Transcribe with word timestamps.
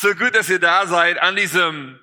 So 0.00 0.14
gut, 0.14 0.36
dass 0.36 0.48
ihr 0.48 0.60
da 0.60 0.86
seid 0.86 1.20
an 1.20 1.34
diesem 1.34 1.98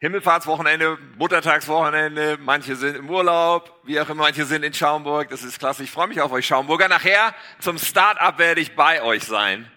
Himmelfahrtswochenende, 0.00 0.98
Muttertagswochenende. 1.16 2.38
Manche 2.40 2.74
sind 2.74 2.96
im 2.96 3.08
Urlaub, 3.08 3.72
wie 3.84 4.00
auch 4.00 4.08
immer, 4.08 4.24
manche 4.24 4.46
sind 4.46 4.64
in 4.64 4.74
Schaumburg. 4.74 5.28
Das 5.28 5.44
ist 5.44 5.60
klasse. 5.60 5.84
Ich 5.84 5.92
freue 5.92 6.08
mich 6.08 6.20
auf 6.20 6.32
euch 6.32 6.44
Schaumburger. 6.44 6.88
Nachher 6.88 7.36
zum 7.60 7.78
Start-up 7.78 8.40
werde 8.40 8.60
ich 8.60 8.74
bei 8.74 9.00
euch 9.00 9.22
sein. 9.22 9.70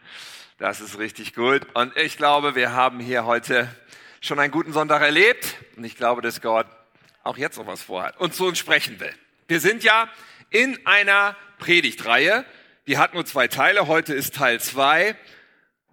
Das 0.58 0.82
ist 0.82 0.98
richtig 0.98 1.36
gut. 1.36 1.68
Und 1.76 1.96
ich 1.96 2.18
glaube, 2.18 2.56
wir 2.56 2.74
haben 2.74 3.00
hier 3.00 3.26
heute 3.26 3.70
schon 4.20 4.40
einen 4.40 4.52
guten 4.52 4.74
Sonntag 4.74 5.04
erlebt. 5.04 5.56
Und 5.78 5.84
ich 5.84 5.96
glaube, 5.96 6.24
dass 6.24 6.42
Gott 6.42 6.66
auch 7.24 7.38
jetzt 7.38 7.60
noch 7.60 7.68
was 7.68 7.84
vorhat 7.84 8.20
und 8.20 8.34
zu 8.34 8.48
uns 8.48 8.58
sprechen 8.58 9.00
will. 9.00 9.14
Wir 9.48 9.60
sind 9.60 9.84
ja 9.84 10.10
in 10.50 10.88
einer 10.88 11.36
Predigtreihe. 11.60 12.46
Die 12.88 12.98
hat 12.98 13.14
nur 13.14 13.28
zwei 13.28 13.48
Teile. 13.48 13.86
Heute 13.86 14.16
ist 14.16 14.34
Teil 14.34 14.60
zwei. 14.60 15.16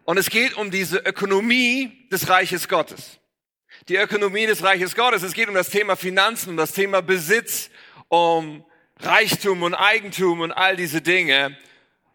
Und 0.07 0.19
es 0.19 0.31
geht 0.31 0.57
um 0.57 0.71
diese 0.71 0.99
Ökonomie 0.99 2.07
des 2.13 2.29
Reiches 2.29 2.69
Gottes. 2.69 3.19
Die 3.89 3.97
Ökonomie 3.97 4.47
des 4.47 4.63
Reiches 4.63 4.95
Gottes. 4.95 5.25
Es 5.25 5.33
geht 5.33 5.49
um 5.49 5.55
das 5.55 5.69
Thema 5.69 5.97
Finanzen, 5.97 6.51
um 6.51 6.57
das 6.57 6.73
Thema 6.73 7.03
Besitz, 7.03 7.71
um 8.07 8.65
Reichtum 9.01 9.65
und 9.65 9.75
Eigentum 9.75 10.43
und 10.43 10.53
all 10.53 10.77
diese 10.77 11.03
Dinge. 11.03 11.59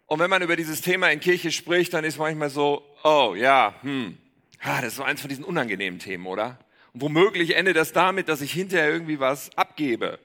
Und 0.05 0.19
wenn 0.19 0.29
man 0.29 0.41
über 0.41 0.55
dieses 0.55 0.79
Thema 0.79 1.11
in 1.11 1.19
Kirche 1.19 1.51
spricht, 1.51 1.93
dann 1.93 2.05
ist 2.05 2.17
manchmal 2.17 2.49
so, 2.49 2.81
oh 3.03 3.35
ja, 3.35 3.75
hm, 3.81 4.17
ah, 4.61 4.79
das 4.79 4.93
ist 4.93 4.95
so 4.95 5.03
eins 5.03 5.19
von 5.19 5.27
diesen 5.27 5.43
unangenehmen 5.43 5.99
Themen, 5.99 6.27
oder? 6.27 6.59
Und 6.93 7.01
womöglich 7.01 7.57
endet 7.57 7.75
das 7.75 7.91
damit, 7.91 8.29
dass 8.29 8.39
ich 8.39 8.53
hinterher 8.53 8.89
irgendwie 8.89 9.19
was 9.19 9.49
abgebe 9.57 10.17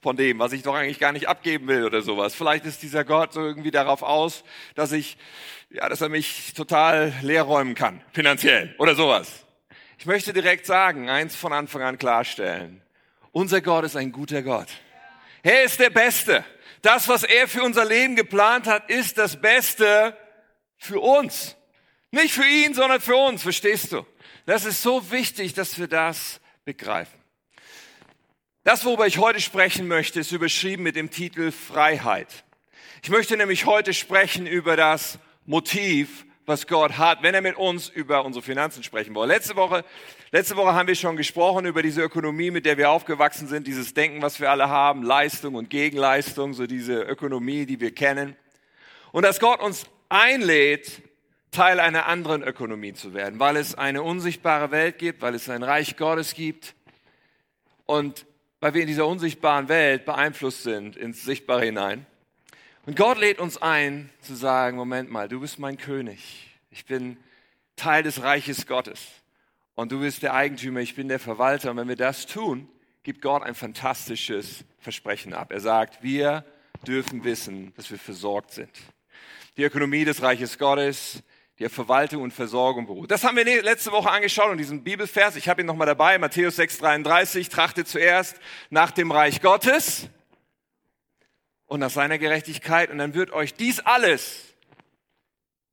von 0.00 0.16
dem, 0.16 0.38
was 0.38 0.52
ich 0.52 0.62
doch 0.62 0.74
eigentlich 0.74 1.00
gar 1.00 1.12
nicht 1.12 1.26
abgeben 1.26 1.66
will 1.66 1.84
oder 1.84 2.02
sowas. 2.02 2.34
Vielleicht 2.34 2.64
ist 2.64 2.82
dieser 2.82 3.04
Gott 3.04 3.32
so 3.32 3.40
irgendwie 3.40 3.72
darauf 3.72 4.02
aus, 4.02 4.44
dass 4.76 4.92
ich 4.92 5.16
ja, 5.70 5.88
dass 5.88 6.00
er 6.00 6.08
mich 6.08 6.54
total 6.54 7.12
leer 7.22 7.42
räumen 7.42 7.74
kann, 7.74 8.00
finanziell 8.12 8.74
oder 8.78 8.94
sowas. 8.94 9.44
Ich 9.98 10.06
möchte 10.06 10.32
direkt 10.32 10.66
sagen, 10.66 11.10
eins 11.10 11.36
von 11.36 11.52
Anfang 11.52 11.82
an 11.82 11.98
klarstellen. 11.98 12.82
Unser 13.32 13.60
Gott 13.60 13.84
ist 13.84 13.96
ein 13.96 14.12
guter 14.12 14.42
Gott. 14.42 14.68
Er 15.42 15.64
ist 15.64 15.80
der 15.80 15.90
Beste. 15.90 16.44
Das, 16.82 17.08
was 17.08 17.24
er 17.24 17.48
für 17.48 17.62
unser 17.62 17.84
Leben 17.84 18.16
geplant 18.16 18.66
hat, 18.66 18.88
ist 18.88 19.18
das 19.18 19.40
Beste 19.40 20.16
für 20.76 21.00
uns. 21.00 21.56
Nicht 22.10 22.32
für 22.32 22.46
ihn, 22.46 22.74
sondern 22.74 23.00
für 23.00 23.16
uns, 23.16 23.42
verstehst 23.42 23.92
du? 23.92 24.06
Das 24.46 24.64
ist 24.64 24.82
so 24.82 25.10
wichtig, 25.10 25.52
dass 25.54 25.78
wir 25.78 25.88
das 25.88 26.40
begreifen. 26.64 27.18
Das, 28.64 28.84
worüber 28.84 29.06
ich 29.06 29.18
heute 29.18 29.40
sprechen 29.40 29.88
möchte, 29.88 30.20
ist 30.20 30.32
überschrieben 30.32 30.82
mit 30.84 30.96
dem 30.96 31.10
Titel 31.10 31.50
Freiheit. 31.50 32.44
Ich 33.02 33.10
möchte 33.10 33.36
nämlich 33.36 33.66
heute 33.66 33.92
sprechen 33.92 34.46
über 34.46 34.76
das 34.76 35.18
Motiv, 35.48 36.26
was 36.44 36.66
Gott 36.66 36.98
hat, 36.98 37.22
wenn 37.22 37.34
er 37.34 37.40
mit 37.40 37.56
uns 37.56 37.88
über 37.88 38.22
unsere 38.26 38.42
Finanzen 38.42 38.82
sprechen 38.82 39.14
will. 39.14 39.26
Letzte 39.26 39.56
Woche, 39.56 39.82
letzte 40.30 40.56
Woche 40.56 40.74
haben 40.74 40.86
wir 40.86 40.94
schon 40.94 41.16
gesprochen 41.16 41.64
über 41.64 41.82
diese 41.82 42.02
Ökonomie, 42.02 42.50
mit 42.50 42.66
der 42.66 42.76
wir 42.76 42.90
aufgewachsen 42.90 43.48
sind, 43.48 43.66
dieses 43.66 43.94
Denken, 43.94 44.20
was 44.20 44.40
wir 44.40 44.50
alle 44.50 44.68
haben, 44.68 45.02
Leistung 45.02 45.54
und 45.54 45.70
Gegenleistung, 45.70 46.52
so 46.52 46.66
diese 46.66 47.00
Ökonomie, 47.00 47.64
die 47.64 47.80
wir 47.80 47.94
kennen. 47.94 48.36
Und 49.10 49.22
dass 49.22 49.40
Gott 49.40 49.60
uns 49.60 49.86
einlädt, 50.10 51.02
Teil 51.50 51.80
einer 51.80 52.04
anderen 52.04 52.42
Ökonomie 52.42 52.92
zu 52.92 53.14
werden, 53.14 53.40
weil 53.40 53.56
es 53.56 53.74
eine 53.74 54.02
unsichtbare 54.02 54.70
Welt 54.70 54.98
gibt, 54.98 55.22
weil 55.22 55.34
es 55.34 55.48
ein 55.48 55.62
Reich 55.62 55.96
Gottes 55.96 56.34
gibt 56.34 56.74
und 57.86 58.26
weil 58.60 58.74
wir 58.74 58.82
in 58.82 58.88
dieser 58.88 59.06
unsichtbaren 59.06 59.70
Welt 59.70 60.04
beeinflusst 60.04 60.62
sind 60.62 60.94
ins 60.94 61.24
Sichtbare 61.24 61.64
hinein. 61.64 62.06
Und 62.88 62.96
Gott 62.96 63.18
lädt 63.18 63.38
uns 63.38 63.60
ein 63.60 64.08
zu 64.22 64.34
sagen, 64.34 64.78
Moment 64.78 65.10
mal, 65.10 65.28
du 65.28 65.40
bist 65.40 65.58
mein 65.58 65.76
König. 65.76 66.48
Ich 66.70 66.86
bin 66.86 67.18
Teil 67.76 68.02
des 68.02 68.22
Reiches 68.22 68.66
Gottes. 68.66 69.08
Und 69.74 69.92
du 69.92 70.00
bist 70.00 70.22
der 70.22 70.32
Eigentümer, 70.32 70.80
ich 70.80 70.94
bin 70.94 71.06
der 71.06 71.18
Verwalter. 71.18 71.70
Und 71.70 71.76
wenn 71.76 71.88
wir 71.88 71.96
das 71.96 72.24
tun, 72.24 72.66
gibt 73.02 73.20
Gott 73.20 73.42
ein 73.42 73.54
fantastisches 73.54 74.64
Versprechen 74.78 75.34
ab. 75.34 75.52
Er 75.52 75.60
sagt, 75.60 76.02
wir 76.02 76.46
dürfen 76.86 77.24
wissen, 77.24 77.74
dass 77.76 77.90
wir 77.90 77.98
versorgt 77.98 78.52
sind. 78.52 78.70
Die 79.58 79.64
Ökonomie 79.64 80.06
des 80.06 80.22
Reiches 80.22 80.56
Gottes, 80.56 81.22
die 81.58 81.68
Verwaltung 81.68 82.22
und 82.22 82.32
Versorgung 82.32 82.86
beruht. 82.86 83.10
Das 83.10 83.22
haben 83.22 83.36
wir 83.36 83.44
letzte 83.62 83.92
Woche 83.92 84.10
angeschaut 84.10 84.50
und 84.50 84.56
diesen 84.56 84.82
Bibelvers, 84.82 85.36
ich 85.36 85.50
habe 85.50 85.60
ihn 85.60 85.66
nochmal 85.66 85.88
dabei, 85.88 86.16
Matthäus 86.16 86.58
6,33, 86.58 87.50
trachte 87.50 87.84
zuerst 87.84 88.40
nach 88.70 88.92
dem 88.92 89.12
Reich 89.12 89.42
Gottes 89.42 90.08
und 91.68 91.80
nach 91.80 91.90
seiner 91.90 92.18
Gerechtigkeit 92.18 92.90
und 92.90 92.98
dann 92.98 93.14
wird 93.14 93.30
euch 93.30 93.54
dies 93.54 93.78
alles 93.78 94.54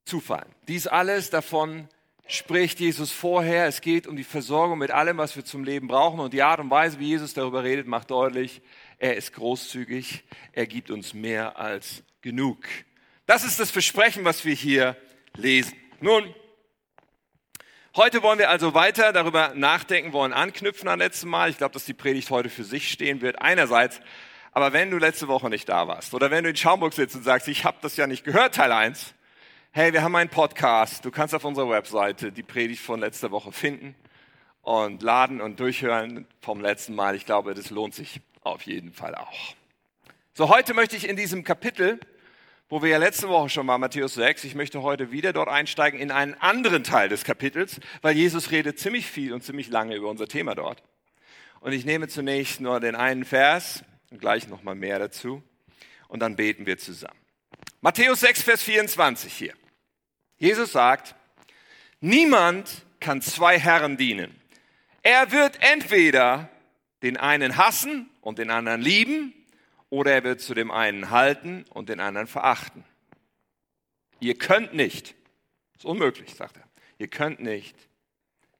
zufallen. 0.04 0.54
Dies 0.68 0.86
alles 0.86 1.30
davon 1.30 1.88
spricht 2.28 2.78
Jesus 2.80 3.10
vorher. 3.12 3.66
Es 3.66 3.80
geht 3.80 4.06
um 4.06 4.14
die 4.14 4.24
Versorgung 4.24 4.78
mit 4.78 4.90
allem, 4.90 5.16
was 5.16 5.36
wir 5.36 5.44
zum 5.44 5.64
Leben 5.64 5.88
brauchen 5.88 6.20
und 6.20 6.32
die 6.32 6.42
Art 6.42 6.60
und 6.60 6.70
Weise, 6.70 7.00
wie 7.00 7.06
Jesus 7.06 7.34
darüber 7.34 7.64
redet, 7.64 7.86
macht 7.86 8.10
deutlich, 8.10 8.60
er 8.98 9.16
ist 9.16 9.32
großzügig, 9.32 10.24
er 10.52 10.66
gibt 10.66 10.90
uns 10.90 11.14
mehr 11.14 11.58
als 11.58 12.02
genug. 12.20 12.64
Das 13.26 13.44
ist 13.44 13.58
das 13.58 13.70
Versprechen, 13.70 14.24
was 14.24 14.44
wir 14.44 14.54
hier 14.54 14.96
lesen. 15.36 15.76
Nun, 16.00 16.34
heute 17.96 18.22
wollen 18.22 18.38
wir 18.38 18.50
also 18.50 18.74
weiter 18.74 19.12
darüber 19.12 19.52
nachdenken, 19.54 20.12
wollen 20.12 20.32
anknüpfen 20.32 20.88
an 20.88 20.98
letztes 20.98 21.24
Mal. 21.24 21.50
Ich 21.50 21.58
glaube, 21.58 21.72
dass 21.72 21.84
die 21.84 21.94
Predigt 21.94 22.30
heute 22.30 22.50
für 22.50 22.64
sich 22.64 22.90
stehen 22.90 23.20
wird. 23.22 23.40
Einerseits 23.40 24.00
aber 24.56 24.72
wenn 24.72 24.90
du 24.90 24.96
letzte 24.96 25.28
Woche 25.28 25.50
nicht 25.50 25.68
da 25.68 25.86
warst 25.86 26.14
oder 26.14 26.30
wenn 26.30 26.42
du 26.42 26.48
in 26.48 26.56
Schaumburg 26.56 26.94
sitzt 26.94 27.14
und 27.14 27.24
sagst, 27.24 27.46
ich 27.46 27.66
habe 27.66 27.76
das 27.82 27.98
ja 27.98 28.06
nicht 28.06 28.24
gehört, 28.24 28.54
Teil 28.54 28.72
1, 28.72 29.12
hey, 29.72 29.92
wir 29.92 30.00
haben 30.00 30.16
einen 30.16 30.30
Podcast. 30.30 31.04
Du 31.04 31.10
kannst 31.10 31.34
auf 31.34 31.44
unserer 31.44 31.68
Webseite 31.68 32.32
die 32.32 32.42
Predigt 32.42 32.80
von 32.80 33.00
letzter 33.00 33.30
Woche 33.30 33.52
finden 33.52 33.94
und 34.62 35.02
laden 35.02 35.42
und 35.42 35.60
durchhören 35.60 36.26
vom 36.40 36.62
letzten 36.62 36.94
Mal. 36.94 37.16
Ich 37.16 37.26
glaube, 37.26 37.52
das 37.52 37.68
lohnt 37.68 37.94
sich 37.94 38.22
auf 38.44 38.62
jeden 38.62 38.94
Fall 38.94 39.14
auch. 39.14 39.54
So, 40.32 40.48
heute 40.48 40.72
möchte 40.72 40.96
ich 40.96 41.06
in 41.06 41.16
diesem 41.16 41.44
Kapitel, 41.44 42.00
wo 42.70 42.80
wir 42.80 42.88
ja 42.88 42.96
letzte 42.96 43.28
Woche 43.28 43.50
schon 43.50 43.66
mal 43.66 43.76
Matthäus 43.76 44.14
6, 44.14 44.44
ich 44.44 44.54
möchte 44.54 44.80
heute 44.80 45.12
wieder 45.12 45.34
dort 45.34 45.50
einsteigen 45.50 46.00
in 46.00 46.10
einen 46.10 46.32
anderen 46.32 46.82
Teil 46.82 47.10
des 47.10 47.24
Kapitels, 47.24 47.78
weil 48.00 48.16
Jesus 48.16 48.50
redet 48.50 48.78
ziemlich 48.78 49.06
viel 49.06 49.34
und 49.34 49.44
ziemlich 49.44 49.68
lange 49.68 49.96
über 49.96 50.08
unser 50.08 50.28
Thema 50.28 50.54
dort. 50.54 50.82
Und 51.60 51.72
ich 51.72 51.84
nehme 51.84 52.08
zunächst 52.08 52.62
nur 52.62 52.80
den 52.80 52.96
einen 52.96 53.26
Vers, 53.26 53.84
gleich 54.18 54.48
nochmal 54.48 54.74
mehr 54.74 54.98
dazu. 54.98 55.42
Und 56.08 56.20
dann 56.20 56.36
beten 56.36 56.66
wir 56.66 56.78
zusammen. 56.78 57.18
Matthäus 57.80 58.20
6, 58.20 58.42
Vers 58.42 58.62
24 58.62 59.32
hier. 59.32 59.54
Jesus 60.38 60.72
sagt, 60.72 61.14
niemand 62.00 62.84
kann 63.00 63.22
zwei 63.22 63.58
Herren 63.58 63.96
dienen. 63.96 64.34
Er 65.02 65.30
wird 65.32 65.58
entweder 65.60 66.48
den 67.02 67.16
einen 67.16 67.56
hassen 67.56 68.10
und 68.20 68.38
den 68.38 68.50
anderen 68.50 68.80
lieben, 68.80 69.32
oder 69.88 70.12
er 70.12 70.24
wird 70.24 70.40
zu 70.40 70.54
dem 70.54 70.70
einen 70.70 71.10
halten 71.10 71.64
und 71.70 71.88
den 71.88 72.00
anderen 72.00 72.26
verachten. 72.26 72.84
Ihr 74.18 74.36
könnt 74.36 74.74
nicht, 74.74 75.14
ist 75.76 75.84
unmöglich, 75.84 76.34
sagt 76.34 76.56
er, 76.56 76.64
ihr 76.98 77.08
könnt 77.08 77.40
nicht 77.40 77.76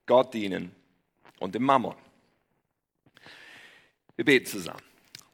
Gott 0.07 0.35
dienen 0.35 0.75
und 1.41 1.55
dem 1.55 1.65
Mammon. 1.65 1.97
Wir 4.15 4.25
beten 4.25 4.47
zusammen. 4.47 4.86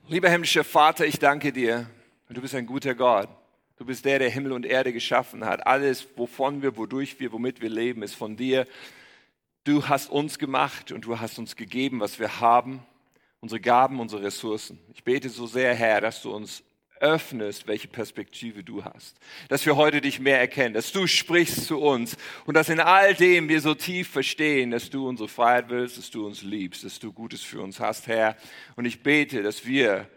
Lieber 0.08 0.28
himmlischer 0.28 0.64
Vater, 0.64 1.06
ich 1.06 1.20
danke 1.20 1.52
dir. 1.52 1.88
Du 2.28 2.40
bist 2.40 2.56
ein 2.56 2.66
guter 2.66 2.94
Gott. 2.94 3.28
Du 3.76 3.84
bist 3.84 4.04
der, 4.04 4.18
der 4.18 4.30
Himmel 4.30 4.50
und 4.50 4.66
Erde 4.66 4.92
geschaffen 4.92 5.44
hat. 5.44 5.64
Alles, 5.64 6.08
wovon 6.16 6.60
wir, 6.60 6.76
wodurch 6.76 7.20
wir, 7.20 7.30
womit 7.30 7.60
wir 7.60 7.68
leben, 7.70 8.02
ist 8.02 8.14
von 8.14 8.36
dir. 8.36 8.66
Du 9.62 9.88
hast 9.88 10.10
uns 10.10 10.40
gemacht 10.40 10.90
und 10.90 11.04
du 11.04 11.20
hast 11.20 11.38
uns 11.38 11.54
gegeben, 11.54 12.00
was 12.00 12.18
wir 12.18 12.40
haben, 12.40 12.84
unsere 13.40 13.60
Gaben, 13.60 14.00
unsere 14.00 14.24
Ressourcen. 14.24 14.80
Ich 14.92 15.04
bete 15.04 15.28
so 15.28 15.46
sehr, 15.46 15.72
Herr, 15.72 16.00
dass 16.00 16.20
du 16.20 16.34
uns 16.34 16.64
öffnest, 17.02 17.66
welche 17.66 17.88
Perspektive 17.88 18.64
du 18.64 18.84
hast. 18.84 19.16
Dass 19.48 19.66
wir 19.66 19.76
heute 19.76 20.00
dich 20.00 20.20
mehr 20.20 20.38
erkennen, 20.38 20.72
dass 20.72 20.92
du 20.92 21.06
sprichst 21.06 21.66
zu 21.66 21.80
uns 21.80 22.16
und 22.46 22.54
dass 22.54 22.68
in 22.68 22.80
all 22.80 23.14
dem 23.14 23.48
wir 23.48 23.60
so 23.60 23.74
tief 23.74 24.08
verstehen, 24.08 24.70
dass 24.70 24.88
du 24.88 25.08
unsere 25.08 25.28
Freiheit 25.28 25.68
willst, 25.68 25.98
dass 25.98 26.10
du 26.10 26.26
uns 26.26 26.42
liebst, 26.42 26.84
dass 26.84 26.98
du 26.98 27.12
Gutes 27.12 27.42
für 27.42 27.60
uns 27.60 27.80
hast, 27.80 28.06
Herr. 28.06 28.36
Und 28.76 28.84
ich 28.84 29.02
bete, 29.02 29.42
dass 29.42 29.66
wir 29.66 30.08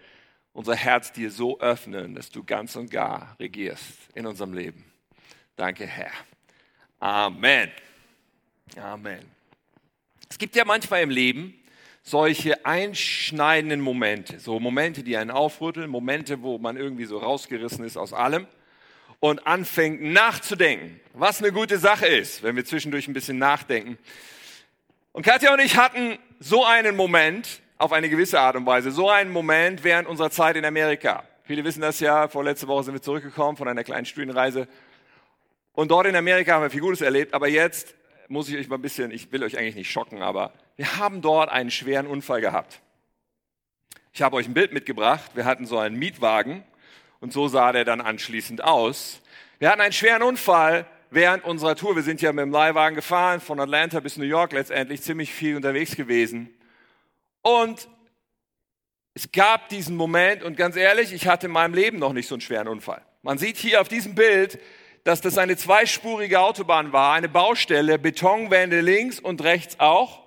unser 0.53 0.75
Herz 0.75 1.11
dir 1.11 1.31
so 1.31 1.59
öffnen, 1.59 2.15
dass 2.15 2.29
du 2.29 2.43
ganz 2.43 2.75
und 2.75 2.89
gar 2.89 3.35
regierst 3.39 3.83
in 4.13 4.25
unserem 4.25 4.53
Leben. 4.53 4.85
Danke, 5.55 5.85
Herr. 5.85 6.11
Amen. 6.99 7.71
Amen. 8.77 9.19
Es 10.29 10.37
gibt 10.37 10.55
ja 10.55 10.65
manchmal 10.65 11.01
im 11.01 11.09
Leben 11.09 11.59
solche 12.07 12.63
einschneidenden 12.67 13.81
Momente, 13.81 14.39
so 14.39 14.59
Momente, 14.59 15.01
die 15.01 15.17
einen 15.17 15.31
aufrütteln, 15.31 15.89
Momente, 15.89 16.43
wo 16.43 16.59
man 16.59 16.77
irgendwie 16.77 17.05
so 17.05 17.17
rausgerissen 17.17 17.83
ist 17.83 17.97
aus 17.97 18.13
allem 18.13 18.45
und 19.19 19.47
anfängt 19.47 20.03
nachzudenken, 20.03 20.99
was 21.13 21.41
eine 21.41 21.51
gute 21.51 21.79
Sache 21.79 22.05
ist, 22.05 22.43
wenn 22.43 22.55
wir 22.55 22.63
zwischendurch 22.63 23.07
ein 23.07 23.13
bisschen 23.13 23.39
nachdenken. 23.39 23.97
Und 25.13 25.25
Katja 25.25 25.51
und 25.51 25.59
ich 25.59 25.77
hatten 25.77 26.19
so 26.39 26.63
einen 26.63 26.95
Moment, 26.95 27.61
auf 27.79 27.91
eine 27.91 28.07
gewisse 28.07 28.39
Art 28.39 28.55
und 28.55 28.67
Weise, 28.67 28.91
so 28.91 29.09
einen 29.09 29.31
Moment 29.31 29.83
während 29.83 30.07
unserer 30.07 30.29
Zeit 30.29 30.55
in 30.57 30.63
Amerika. 30.63 31.23
Viele 31.43 31.63
wissen 31.63 31.81
das 31.81 31.99
ja, 31.99 32.27
vorletzte 32.27 32.67
Woche 32.67 32.83
sind 32.83 32.93
wir 32.93 33.01
zurückgekommen 33.01 33.57
von 33.57 33.67
einer 33.67 33.83
kleinen 33.83 34.05
Studienreise. 34.05 34.67
Und 35.73 35.89
dort 35.89 36.05
in 36.05 36.15
Amerika 36.15 36.53
haben 36.53 36.61
wir 36.61 36.69
viel 36.69 36.81
Gutes 36.81 37.01
erlebt, 37.01 37.33
aber 37.33 37.47
jetzt 37.47 37.95
muss 38.27 38.47
ich 38.47 38.57
euch 38.57 38.67
mal 38.67 38.75
ein 38.75 38.81
bisschen, 38.83 39.09
ich 39.09 39.31
will 39.31 39.43
euch 39.43 39.57
eigentlich 39.57 39.75
nicht 39.75 39.91
schocken, 39.91 40.21
aber 40.21 40.53
wir 40.77 40.97
haben 40.97 41.21
dort 41.21 41.49
einen 41.49 41.71
schweren 41.71 42.07
Unfall 42.07 42.41
gehabt. 42.41 42.81
Ich 44.13 44.21
habe 44.21 44.35
euch 44.35 44.47
ein 44.47 44.53
Bild 44.53 44.73
mitgebracht. 44.73 45.31
Wir 45.33 45.45
hatten 45.45 45.65
so 45.65 45.77
einen 45.77 45.97
Mietwagen 45.97 46.63
und 47.19 47.33
so 47.33 47.47
sah 47.47 47.71
der 47.71 47.85
dann 47.85 48.01
anschließend 48.01 48.63
aus. 48.63 49.21
Wir 49.59 49.69
hatten 49.69 49.81
einen 49.81 49.93
schweren 49.93 50.21
Unfall 50.21 50.85
während 51.09 51.43
unserer 51.43 51.75
Tour. 51.75 51.95
Wir 51.95 52.03
sind 52.03 52.21
ja 52.21 52.31
mit 52.31 52.43
dem 52.43 52.51
Leihwagen 52.51 52.95
gefahren, 52.95 53.39
von 53.39 53.59
Atlanta 53.59 53.99
bis 53.99 54.17
New 54.17 54.25
York 54.25 54.53
letztendlich, 54.53 55.01
ziemlich 55.01 55.33
viel 55.33 55.55
unterwegs 55.55 55.95
gewesen. 55.95 56.53
Und 57.41 57.87
es 59.13 59.31
gab 59.31 59.69
diesen 59.69 59.95
Moment 59.95 60.43
und 60.43 60.57
ganz 60.57 60.75
ehrlich, 60.75 61.13
ich 61.13 61.27
hatte 61.27 61.47
in 61.47 61.53
meinem 61.53 61.73
Leben 61.73 61.99
noch 61.99 62.11
nicht 62.11 62.27
so 62.27 62.35
einen 62.35 62.41
schweren 62.41 62.67
Unfall. 62.67 63.01
Man 63.21 63.37
sieht 63.37 63.55
hier 63.55 63.79
auf 63.79 63.87
diesem 63.87 64.13
Bild, 64.13 64.59
dass 65.05 65.21
das 65.21 65.37
eine 65.37 65.55
zweispurige 65.55 66.39
Autobahn 66.39 66.91
war, 66.91 67.13
eine 67.13 67.29
Baustelle, 67.29 67.97
Betonwände 67.97 68.81
links 68.81 69.19
und 69.19 69.43
rechts 69.43 69.79
auch. 69.79 70.24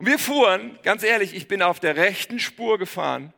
Und 0.00 0.06
wir 0.06 0.18
fuhren, 0.18 0.78
ganz 0.82 1.02
ehrlich, 1.02 1.34
ich 1.34 1.46
bin 1.46 1.60
auf 1.60 1.78
der 1.78 1.94
rechten 1.94 2.38
Spur 2.38 2.78
gefahren 2.78 3.34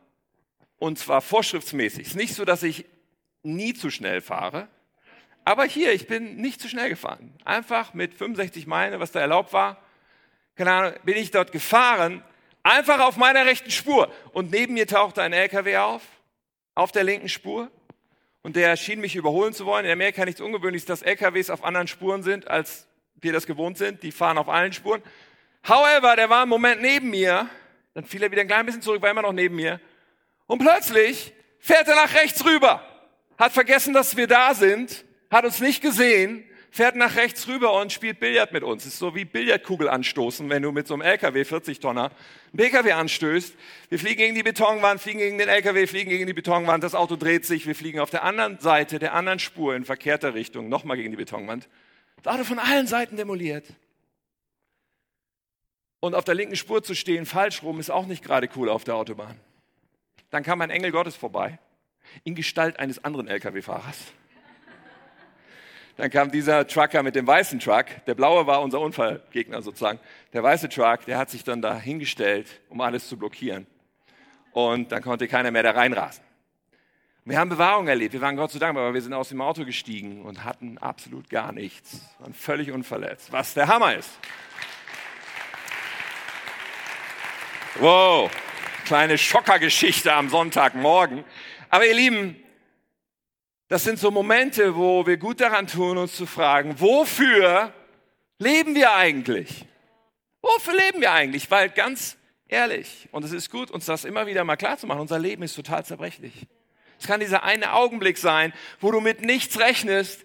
und 0.77 0.97
zwar 0.97 1.19
vorschriftsmäßig. 1.19 2.03
Es 2.03 2.07
ist 2.11 2.15
nicht 2.15 2.35
so, 2.35 2.45
dass 2.45 2.63
ich 2.63 2.85
nie 3.43 3.73
zu 3.73 3.89
schnell 3.89 4.21
fahre, 4.21 4.69
aber 5.43 5.65
hier, 5.65 5.91
ich 5.91 6.07
bin 6.07 6.37
nicht 6.37 6.61
zu 6.61 6.69
schnell 6.69 6.87
gefahren. 6.87 7.33
Einfach 7.43 7.93
mit 7.93 8.13
65 8.13 8.65
Meilen, 8.65 9.01
was 9.01 9.11
da 9.11 9.19
erlaubt 9.19 9.51
war, 9.51 9.83
keine 10.55 10.71
Ahnung, 10.71 10.93
bin 11.03 11.17
ich 11.17 11.31
dort 11.31 11.51
gefahren, 11.51 12.23
einfach 12.63 13.01
auf 13.01 13.17
meiner 13.17 13.45
rechten 13.45 13.69
Spur. 13.69 14.09
Und 14.31 14.51
neben 14.51 14.75
mir 14.75 14.87
tauchte 14.87 15.21
ein 15.21 15.33
LKW 15.33 15.75
auf, 15.75 16.01
auf 16.75 16.93
der 16.93 17.03
linken 17.03 17.27
Spur 17.27 17.69
und 18.41 18.55
der 18.55 18.77
schien 18.77 19.01
mich 19.01 19.17
überholen 19.17 19.53
zu 19.53 19.65
wollen. 19.65 19.83
In 19.83 19.91
Amerika 19.91 20.23
nichts 20.23 20.39
Ungewöhnliches, 20.39 20.85
dass 20.85 21.01
LKWs 21.01 21.49
auf 21.49 21.65
anderen 21.65 21.89
Spuren 21.89 22.23
sind, 22.23 22.47
als 22.47 22.87
wir 23.15 23.33
das 23.33 23.47
gewohnt 23.47 23.77
sind. 23.77 24.01
Die 24.01 24.13
fahren 24.13 24.37
auf 24.37 24.47
allen 24.47 24.71
Spuren. 24.71 25.03
However, 25.67 26.15
der 26.15 26.29
war 26.29 26.41
einen 26.41 26.49
Moment 26.49 26.81
neben 26.81 27.09
mir, 27.09 27.49
dann 27.93 28.03
fiel 28.03 28.21
er 28.21 28.31
wieder 28.31 28.41
ein 28.41 28.47
klein 28.47 28.65
bisschen 28.65 28.81
zurück, 28.81 29.01
war 29.01 29.11
immer 29.11 29.21
noch 29.21 29.33
neben 29.33 29.55
mir. 29.55 29.79
Und 30.45 30.59
plötzlich 30.59 31.33
fährt 31.59 31.87
er 31.87 31.95
nach 31.95 32.13
rechts 32.13 32.43
rüber, 32.45 32.85
hat 33.37 33.53
vergessen, 33.53 33.93
dass 33.93 34.17
wir 34.17 34.27
da 34.27 34.53
sind, 34.53 35.05
hat 35.31 35.45
uns 35.45 35.61
nicht 35.61 35.81
gesehen, 35.81 36.43
fährt 36.69 36.95
nach 36.95 37.15
rechts 37.15 37.47
rüber 37.47 37.79
und 37.79 37.93
spielt 37.93 38.19
Billard 38.19 38.51
mit 38.51 38.63
uns. 38.63 38.85
ist 38.85 38.97
so 38.97 39.13
wie 39.13 39.25
Billardkugel 39.25 39.87
anstoßen, 39.87 40.49
wenn 40.49 40.63
du 40.63 40.71
mit 40.71 40.87
so 40.87 40.95
einem 40.95 41.03
LKW, 41.03 41.45
40 41.45 41.79
Tonner, 41.79 42.05
einen 42.05 42.57
PKW 42.57 42.91
anstößt. 42.93 43.55
Wir 43.89 43.99
fliegen 43.99 44.17
gegen 44.17 44.35
die 44.35 44.43
Betonwand, 44.43 44.99
fliegen 44.99 45.19
gegen 45.19 45.37
den 45.37 45.49
LKW, 45.49 45.85
fliegen 45.85 46.09
gegen 46.09 46.25
die 46.25 46.33
Betonwand, 46.33 46.83
das 46.83 46.95
Auto 46.95 47.15
dreht 47.15 47.45
sich, 47.45 47.67
wir 47.67 47.75
fliegen 47.75 47.99
auf 47.99 48.09
der 48.09 48.23
anderen 48.23 48.59
Seite, 48.59 48.97
der 48.97 49.13
anderen 49.13 49.37
Spur 49.37 49.75
in 49.75 49.85
verkehrter 49.85 50.33
Richtung, 50.33 50.67
nochmal 50.67 50.97
gegen 50.97 51.11
die 51.11 51.17
Betonwand. 51.17 51.69
Das 52.23 52.33
Auto 52.33 52.43
von 52.43 52.57
allen 52.57 52.87
Seiten 52.87 53.17
demoliert. 53.17 53.65
Und 56.03 56.15
auf 56.15 56.25
der 56.25 56.35
linken 56.35 56.57
Spur 56.57 56.83
zu 56.83 56.95
stehen, 56.95 57.25
falsch 57.25 57.63
rum, 57.63 57.79
ist 57.79 57.89
auch 57.89 58.05
nicht 58.05 58.25
gerade 58.25 58.49
cool 58.57 58.67
auf 58.67 58.83
der 58.83 58.95
Autobahn. 58.95 59.39
Dann 60.31 60.43
kam 60.43 60.59
ein 60.59 60.69
Engel 60.69 60.91
Gottes 60.91 61.15
vorbei, 61.15 61.59
in 62.25 62.35
Gestalt 62.35 62.77
eines 62.77 63.01
anderen 63.05 63.29
LKW-Fahrers 63.29 64.11
dann 65.95 66.09
kam 66.09 66.29
dieser 66.29 66.67
Trucker 66.67 67.03
mit 67.03 67.15
dem 67.15 67.25
weißen 67.25 67.57
Truck. 67.59 67.85
Der 68.05 68.15
blaue 68.15 68.45
war 68.47 68.61
unser 68.61 68.81
Unfallgegner 68.81 69.61
sozusagen. 69.61 69.97
Der 70.33 70.43
weiße 70.43 70.67
Truck, 70.67 71.05
der 71.05 71.17
hat 71.17 71.29
sich 71.29 71.45
dann 71.45 71.61
da 71.61 71.79
hingestellt, 71.79 72.47
um 72.67 72.81
alles 72.81 73.07
zu 73.07 73.15
blockieren. 73.15 73.65
Und 74.51 74.91
dann 74.91 75.03
konnte 75.03 75.29
keiner 75.29 75.51
mehr 75.51 75.63
da 75.63 75.71
reinrasen. 75.71 76.21
Wir 77.23 77.39
haben 77.39 77.49
Bewahrung 77.49 77.87
erlebt. 77.87 78.11
Wir 78.11 78.19
waren 78.19 78.35
Gott 78.35 78.51
zu 78.51 78.59
Dank, 78.59 78.77
aber 78.77 78.93
wir 78.93 79.01
sind 79.01 79.13
aus 79.13 79.29
dem 79.29 79.39
Auto 79.39 79.63
gestiegen 79.63 80.23
und 80.23 80.43
hatten 80.43 80.77
absolut 80.79 81.29
gar 81.29 81.53
nichts. 81.53 82.01
Waren 82.19 82.33
völlig 82.33 82.71
unverletzt. 82.71 83.31
Was 83.31 83.53
der 83.53 83.67
Hammer 83.67 83.95
ist. 83.95 84.09
Wow, 87.79 88.29
kleine 88.85 89.17
Schockergeschichte 89.17 90.13
am 90.13 90.29
Sonntagmorgen. 90.29 91.23
Aber 91.71 91.87
ihr 91.87 91.95
Lieben, 91.95 92.43
das 93.67 93.83
sind 93.83 93.97
so 93.97 94.11
Momente, 94.11 94.75
wo 94.75 95.07
wir 95.07 95.17
gut 95.17 95.41
daran 95.41 95.65
tun, 95.65 95.97
uns 95.97 96.15
zu 96.15 96.27
fragen, 96.27 96.79
wofür 96.79 97.73
leben 98.37 98.75
wir 98.75 98.93
eigentlich? 98.93 99.65
Wofür 100.43 100.75
leben 100.75 101.01
wir 101.01 101.13
eigentlich? 101.13 101.49
Weil 101.49 101.69
ganz 101.69 102.15
ehrlich, 102.47 103.09
und 103.11 103.25
es 103.25 103.31
ist 103.31 103.49
gut, 103.49 103.71
uns 103.71 103.85
das 103.85 104.05
immer 104.05 104.27
wieder 104.27 104.43
mal 104.43 104.55
klar 104.55 104.77
zu 104.77 104.85
machen, 104.85 105.01
unser 105.01 105.17
Leben 105.17 105.41
ist 105.41 105.55
total 105.55 105.83
zerbrechlich. 105.83 106.45
Es 106.99 107.07
kann 107.07 107.21
dieser 107.21 107.43
eine 107.43 107.73
Augenblick 107.73 108.19
sein, 108.19 108.53
wo 108.81 108.91
du 108.91 109.01
mit 109.01 109.21
nichts 109.21 109.57
rechnest 109.59 110.23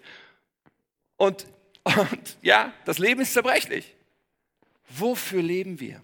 und, 1.17 1.47
und 1.83 2.37
ja, 2.43 2.73
das 2.85 2.99
Leben 2.99 3.21
ist 3.21 3.33
zerbrechlich. 3.33 3.95
Wofür 4.87 5.41
leben 5.41 5.79
wir? 5.79 6.03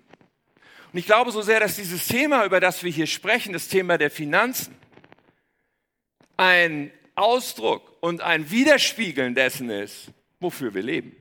Und 0.96 1.00
ich 1.00 1.08
glaube 1.08 1.30
so 1.32 1.42
sehr, 1.42 1.60
dass 1.60 1.76
dieses 1.76 2.08
Thema, 2.08 2.46
über 2.46 2.62
das 2.62 2.82
wir 2.82 2.90
hier 2.90 3.06
sprechen, 3.06 3.52
das 3.52 3.68
Thema 3.68 3.98
der 3.98 4.10
Finanzen, 4.10 4.74
ein 6.38 6.90
Ausdruck 7.16 7.98
und 8.00 8.22
ein 8.22 8.50
Widerspiegeln 8.50 9.36
dessen 9.36 9.70
ist, 9.70 10.08
wofür 10.40 10.74
wir 10.74 10.84
leben. 10.84 11.14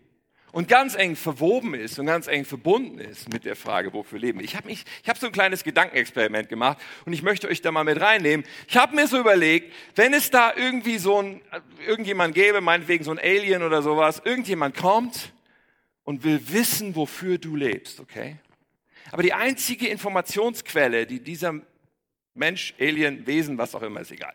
Und 0.53 0.69
ganz 0.69 0.95
eng 0.95 1.17
verwoben 1.17 1.75
ist 1.75 1.99
und 1.99 2.07
ganz 2.07 2.29
eng 2.29 2.45
verbunden 2.45 3.01
ist 3.01 3.33
mit 3.33 3.45
der 3.45 3.57
Frage, 3.57 3.93
wofür 3.93 4.21
wir 4.21 4.29
leben. 4.29 4.39
Ich 4.39 4.55
habe 4.55 4.73
hab 5.09 5.19
so 5.19 5.27
ein 5.27 5.33
kleines 5.33 5.65
Gedankenexperiment 5.65 6.49
gemacht 6.49 6.79
und 7.05 7.13
ich 7.13 7.25
möchte 7.25 7.49
euch 7.49 7.61
da 7.61 7.73
mal 7.73 7.83
mit 7.83 8.01
reinnehmen. 8.01 8.47
Ich 8.69 8.77
habe 8.77 8.95
mir 8.95 9.09
so 9.09 9.19
überlegt, 9.19 9.73
wenn 9.97 10.15
es 10.15 10.31
da 10.31 10.55
irgendwie 10.55 10.99
so 10.99 11.21
ein, 11.21 11.41
irgendjemand 11.85 12.37
gäbe, 12.37 12.61
meinetwegen 12.61 13.03
so 13.03 13.11
ein 13.11 13.19
Alien 13.19 13.65
oder 13.65 13.83
sowas, 13.83 14.23
irgendjemand 14.25 14.77
kommt 14.77 15.33
und 16.05 16.23
will 16.23 16.41
wissen, 16.51 16.95
wofür 16.95 17.39
du 17.39 17.57
lebst, 17.57 17.99
okay? 17.99 18.37
Aber 19.15 19.23
die 19.23 19.33
einzige 19.33 19.87
Informationsquelle, 19.87 21.07
die 21.07 21.21
dieser 21.21 21.55
Mensch, 22.35 22.75
Alien, 22.81 23.25
Wesen, 23.29 23.59
was 23.59 23.77
auch 23.77 23.83
immer, 23.83 24.01
ist 24.01 24.11
egal, 24.11 24.35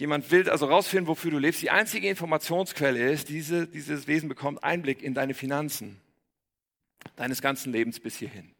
Jemand 0.00 0.28
will 0.32 0.50
also 0.50 0.66
rausfinden, 0.66 1.06
wofür 1.06 1.30
du 1.30 1.38
lebst. 1.38 1.62
Die 1.62 1.70
einzige 1.70 2.08
Informationsquelle 2.08 3.08
ist, 3.08 3.28
diese, 3.28 3.68
dieses 3.68 4.08
Wesen 4.08 4.28
bekommt 4.28 4.64
Einblick 4.64 5.00
in 5.00 5.14
deine 5.14 5.34
Finanzen 5.34 6.00
deines 7.14 7.40
ganzen 7.40 7.72
Lebens 7.72 8.00
bis 8.00 8.16
hierhin. 8.16 8.50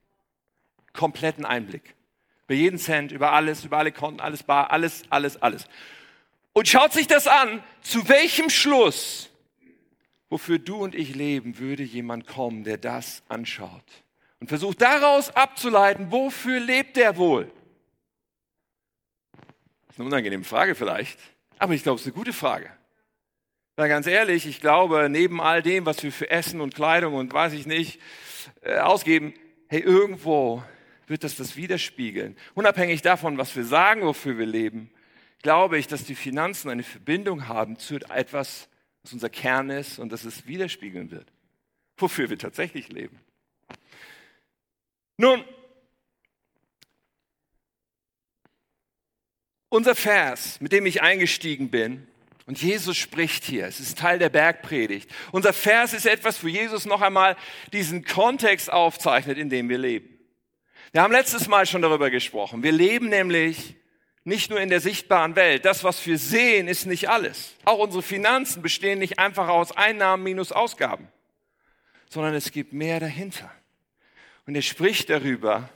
Kompletten 0.92 1.44
Einblick. 1.44 1.96
Über 2.46 2.54
jeden 2.54 2.78
Cent, 2.78 3.10
über 3.10 3.32
alles, 3.32 3.64
über 3.64 3.78
alle 3.78 3.90
Konten, 3.90 4.20
alles 4.20 4.44
bar, 4.44 4.70
alles, 4.70 5.02
alles, 5.10 5.36
alles. 5.42 5.66
Und 6.52 6.68
schaut 6.68 6.92
sich 6.92 7.08
das 7.08 7.26
an, 7.26 7.62
zu 7.80 8.08
welchem 8.08 8.50
Schluss, 8.50 9.30
wofür 10.28 10.60
du 10.60 10.76
und 10.76 10.94
ich 10.94 11.16
leben, 11.16 11.58
würde 11.58 11.82
jemand 11.82 12.28
kommen, 12.28 12.62
der 12.62 12.78
das 12.78 13.24
anschaut. 13.28 13.84
Und 14.40 14.48
versucht 14.48 14.80
daraus 14.80 15.34
abzuleiten, 15.34 16.12
wofür 16.12 16.60
lebt 16.60 16.96
er 16.96 17.16
wohl? 17.16 17.50
eine 19.98 20.06
unangenehme 20.06 20.44
Frage 20.44 20.74
vielleicht, 20.74 21.18
aber 21.58 21.74
ich 21.74 21.82
glaube, 21.82 21.96
es 21.96 22.02
ist 22.02 22.08
eine 22.08 22.14
gute 22.14 22.32
Frage. 22.32 22.70
Weil 23.76 23.88
ganz 23.88 24.06
ehrlich, 24.06 24.46
ich 24.46 24.60
glaube, 24.60 25.08
neben 25.08 25.40
all 25.40 25.62
dem, 25.62 25.86
was 25.86 26.02
wir 26.02 26.12
für 26.12 26.30
Essen 26.30 26.60
und 26.60 26.74
Kleidung 26.74 27.14
und 27.14 27.32
weiß 27.32 27.52
ich 27.52 27.66
nicht 27.66 28.00
äh, 28.62 28.78
ausgeben, 28.78 29.34
hey, 29.68 29.80
irgendwo 29.80 30.62
wird 31.06 31.24
das 31.24 31.36
das 31.36 31.56
widerspiegeln. 31.56 32.36
Unabhängig 32.54 33.02
davon, 33.02 33.38
was 33.38 33.54
wir 33.54 33.64
sagen, 33.64 34.02
wofür 34.02 34.38
wir 34.38 34.46
leben, 34.46 34.90
glaube 35.42 35.78
ich, 35.78 35.86
dass 35.86 36.04
die 36.04 36.16
Finanzen 36.16 36.70
eine 36.70 36.82
Verbindung 36.82 37.48
haben 37.48 37.78
zu 37.78 37.96
etwas, 37.96 38.68
was 39.02 39.12
unser 39.12 39.30
Kern 39.30 39.70
ist 39.70 39.98
und 39.98 40.12
dass 40.12 40.24
es 40.24 40.46
widerspiegeln 40.46 41.10
wird, 41.10 41.32
wofür 41.96 42.30
wir 42.30 42.38
tatsächlich 42.38 42.88
leben. 42.88 43.20
Nun, 45.18 45.44
Unser 49.70 49.94
Vers, 49.94 50.60
mit 50.60 50.72
dem 50.72 50.86
ich 50.86 51.02
eingestiegen 51.02 51.70
bin, 51.70 52.06
und 52.46 52.62
Jesus 52.62 52.96
spricht 52.96 53.44
hier, 53.44 53.66
es 53.66 53.78
ist 53.78 53.98
Teil 53.98 54.18
der 54.18 54.30
Bergpredigt. 54.30 55.10
Unser 55.32 55.52
Vers 55.52 55.92
ist 55.92 56.06
etwas, 56.06 56.42
wo 56.42 56.48
Jesus 56.48 56.86
noch 56.86 57.02
einmal 57.02 57.36
diesen 57.74 58.06
Kontext 58.06 58.72
aufzeichnet, 58.72 59.36
in 59.36 59.50
dem 59.50 59.68
wir 59.68 59.76
leben. 59.76 60.18
Wir 60.92 61.02
haben 61.02 61.12
letztes 61.12 61.46
Mal 61.46 61.66
schon 61.66 61.82
darüber 61.82 62.08
gesprochen. 62.08 62.62
Wir 62.62 62.72
leben 62.72 63.10
nämlich 63.10 63.76
nicht 64.24 64.48
nur 64.48 64.58
in 64.58 64.70
der 64.70 64.80
sichtbaren 64.80 65.36
Welt. 65.36 65.66
Das, 65.66 65.84
was 65.84 66.06
wir 66.06 66.16
sehen, 66.16 66.68
ist 66.68 66.86
nicht 66.86 67.10
alles. 67.10 67.54
Auch 67.66 67.78
unsere 67.78 68.02
Finanzen 68.02 68.62
bestehen 68.62 68.98
nicht 68.98 69.18
einfach 69.18 69.48
aus 69.48 69.76
Einnahmen 69.76 70.22
minus 70.22 70.50
Ausgaben, 70.50 71.08
sondern 72.08 72.34
es 72.34 72.50
gibt 72.50 72.72
mehr 72.72 72.98
dahinter. 72.98 73.52
Und 74.48 74.54
er 74.54 74.62
spricht 74.62 75.10
darüber, 75.10 75.68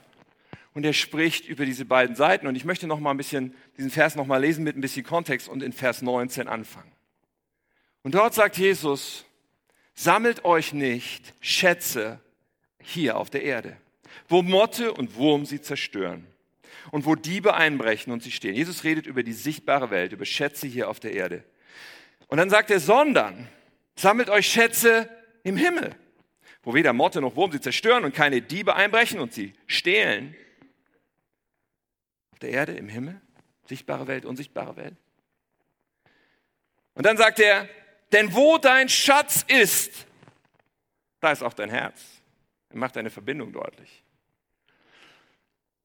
und 0.73 0.83
er 0.83 0.93
spricht 0.93 1.47
über 1.47 1.63
diese 1.63 1.85
beiden 1.85 2.15
Seiten. 2.15 2.47
Und 2.47 2.55
ich 2.55 2.65
möchte 2.65 2.87
noch 2.87 2.99
mal 2.99 3.11
ein 3.11 3.17
bisschen 3.17 3.53
diesen 3.77 3.91
Vers 3.91 4.15
noch 4.15 4.25
mal 4.25 4.41
lesen 4.41 4.63
mit 4.63 4.75
ein 4.75 4.81
bisschen 4.81 5.05
Kontext 5.05 5.47
und 5.47 5.61
in 5.61 5.73
Vers 5.73 6.01
19 6.01 6.47
anfangen. 6.47 6.91
Und 8.01 8.15
dort 8.15 8.33
sagt 8.33 8.57
Jesus, 8.57 9.25
sammelt 9.93 10.43
euch 10.43 10.73
nicht 10.73 11.35
Schätze 11.39 12.19
hier 12.81 13.17
auf 13.17 13.29
der 13.29 13.43
Erde, 13.43 13.77
wo 14.27 14.41
Motte 14.41 14.91
und 14.91 15.17
Wurm 15.17 15.45
sie 15.45 15.61
zerstören 15.61 16.25
und 16.89 17.05
wo 17.05 17.13
Diebe 17.13 17.53
einbrechen 17.53 18.11
und 18.11 18.23
sie 18.23 18.31
stehen. 18.31 18.55
Jesus 18.55 18.83
redet 18.83 19.05
über 19.05 19.21
die 19.21 19.33
sichtbare 19.33 19.91
Welt, 19.91 20.13
über 20.13 20.25
Schätze 20.25 20.65
hier 20.65 20.89
auf 20.89 20.99
der 20.99 21.13
Erde. 21.13 21.43
Und 22.25 22.39
dann 22.39 22.49
sagt 22.49 22.71
er, 22.71 22.79
sondern 22.79 23.47
sammelt 23.95 24.31
euch 24.31 24.47
Schätze 24.47 25.07
im 25.43 25.57
Himmel, 25.57 25.95
wo 26.63 26.73
weder 26.73 26.93
Motte 26.93 27.21
noch 27.21 27.35
Wurm 27.35 27.51
sie 27.51 27.59
zerstören 27.59 28.05
und 28.05 28.15
keine 28.15 28.41
Diebe 28.41 28.75
einbrechen 28.75 29.19
und 29.19 29.33
sie 29.33 29.53
stehlen. 29.67 30.35
Auf 32.31 32.39
der 32.39 32.49
Erde, 32.49 32.73
im 32.73 32.89
Himmel, 32.89 33.21
sichtbare 33.67 34.07
Welt, 34.07 34.25
unsichtbare 34.25 34.75
Welt. 34.77 34.95
Und 36.95 37.05
dann 37.05 37.17
sagt 37.17 37.39
er, 37.39 37.67
denn 38.11 38.33
wo 38.33 38.57
dein 38.57 38.87
Schatz 38.89 39.43
ist, 39.47 40.07
da 41.19 41.31
ist 41.31 41.43
auch 41.43 41.53
dein 41.53 41.69
Herz. 41.69 42.01
Er 42.69 42.77
macht 42.77 42.97
eine 42.97 43.09
Verbindung 43.09 43.51
deutlich. 43.51 44.03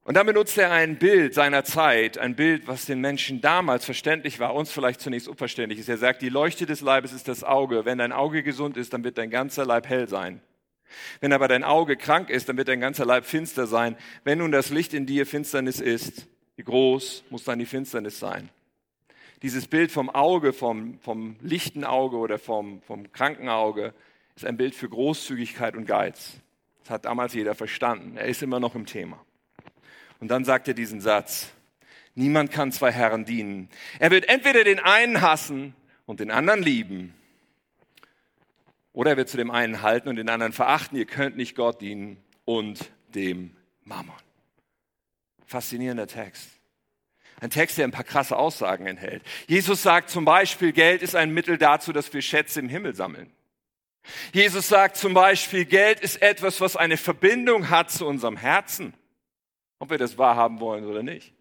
Und 0.05 0.15
dann 0.15 0.27
benutzt 0.27 0.57
er 0.57 0.73
ein 0.73 0.99
Bild 0.99 1.35
seiner 1.35 1.65
Zeit, 1.65 2.17
ein 2.17 2.35
Bild, 2.35 2.67
was 2.67 2.87
den 2.87 3.01
Menschen 3.01 3.41
damals 3.43 3.85
verständlich 3.85 4.41
war, 4.41 4.55
uns 4.55 4.71
vielleicht 4.73 5.01
zunächst 5.01 5.29
unverständlich 5.29 5.81
ist. 5.81 5.89
Er 5.89 5.99
sagt, 5.99 6.23
die 6.23 6.31
Leuchte 6.31 6.65
des 6.65 6.81
Leibes 6.81 7.13
ist 7.13 7.29
das 7.29 7.45
Auge. 7.45 7.85
Wenn 7.85 7.99
dein 7.99 8.13
Auge 8.13 8.43
gesund 8.43 8.79
ist, 8.79 8.95
dann 8.95 9.05
wird 9.05 9.19
dein 9.19 9.29
ganzer 9.29 9.67
Leib 9.67 9.87
hell 9.87 10.09
sein. 10.09 10.41
Wenn 11.21 11.33
aber 11.33 11.49
dein 11.49 11.65
Auge 11.65 11.97
krank 11.97 12.31
ist, 12.31 12.49
dann 12.49 12.57
wird 12.57 12.69
dein 12.69 12.81
ganzer 12.81 13.05
Leib 13.05 13.25
finster 13.25 13.67
sein. 13.67 13.97
Wenn 14.25 14.39
nun 14.39 14.53
das 14.53 14.71
Licht 14.71 14.95
in 14.95 15.07
dir 15.07 15.27
Finsternis 15.27 15.81
ist, 15.81 16.27
wie 16.57 16.65
groß 16.65 17.25
muss 17.31 17.45
dann 17.45 17.59
die 17.59 17.67
Finsternis 17.67 18.19
sein? 18.19 18.49
Dieses 19.43 19.69
Bild 19.69 19.93
vom 19.93 20.11
Auge, 20.11 20.53
vom, 20.53 20.99
vom 20.99 21.37
lichten 21.41 21.85
Auge 21.85 22.17
oder 22.17 22.39
vom, 22.39 22.83
vom 22.83 23.13
kranken 23.13 23.49
Auge, 23.49 23.95
ist 24.35 24.45
ein 24.45 24.57
Bild 24.57 24.75
für 24.75 24.89
Großzügigkeit 24.89 25.77
und 25.77 25.87
Geiz. 25.87 26.35
Das 26.83 26.91
hat 26.91 27.05
damals 27.05 27.35
jeder 27.35 27.55
verstanden. 27.55 28.17
Er 28.17 28.27
ist 28.27 28.43
immer 28.43 28.61
noch 28.61 28.75
im 28.75 28.87
Thema. 28.87 29.25
Und 30.21 30.29
dann 30.29 30.45
sagt 30.45 30.69
er 30.69 30.75
diesen 30.75 31.01
Satz. 31.01 31.53
Niemand 32.15 32.51
kann 32.51 32.73
zwei 32.73 32.91
Herren 32.91 33.25
dienen. 33.25 33.69
Er 34.01 34.11
wird 34.11 34.29
entweder 34.29 34.65
den 34.65 34.81
einen 34.81 35.21
hassen 35.21 35.75
und 36.07 36.19
den 36.19 36.33
anderen 36.33 36.63
lieben. 36.63 37.15
Oder 38.99 39.11
er 39.11 39.17
wird 39.17 39.29
zu 39.29 39.37
dem 39.37 39.53
einen 39.53 39.83
halten 39.83 40.09
und 40.09 40.17
den 40.17 40.29
anderen 40.29 40.53
verachten. 40.53 40.97
Ihr 40.97 41.07
könnt 41.07 41.37
nicht 41.37 41.55
Gott 41.55 41.81
dienen 41.81 42.17
und 42.45 42.91
dem 43.15 43.57
Mammon. 43.85 44.17
Faszinierender 45.47 46.09
Text. 46.09 46.51
Ein 47.41 47.51
Text, 47.51 47.79
der 47.79 47.85
ein 47.85 47.93
paar 47.93 48.03
krasse 48.03 48.37
Aussagen 48.37 48.89
enthält. 48.89 49.23
Jesus 49.47 49.85
sagt 49.85 50.11
zum 50.11 50.25
Beispiel, 50.25 50.73
Geld 50.73 51.03
ist 51.03 51.15
ein 51.15 51.31
Mittel 51.31 51.59
dazu, 51.59 51.93
dass 51.93 52.13
wir 52.13 52.23
Schätze 52.23 52.59
im 52.59 52.69
Himmel 52.69 52.97
sammeln. 52.97 53.31
Jesus 54.33 54.67
sagt 54.67 54.97
zum 54.97 55.15
Beispiel, 55.15 55.65
Geld 55.65 56.01
ist 56.01 56.21
etwas, 56.21 56.61
was 56.61 56.75
eine 56.75 56.97
Verbindung 56.97 57.71
hat 57.71 57.93
zu 57.93 58.05
unserem 58.05 58.37
Herzen 58.37 58.95
ob 59.79 59.91
wir 59.91 59.99
das 59.99 60.19
wahrhaben 60.19 60.61
wollen 60.61 60.85
oder 60.85 61.03
nicht. 61.03 61.33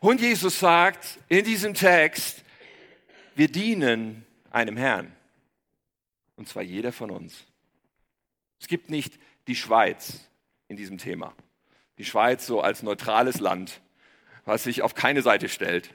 Und 0.00 0.20
Jesus 0.20 0.58
sagt 0.58 1.18
in 1.28 1.44
diesem 1.44 1.74
Text, 1.74 2.44
wir 3.34 3.48
dienen 3.48 4.26
einem 4.50 4.76
Herrn. 4.76 5.14
Und 6.36 6.48
zwar 6.48 6.62
jeder 6.62 6.92
von 6.92 7.10
uns. 7.10 7.44
Es 8.60 8.68
gibt 8.68 8.90
nicht 8.90 9.18
die 9.46 9.56
Schweiz 9.56 10.28
in 10.68 10.76
diesem 10.76 10.98
Thema. 10.98 11.34
Die 11.98 12.04
Schweiz 12.04 12.46
so 12.46 12.60
als 12.60 12.82
neutrales 12.82 13.40
Land, 13.40 13.80
was 14.44 14.64
sich 14.64 14.82
auf 14.82 14.94
keine 14.94 15.22
Seite 15.22 15.48
stellt. 15.48 15.92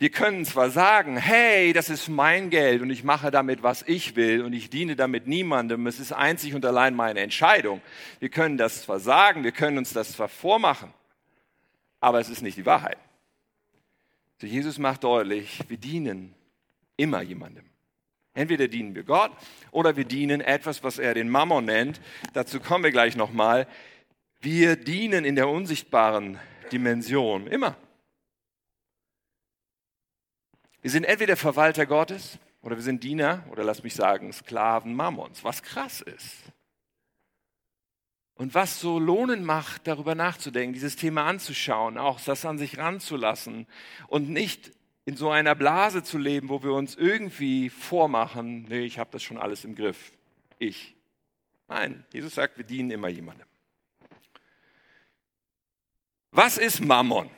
Wir 0.00 0.10
können 0.10 0.44
zwar 0.44 0.70
sagen, 0.70 1.16
hey, 1.16 1.72
das 1.72 1.90
ist 1.90 2.08
mein 2.08 2.50
Geld 2.50 2.82
und 2.82 2.90
ich 2.90 3.02
mache 3.02 3.32
damit, 3.32 3.64
was 3.64 3.82
ich 3.82 4.14
will 4.14 4.42
und 4.42 4.52
ich 4.52 4.70
diene 4.70 4.94
damit 4.94 5.26
niemandem, 5.26 5.88
es 5.88 5.98
ist 5.98 6.12
einzig 6.12 6.54
und 6.54 6.64
allein 6.64 6.94
meine 6.94 7.18
Entscheidung. 7.20 7.80
Wir 8.20 8.28
können 8.28 8.58
das 8.58 8.82
zwar 8.82 9.00
sagen, 9.00 9.42
wir 9.42 9.50
können 9.50 9.76
uns 9.76 9.92
das 9.92 10.12
zwar 10.12 10.28
vormachen, 10.28 10.94
aber 11.98 12.20
es 12.20 12.28
ist 12.28 12.42
nicht 12.42 12.56
die 12.56 12.66
Wahrheit. 12.66 12.98
So 14.40 14.46
Jesus 14.46 14.78
macht 14.78 15.02
deutlich, 15.02 15.60
wir 15.68 15.78
dienen 15.78 16.32
immer 16.96 17.22
jemandem. 17.22 17.64
Entweder 18.34 18.68
dienen 18.68 18.94
wir 18.94 19.02
Gott 19.02 19.32
oder 19.70 19.96
wir 19.96 20.04
dienen 20.04 20.40
etwas, 20.40 20.82
was 20.82 20.98
er 20.98 21.14
den 21.14 21.28
Mammon 21.28 21.64
nennt. 21.64 22.00
Dazu 22.34 22.60
kommen 22.60 22.84
wir 22.84 22.92
gleich 22.92 23.16
nochmal. 23.16 23.66
Wir 24.40 24.76
dienen 24.76 25.24
in 25.24 25.34
der 25.34 25.48
unsichtbaren 25.48 26.38
Dimension 26.70 27.46
immer. 27.46 27.76
Wir 30.80 30.90
sind 30.90 31.04
entweder 31.04 31.36
Verwalter 31.36 31.86
Gottes 31.86 32.38
oder 32.62 32.76
wir 32.76 32.82
sind 32.82 33.02
Diener 33.02 33.44
oder 33.50 33.64
lass 33.64 33.82
mich 33.82 33.94
sagen 33.94 34.32
Sklaven 34.32 34.94
Mammons, 34.94 35.42
was 35.42 35.62
krass 35.62 36.00
ist. 36.00 36.36
Und 38.34 38.54
was 38.54 38.78
so 38.78 39.00
lohnen 39.00 39.44
macht, 39.44 39.88
darüber 39.88 40.14
nachzudenken, 40.14 40.72
dieses 40.72 40.94
Thema 40.94 41.24
anzuschauen, 41.24 41.98
auch 41.98 42.20
das 42.20 42.44
an 42.44 42.56
sich 42.56 42.78
ranzulassen 42.78 43.66
und 44.06 44.30
nicht 44.30 44.70
in 45.08 45.16
so 45.16 45.30
einer 45.30 45.54
Blase 45.54 46.02
zu 46.02 46.18
leben, 46.18 46.50
wo 46.50 46.62
wir 46.62 46.74
uns 46.74 46.94
irgendwie 46.94 47.70
vormachen, 47.70 48.66
nee, 48.68 48.80
ich 48.80 48.98
habe 48.98 49.08
das 49.10 49.22
schon 49.22 49.38
alles 49.38 49.64
im 49.64 49.74
Griff. 49.74 50.12
Ich. 50.58 50.94
Nein, 51.66 52.04
Jesus 52.12 52.34
sagt, 52.34 52.58
wir 52.58 52.64
dienen 52.66 52.90
immer 52.90 53.08
jemandem. 53.08 53.46
Was 56.30 56.58
ist 56.58 56.84
Mammon? 56.84 57.30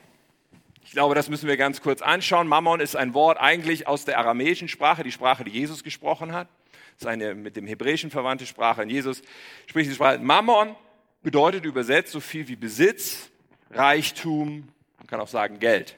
Ich 0.83 0.91
glaube, 0.91 1.15
das 1.15 1.29
müssen 1.29 1.47
wir 1.47 1.55
ganz 1.55 1.81
kurz 1.81 2.01
anschauen. 2.01 2.45
Mammon 2.45 2.81
ist 2.81 2.97
ein 2.97 3.13
Wort 3.13 3.37
eigentlich 3.39 3.87
aus 3.87 4.03
der 4.03 4.19
aramäischen 4.19 4.67
Sprache, 4.67 5.03
die 5.03 5.11
Sprache, 5.13 5.45
die 5.45 5.51
Jesus 5.51 5.81
gesprochen 5.81 6.33
hat. 6.33 6.49
Das 6.95 7.03
ist 7.03 7.07
eine 7.07 7.35
mit 7.35 7.55
dem 7.55 7.67
Hebräischen 7.67 8.11
verwandte 8.11 8.45
Sprache. 8.45 8.81
Und 8.81 8.89
Jesus 8.89 9.21
spricht 9.65 9.89
die 9.89 9.95
Sprache. 9.95 10.19
Mammon 10.19 10.75
bedeutet 11.21 11.63
übersetzt 11.63 12.11
so 12.11 12.19
viel 12.19 12.49
wie 12.49 12.57
Besitz, 12.57 13.31
Reichtum, 13.69 14.67
man 14.97 15.07
kann 15.07 15.21
auch 15.21 15.29
sagen 15.29 15.57
Geld. 15.59 15.95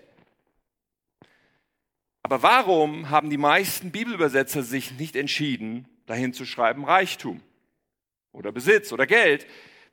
Aber 2.23 2.41
warum 2.41 3.09
haben 3.09 3.29
die 3.29 3.37
meisten 3.37 3.91
Bibelübersetzer 3.91 4.63
sich 4.63 4.97
nicht 4.97 5.15
entschieden, 5.15 5.87
dahin 6.05 6.33
zu 6.33 6.45
schreiben 6.45 6.85
Reichtum 6.85 7.41
oder 8.31 8.51
Besitz 8.51 8.91
oder 8.91 9.05
Geld, 9.05 9.45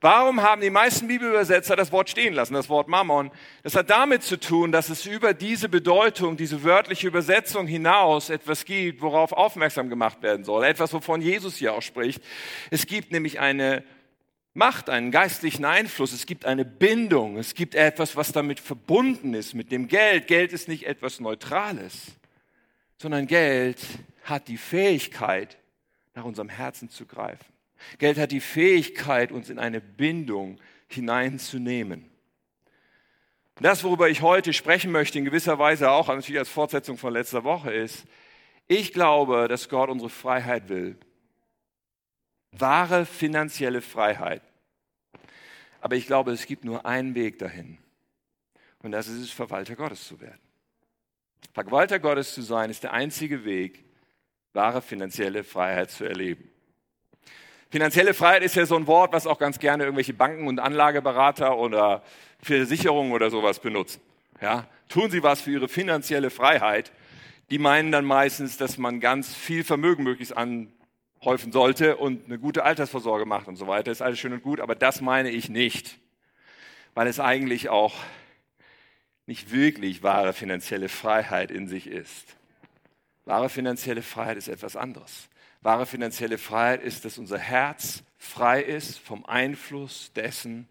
Warum 0.03 0.41
haben 0.41 0.63
die 0.63 0.71
meisten 0.71 1.09
Bibelübersetzer 1.09 1.77
das 1.77 1.93
Wort 1.93 2.09
stehen 2.09 2.33
lassen, 2.33 2.55
das 2.55 2.71
Wort 2.71 2.89
Mammon? 2.89 3.31
Das 3.63 3.75
hat 3.75 3.91
damit 3.91 4.23
zu 4.23 4.41
tun, 4.41 4.73
dass 4.73 4.89
es 4.89 5.05
über 5.05 5.35
diese 5.35 5.69
Bedeutung, 5.69 6.39
diese 6.39 6.65
wörtliche 6.65 7.07
Übersetzung 7.07 7.67
hinaus 7.67 8.31
etwas 8.31 8.65
gibt, 8.65 9.03
worauf 9.03 9.33
aufmerksam 9.33 9.91
gemacht 9.91 10.23
werden 10.23 10.43
soll. 10.43 10.65
Etwas, 10.65 10.95
wovon 10.95 11.21
Jesus 11.21 11.57
hier 11.57 11.75
auch 11.75 11.83
spricht. 11.83 12.23
Es 12.71 12.87
gibt 12.87 13.13
nämlich 13.13 13.41
eine 13.41 13.85
Macht, 14.55 14.89
einen 14.89 15.11
geistlichen 15.11 15.67
Einfluss. 15.67 16.15
Es 16.15 16.25
gibt 16.25 16.47
eine 16.47 16.65
Bindung. 16.65 17.37
Es 17.37 17.55
gibt 17.55 17.75
etwas, 17.75 18.17
was 18.17 18.33
damit 18.33 18.59
verbunden 18.59 19.35
ist, 19.35 19.53
mit 19.53 19.71
dem 19.71 19.87
Geld. 19.87 20.29
Geld 20.29 20.55
ist 20.55 20.67
nicht 20.67 20.87
etwas 20.87 21.21
Neutrales, 21.21 22.13
sondern 23.01 23.27
Geld 23.27 23.81
hat 24.25 24.49
die 24.49 24.59
Fähigkeit, 24.59 25.57
nach 26.15 26.25
unserem 26.25 26.51
Herzen 26.51 26.91
zu 26.91 27.07
greifen. 27.07 27.47
Geld 27.97 28.19
hat 28.19 28.31
die 28.31 28.43
Fähigkeit, 28.43 29.33
uns 29.33 29.49
in 29.49 29.59
eine 29.59 29.81
Bindung 29.81 30.61
hineinzunehmen. 30.87 32.11
Das, 33.55 33.85
worüber 33.85 34.11
ich 34.11 34.21
heute 34.21 34.53
sprechen 34.53 34.93
möchte, 34.93 35.19
in 35.19 35.25
gewisser 35.25 35.59
Weise 35.59 35.91
auch 35.91 36.09
natürlich 36.09 36.39
als 36.39 36.51
Fortsetzung 36.51 36.99
von 36.99 37.15
letzter 37.15 37.43
Woche 37.43 37.73
ist, 37.73 38.05
ich 38.69 38.93
glaube, 38.93 39.49
dass 39.49 39.71
Gott 39.71 39.89
unsere 39.89 40.11
Freiheit 40.11 40.69
will. 40.69 40.99
Wahre 42.53 43.07
finanzielle 43.07 43.81
Freiheit. 43.81 44.43
Aber 45.81 45.97
ich 45.97 46.07
glaube, 46.07 46.33
es 46.33 46.45
gibt 46.45 46.65
nur 46.67 46.85
einen 46.85 47.15
Weg 47.15 47.39
dahin. 47.39 47.79
Und 48.83 48.93
das 48.93 49.09
ist 49.09 49.23
es, 49.23 49.31
Verwalter 49.31 49.75
Gottes 49.75 50.07
zu 50.07 50.21
werden. 50.21 50.50
Verwalter 51.53 51.99
Gottes 51.99 52.35
zu 52.35 52.43
sein, 52.43 52.71
ist 52.71 52.83
der 52.83 52.93
einzige 52.93 53.45
Weg, 53.45 53.85
wahre 54.53 54.83
finanzielle 54.83 55.45
Freiheit 55.45 55.91
zu 55.91 56.05
erleben. 56.05 56.51
Finanzielle 57.71 58.15
Freiheit 58.15 58.43
ist 58.43 58.57
ja 58.57 58.67
so 58.67 58.75
ein 58.75 58.89
Wort, 58.89 59.13
was 59.13 59.29
auch 59.29 59.39
ganz 59.39 59.61
gerne 59.61 59.85
irgendwelche 59.85 60.13
Banken 60.13 60.49
und 60.49 60.59
Anlageberater 60.59 61.57
oder 61.57 62.03
Versicherungen 62.43 63.13
oder 63.13 63.31
sowas 63.31 63.61
benutzen. 63.61 64.01
Ja, 64.41 64.67
tun 64.89 65.11
Sie 65.11 65.23
was 65.23 65.41
für 65.41 65.53
Ihre 65.53 65.69
finanzielle 65.69 66.31
Freiheit. 66.31 66.91
Die 67.51 67.59
meinen 67.59 67.93
dann 67.93 68.05
meistens, 68.05 68.57
dass 68.57 68.79
man 68.79 69.01
ganz 69.01 69.35
viel 69.35 69.63
Vermögen 69.63 70.03
möglichst 70.03 70.37
anhäufen 70.37 71.53
sollte 71.53 71.97
und 71.97 72.27
eine 72.27 72.39
gute 72.39 72.65
Altersvorsorge 72.65 73.27
macht 73.27 73.47
und 73.47 73.57
so 73.57 73.67
weiter. 73.67 73.93
Ist 73.93 74.03
alles 74.03 74.19
schön 74.19 74.33
und 74.33 74.43
gut, 74.43 74.61
aber 74.61 74.75
das 74.75 75.01
meine 75.01 75.31
ich 75.31 75.49
nicht, 75.49 75.99
weil 76.95 77.07
es 77.07 77.21
eigentlich 77.21 77.69
auch 77.69 77.95
nicht 79.31 79.53
wirklich 79.53 80.03
wahre 80.03 80.33
finanzielle 80.33 80.89
Freiheit 80.89 81.53
in 81.53 81.69
sich 81.69 81.87
ist. 81.87 82.37
Wahre 83.25 83.49
finanzielle 83.49 84.03
Freiheit 84.03 84.37
ist 84.37 84.49
etwas 84.49 84.75
anderes. 84.75 85.29
Wahre 85.61 85.87
finanzielle 85.87 86.37
Freiheit 86.37 86.83
ist, 86.83 87.05
dass 87.05 87.17
unser 87.17 87.39
Herz 87.39 88.03
frei 88.19 88.61
ist 88.61 88.99
vom 88.99 89.25
Einfluss 89.25 90.11
dessen, 90.15 90.67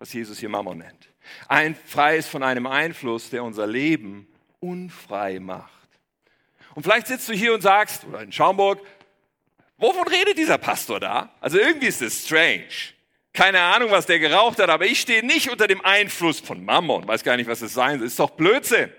was 0.00 0.12
Jesus 0.12 0.40
hier 0.40 0.48
Mammon 0.48 0.78
nennt. 0.78 1.10
Ein, 1.46 1.76
frei 1.76 2.16
ist 2.16 2.28
von 2.28 2.42
einem 2.42 2.66
Einfluss, 2.66 3.30
der 3.30 3.44
unser 3.44 3.68
Leben 3.68 4.26
unfrei 4.58 5.38
macht. 5.38 5.70
Und 6.74 6.82
vielleicht 6.82 7.06
sitzt 7.06 7.28
du 7.28 7.34
hier 7.34 7.54
und 7.54 7.60
sagst, 7.60 8.04
oder 8.04 8.20
in 8.22 8.32
Schaumburg, 8.32 8.84
wovon 9.76 10.08
redet 10.08 10.36
dieser 10.36 10.58
Pastor 10.58 10.98
da? 10.98 11.32
Also 11.40 11.56
irgendwie 11.56 11.86
ist 11.86 12.02
es 12.02 12.24
strange. 12.24 12.94
Keine 13.32 13.60
Ahnung, 13.60 13.90
was 13.90 14.04
der 14.04 14.18
geraucht 14.18 14.58
hat, 14.58 14.68
aber 14.68 14.84
ich 14.84 15.00
stehe 15.00 15.24
nicht 15.24 15.50
unter 15.50 15.66
dem 15.66 15.82
Einfluss 15.82 16.40
von 16.40 16.64
Mammon. 16.64 17.08
Weiß 17.08 17.24
gar 17.24 17.36
nicht, 17.36 17.48
was 17.48 17.62
es 17.62 17.72
sein 17.72 17.98
soll. 17.98 18.06
Ist 18.06 18.18
doch 18.18 18.30
Blödsinn. 18.30 18.90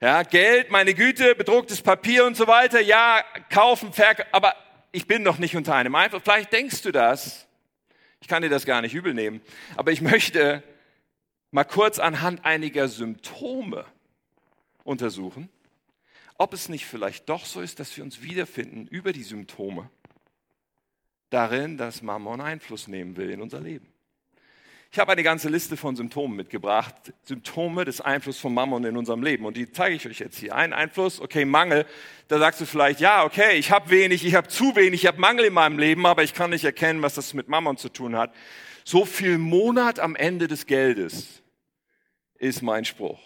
Ja, 0.00 0.22
Geld, 0.22 0.70
meine 0.70 0.92
Güte, 0.94 1.34
bedrucktes 1.34 1.80
Papier 1.80 2.26
und 2.26 2.36
so 2.36 2.46
weiter. 2.46 2.80
Ja, 2.80 3.24
kaufen, 3.48 3.92
verkaufen. 3.92 4.28
Aber 4.32 4.54
ich 4.90 5.06
bin 5.06 5.22
noch 5.22 5.38
nicht 5.38 5.56
unter 5.56 5.74
einem 5.74 5.94
Einfluss. 5.94 6.22
Vielleicht 6.24 6.52
denkst 6.52 6.82
du 6.82 6.92
das. 6.92 7.46
Ich 8.20 8.28
kann 8.28 8.42
dir 8.42 8.50
das 8.50 8.66
gar 8.66 8.82
nicht 8.82 8.94
übel 8.94 9.14
nehmen. 9.14 9.40
Aber 9.76 9.92
ich 9.92 10.02
möchte 10.02 10.62
mal 11.52 11.64
kurz 11.64 11.98
anhand 11.98 12.44
einiger 12.44 12.88
Symptome 12.88 13.86
untersuchen, 14.84 15.48
ob 16.36 16.52
es 16.52 16.68
nicht 16.68 16.84
vielleicht 16.84 17.28
doch 17.28 17.46
so 17.46 17.60
ist, 17.60 17.80
dass 17.80 17.96
wir 17.96 18.04
uns 18.04 18.22
wiederfinden 18.22 18.86
über 18.88 19.12
die 19.12 19.22
Symptome 19.22 19.88
darin, 21.32 21.76
dass 21.76 22.02
Mammon 22.02 22.40
Einfluss 22.40 22.88
nehmen 22.88 23.16
will 23.16 23.30
in 23.30 23.40
unser 23.40 23.60
Leben. 23.60 23.92
Ich 24.94 24.98
habe 24.98 25.12
eine 25.12 25.22
ganze 25.22 25.48
Liste 25.48 25.78
von 25.78 25.96
Symptomen 25.96 26.36
mitgebracht, 26.36 26.94
Symptome 27.22 27.86
des 27.86 28.02
Einflusses 28.02 28.42
von 28.42 28.52
Mammon 28.52 28.84
in 28.84 28.98
unserem 28.98 29.22
Leben. 29.22 29.46
Und 29.46 29.56
die 29.56 29.72
zeige 29.72 29.96
ich 29.96 30.06
euch 30.06 30.18
jetzt 30.18 30.36
hier. 30.36 30.54
Ein 30.54 30.74
Einfluss, 30.74 31.18
okay, 31.18 31.46
Mangel. 31.46 31.86
Da 32.28 32.38
sagst 32.38 32.60
du 32.60 32.66
vielleicht, 32.66 33.00
ja, 33.00 33.24
okay, 33.24 33.56
ich 33.56 33.70
habe 33.70 33.88
wenig, 33.88 34.22
ich 34.22 34.34
habe 34.34 34.48
zu 34.48 34.76
wenig, 34.76 35.02
ich 35.02 35.06
habe 35.06 35.18
Mangel 35.18 35.46
in 35.46 35.54
meinem 35.54 35.78
Leben, 35.78 36.04
aber 36.04 36.24
ich 36.24 36.34
kann 36.34 36.50
nicht 36.50 36.64
erkennen, 36.64 37.00
was 37.00 37.14
das 37.14 37.32
mit 37.32 37.48
Mammon 37.48 37.78
zu 37.78 37.88
tun 37.88 38.16
hat. 38.16 38.34
So 38.84 39.06
viel 39.06 39.38
Monat 39.38 39.98
am 39.98 40.14
Ende 40.14 40.46
des 40.46 40.66
Geldes 40.66 41.42
ist 42.34 42.60
mein 42.60 42.84
Spruch. 42.84 43.20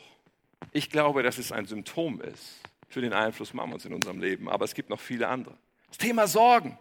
Ich 0.71 0.89
glaube, 0.89 1.25
dass 1.25 1.37
es 1.37 1.51
ein 1.51 1.67
Symptom 1.67 2.21
ist 2.21 2.61
für 2.89 3.01
den 3.01 3.13
Einfluss 3.13 3.55
Mammons 3.55 3.85
in 3.85 3.93
unserem 3.93 4.21
Leben, 4.21 4.49
aber 4.49 4.65
es 4.65 4.75
gibt 4.75 4.89
noch 4.89 5.01
viele 5.01 5.27
andere. 5.27 5.57
Das 5.89 5.99
Thema 5.99 6.29
Sorgen. 6.29 6.79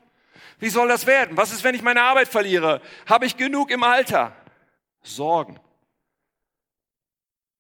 Wie 0.60 0.70
soll 0.70 0.88
das 0.88 1.06
werden? 1.06 1.38
Was 1.38 1.52
ist, 1.52 1.64
wenn 1.64 1.76
ich 1.76 1.82
meine 1.82 2.02
Arbeit 2.02 2.28
verliere? 2.28 2.82
Habe 3.06 3.26
ich 3.26 3.38
genug 3.38 3.72
im 3.72 3.84
Alter? 3.84 4.36
Sorgen 5.02 5.60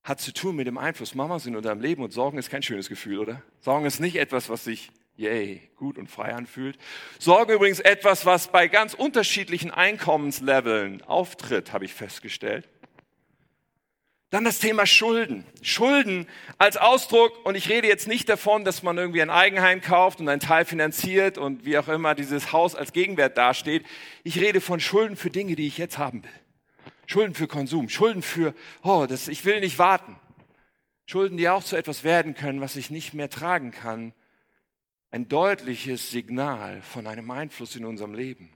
hat 0.05 0.21
zu 0.21 0.31
tun 0.31 0.55
mit 0.55 0.67
dem 0.67 0.77
Einfluss 0.77 1.15
Mamas 1.15 1.47
in 1.47 1.55
unserem 1.55 1.81
Leben 1.81 2.03
und 2.03 2.13
Sorgen 2.13 2.37
ist 2.37 2.51
kein 2.51 2.61
schönes 2.61 2.89
Gefühl, 2.89 3.17
oder? 3.17 3.41
Sorgen 3.59 3.87
ist 3.87 3.99
nicht 3.99 4.17
etwas, 4.17 4.49
was 4.49 4.63
sich, 4.63 4.91
yay, 5.17 5.67
gut 5.75 5.97
und 5.97 6.11
frei 6.11 6.35
anfühlt. 6.35 6.77
Sorge 7.17 7.53
übrigens 7.53 7.79
etwas, 7.79 8.23
was 8.23 8.49
bei 8.49 8.67
ganz 8.67 8.93
unterschiedlichen 8.93 9.71
Einkommensleveln 9.71 11.01
auftritt, 11.01 11.73
habe 11.73 11.85
ich 11.85 11.93
festgestellt. 11.95 12.69
Dann 14.31 14.43
das 14.43 14.59
Thema 14.59 14.85
Schulden. 14.85 15.45
Schulden 15.61 16.27
als 16.57 16.77
Ausdruck, 16.77 17.45
und 17.45 17.55
ich 17.55 17.69
rede 17.69 17.87
jetzt 17.87 18.07
nicht 18.07 18.27
davon, 18.27 18.65
dass 18.65 18.83
man 18.83 18.97
irgendwie 18.97 19.21
ein 19.21 19.29
Eigenheim 19.29 19.81
kauft 19.81 20.19
und 20.19 20.27
einen 20.27 20.41
Teil 20.41 20.65
finanziert 20.65 21.37
und 21.37 21.63
wie 21.65 21.77
auch 21.77 21.87
immer 21.87 22.15
dieses 22.15 22.51
Haus 22.51 22.75
als 22.75 22.91
Gegenwert 22.91 23.37
dasteht. 23.37 23.85
Ich 24.23 24.39
rede 24.39 24.61
von 24.61 24.79
Schulden 24.79 25.15
für 25.15 25.29
Dinge, 25.29 25.55
die 25.55 25.67
ich 25.67 25.77
jetzt 25.77 25.97
haben 25.97 26.23
will. 26.23 26.31
Schulden 27.05 27.35
für 27.35 27.47
Konsum, 27.47 27.87
Schulden 27.87 28.23
für, 28.23 28.55
oh, 28.83 29.05
das, 29.07 29.27
ich 29.27 29.45
will 29.45 29.59
nicht 29.59 29.77
warten. 29.77 30.15
Schulden, 31.05 31.37
die 31.37 31.47
auch 31.49 31.63
zu 31.63 31.75
etwas 31.75 32.03
werden 32.03 32.33
können, 32.33 32.61
was 32.61 32.75
ich 32.75 32.89
nicht 32.89 33.13
mehr 33.13 33.29
tragen 33.29 33.69
kann. 33.71 34.13
Ein 35.11 35.27
deutliches 35.27 36.09
Signal 36.09 36.81
von 36.81 37.05
einem 37.05 37.29
Einfluss 37.29 37.75
in 37.75 37.85
unserem 37.85 38.15
Leben. 38.15 38.51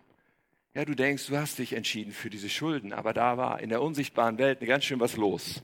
Ja, 0.74 0.86
du 0.86 0.96
denkst, 0.96 1.28
du 1.28 1.38
hast 1.38 1.58
dich 1.58 1.74
entschieden 1.74 2.14
für 2.14 2.30
diese 2.30 2.50
Schulden, 2.50 2.94
aber 2.94 3.14
da 3.14 3.38
war 3.38 3.60
in 3.60 3.70
der 3.70 3.82
unsichtbaren 3.82 4.38
Welt 4.38 4.60
ganz 4.62 4.86
schön 4.86 5.00
was 5.00 5.18
los. 5.18 5.64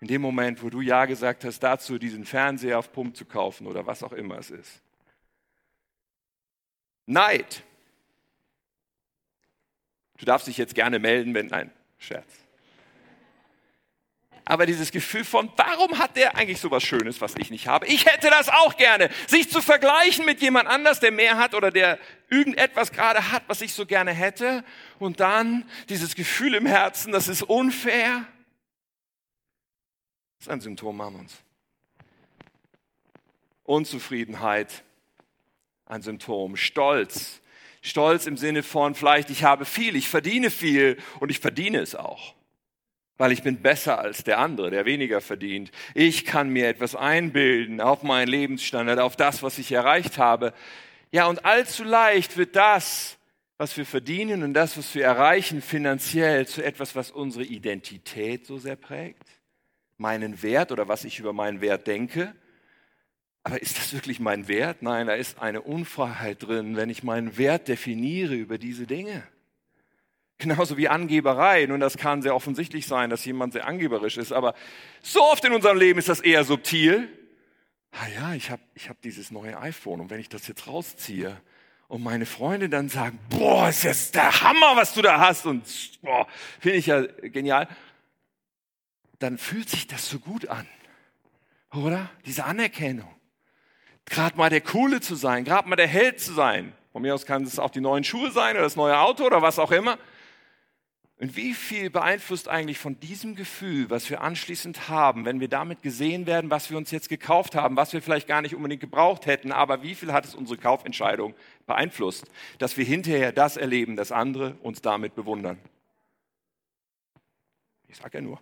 In 0.00 0.08
dem 0.08 0.22
Moment, 0.22 0.62
wo 0.62 0.70
du 0.70 0.80
Ja 0.80 1.06
gesagt 1.06 1.44
hast, 1.44 1.60
dazu 1.60 1.98
diesen 1.98 2.24
Fernseher 2.24 2.78
auf 2.78 2.92
Pump 2.92 3.16
zu 3.16 3.24
kaufen 3.24 3.66
oder 3.66 3.86
was 3.86 4.02
auch 4.02 4.12
immer 4.12 4.38
es 4.38 4.50
ist. 4.50 4.82
Neid. 7.06 7.62
Du 10.18 10.24
darfst 10.24 10.46
dich 10.46 10.58
jetzt 10.58 10.74
gerne 10.74 10.98
melden, 10.98 11.34
wenn, 11.34 11.46
nein, 11.46 11.70
Scherz. 11.98 12.45
Aber 14.48 14.64
dieses 14.64 14.92
Gefühl 14.92 15.24
von, 15.24 15.50
warum 15.56 15.98
hat 15.98 16.14
der 16.14 16.36
eigentlich 16.36 16.60
so 16.60 16.70
was 16.70 16.84
Schönes, 16.84 17.20
was 17.20 17.34
ich 17.36 17.50
nicht 17.50 17.66
habe? 17.66 17.84
Ich 17.88 18.06
hätte 18.06 18.30
das 18.30 18.48
auch 18.48 18.76
gerne. 18.76 19.10
Sich 19.26 19.50
zu 19.50 19.60
vergleichen 19.60 20.24
mit 20.24 20.40
jemand 20.40 20.68
anders, 20.68 21.00
der 21.00 21.10
mehr 21.10 21.36
hat 21.36 21.52
oder 21.52 21.72
der 21.72 21.98
irgendetwas 22.30 22.92
gerade 22.92 23.32
hat, 23.32 23.42
was 23.48 23.60
ich 23.60 23.72
so 23.72 23.86
gerne 23.86 24.12
hätte. 24.12 24.64
Und 25.00 25.18
dann 25.18 25.68
dieses 25.88 26.14
Gefühl 26.14 26.54
im 26.54 26.64
Herzen, 26.64 27.10
das 27.10 27.26
ist 27.26 27.42
unfair. 27.42 28.24
Das 30.38 30.46
ist 30.46 30.48
ein 30.48 30.60
Symptom 30.60 30.96
Mammons. 30.96 31.34
Unzufriedenheit, 33.64 34.84
ein 35.86 36.02
Symptom. 36.02 36.56
Stolz, 36.56 37.40
Stolz 37.82 38.26
im 38.26 38.36
Sinne 38.36 38.62
von 38.62 38.94
vielleicht, 38.94 39.28
ich 39.30 39.42
habe 39.42 39.64
viel, 39.64 39.96
ich 39.96 40.08
verdiene 40.08 40.52
viel 40.52 40.98
und 41.18 41.32
ich 41.32 41.40
verdiene 41.40 41.80
es 41.80 41.96
auch. 41.96 42.35
Weil 43.18 43.32
ich 43.32 43.42
bin 43.42 43.62
besser 43.62 43.98
als 43.98 44.24
der 44.24 44.38
andere, 44.38 44.70
der 44.70 44.84
weniger 44.84 45.20
verdient. 45.20 45.70
Ich 45.94 46.24
kann 46.24 46.50
mir 46.50 46.68
etwas 46.68 46.94
einbilden 46.94 47.80
auf 47.80 48.02
meinen 48.02 48.28
Lebensstandard, 48.28 48.98
auf 48.98 49.16
das, 49.16 49.42
was 49.42 49.58
ich 49.58 49.72
erreicht 49.72 50.18
habe. 50.18 50.52
Ja, 51.12 51.26
und 51.26 51.44
allzu 51.44 51.84
leicht 51.84 52.36
wird 52.36 52.56
das, 52.56 53.16
was 53.58 53.76
wir 53.76 53.86
verdienen 53.86 54.42
und 54.42 54.52
das, 54.52 54.76
was 54.76 54.94
wir 54.94 55.04
erreichen, 55.04 55.62
finanziell 55.62 56.46
zu 56.46 56.62
etwas, 56.62 56.94
was 56.94 57.10
unsere 57.10 57.44
Identität 57.44 58.46
so 58.46 58.58
sehr 58.58 58.76
prägt. 58.76 59.24
Meinen 59.96 60.42
Wert 60.42 60.72
oder 60.72 60.88
was 60.88 61.04
ich 61.04 61.18
über 61.18 61.32
meinen 61.32 61.62
Wert 61.62 61.86
denke 61.86 62.34
aber 63.46 63.62
ist 63.62 63.78
das 63.78 63.92
wirklich 63.92 64.18
mein 64.18 64.48
Wert? 64.48 64.82
Nein, 64.82 65.06
da 65.06 65.14
ist 65.14 65.38
eine 65.38 65.62
Unfreiheit 65.62 66.42
drin, 66.42 66.74
wenn 66.74 66.90
ich 66.90 67.04
meinen 67.04 67.38
Wert 67.38 67.68
definiere 67.68 68.34
über 68.34 68.58
diese 68.58 68.88
Dinge. 68.88 69.22
Genauso 70.38 70.76
wie 70.76 70.88
Angeberei. 70.88 71.66
Nun, 71.66 71.80
das 71.80 71.96
kann 71.96 72.22
sehr 72.22 72.34
offensichtlich 72.34 72.86
sein, 72.86 73.10
dass 73.10 73.24
jemand 73.24 73.54
sehr 73.54 73.66
angeberisch 73.66 74.18
ist, 74.18 74.32
aber 74.32 74.54
so 75.02 75.22
oft 75.22 75.44
in 75.44 75.52
unserem 75.52 75.78
Leben 75.78 75.98
ist 75.98 76.08
das 76.08 76.20
eher 76.20 76.44
subtil. 76.44 77.08
Ah 77.92 78.08
ja, 78.14 78.34
ich 78.34 78.50
habe 78.50 78.62
ich 78.74 78.90
hab 78.90 79.00
dieses 79.00 79.30
neue 79.30 79.58
iPhone 79.58 80.00
und 80.00 80.10
wenn 80.10 80.20
ich 80.20 80.28
das 80.28 80.46
jetzt 80.46 80.66
rausziehe 80.66 81.40
und 81.88 82.02
meine 82.02 82.26
Freunde 82.26 82.68
dann 82.68 82.90
sagen, 82.90 83.18
boah, 83.30 83.68
ist 83.68 83.84
jetzt 83.84 84.14
der 84.14 84.42
Hammer, 84.42 84.76
was 84.76 84.92
du 84.92 85.00
da 85.00 85.18
hast 85.18 85.46
und 85.46 85.64
boah, 86.02 86.26
finde 86.60 86.78
ich 86.78 86.86
ja 86.86 87.00
genial, 87.00 87.68
dann 89.18 89.38
fühlt 89.38 89.70
sich 89.70 89.86
das 89.86 90.10
so 90.10 90.18
gut 90.18 90.48
an. 90.48 90.66
Oder? 91.72 92.10
Diese 92.26 92.44
Anerkennung 92.44 93.16
gerade 94.06 94.36
mal 94.36 94.48
der 94.48 94.60
Coole 94.62 95.00
zu 95.00 95.14
sein, 95.14 95.44
gerade 95.44 95.68
mal 95.68 95.76
der 95.76 95.88
Held 95.88 96.20
zu 96.20 96.32
sein. 96.32 96.72
Von 96.92 97.02
mir 97.02 97.14
aus 97.14 97.26
kann 97.26 97.42
es 97.42 97.58
auch 97.58 97.70
die 97.70 97.80
neuen 97.80 98.04
Schuhe 98.04 98.30
sein 98.30 98.54
oder 98.54 98.62
das 98.62 98.76
neue 98.76 98.98
Auto 98.98 99.24
oder 99.24 99.42
was 99.42 99.58
auch 99.58 99.72
immer. 99.72 99.98
Und 101.18 101.34
wie 101.34 101.54
viel 101.54 101.88
beeinflusst 101.88 102.46
eigentlich 102.46 102.78
von 102.78 103.00
diesem 103.00 103.36
Gefühl, 103.36 103.88
was 103.88 104.10
wir 104.10 104.20
anschließend 104.20 104.90
haben, 104.90 105.24
wenn 105.24 105.40
wir 105.40 105.48
damit 105.48 105.80
gesehen 105.80 106.26
werden, 106.26 106.50
was 106.50 106.68
wir 106.68 106.76
uns 106.76 106.90
jetzt 106.90 107.08
gekauft 107.08 107.54
haben, 107.54 107.76
was 107.76 107.94
wir 107.94 108.02
vielleicht 108.02 108.28
gar 108.28 108.42
nicht 108.42 108.54
unbedingt 108.54 108.82
gebraucht 108.82 109.24
hätten, 109.24 109.50
aber 109.50 109.82
wie 109.82 109.94
viel 109.94 110.12
hat 110.12 110.26
es 110.26 110.34
unsere 110.34 110.58
Kaufentscheidung 110.58 111.34
beeinflusst, 111.66 112.30
dass 112.58 112.76
wir 112.76 112.84
hinterher 112.84 113.32
das 113.32 113.56
erleben, 113.56 113.96
das 113.96 114.12
andere 114.12 114.56
uns 114.62 114.82
damit 114.82 115.14
bewundern? 115.14 115.58
Ich 117.88 117.96
sage 117.96 118.18
ja 118.18 118.20
nur. 118.20 118.38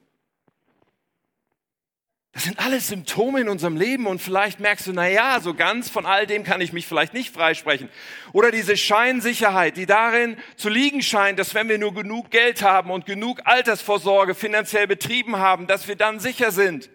Das 2.34 2.42
sind 2.42 2.58
alles 2.58 2.88
Symptome 2.88 3.42
in 3.42 3.48
unserem 3.48 3.76
Leben 3.76 4.08
und 4.08 4.20
vielleicht 4.20 4.58
merkst 4.58 4.88
du, 4.88 4.92
na 4.92 5.08
ja, 5.08 5.38
so 5.40 5.54
ganz 5.54 5.88
von 5.88 6.04
all 6.04 6.26
dem 6.26 6.42
kann 6.42 6.60
ich 6.60 6.72
mich 6.72 6.84
vielleicht 6.84 7.14
nicht 7.14 7.32
freisprechen. 7.32 7.88
Oder 8.32 8.50
diese 8.50 8.76
Scheinsicherheit, 8.76 9.76
die 9.76 9.86
darin 9.86 10.36
zu 10.56 10.68
liegen 10.68 11.00
scheint, 11.00 11.38
dass 11.38 11.54
wenn 11.54 11.68
wir 11.68 11.78
nur 11.78 11.94
genug 11.94 12.32
Geld 12.32 12.62
haben 12.62 12.90
und 12.90 13.06
genug 13.06 13.42
Altersvorsorge 13.44 14.34
finanziell 14.34 14.88
betrieben 14.88 15.36
haben, 15.36 15.68
dass 15.68 15.86
wir 15.86 15.94
dann 15.94 16.18
sicher 16.18 16.50
sind. 16.50 16.90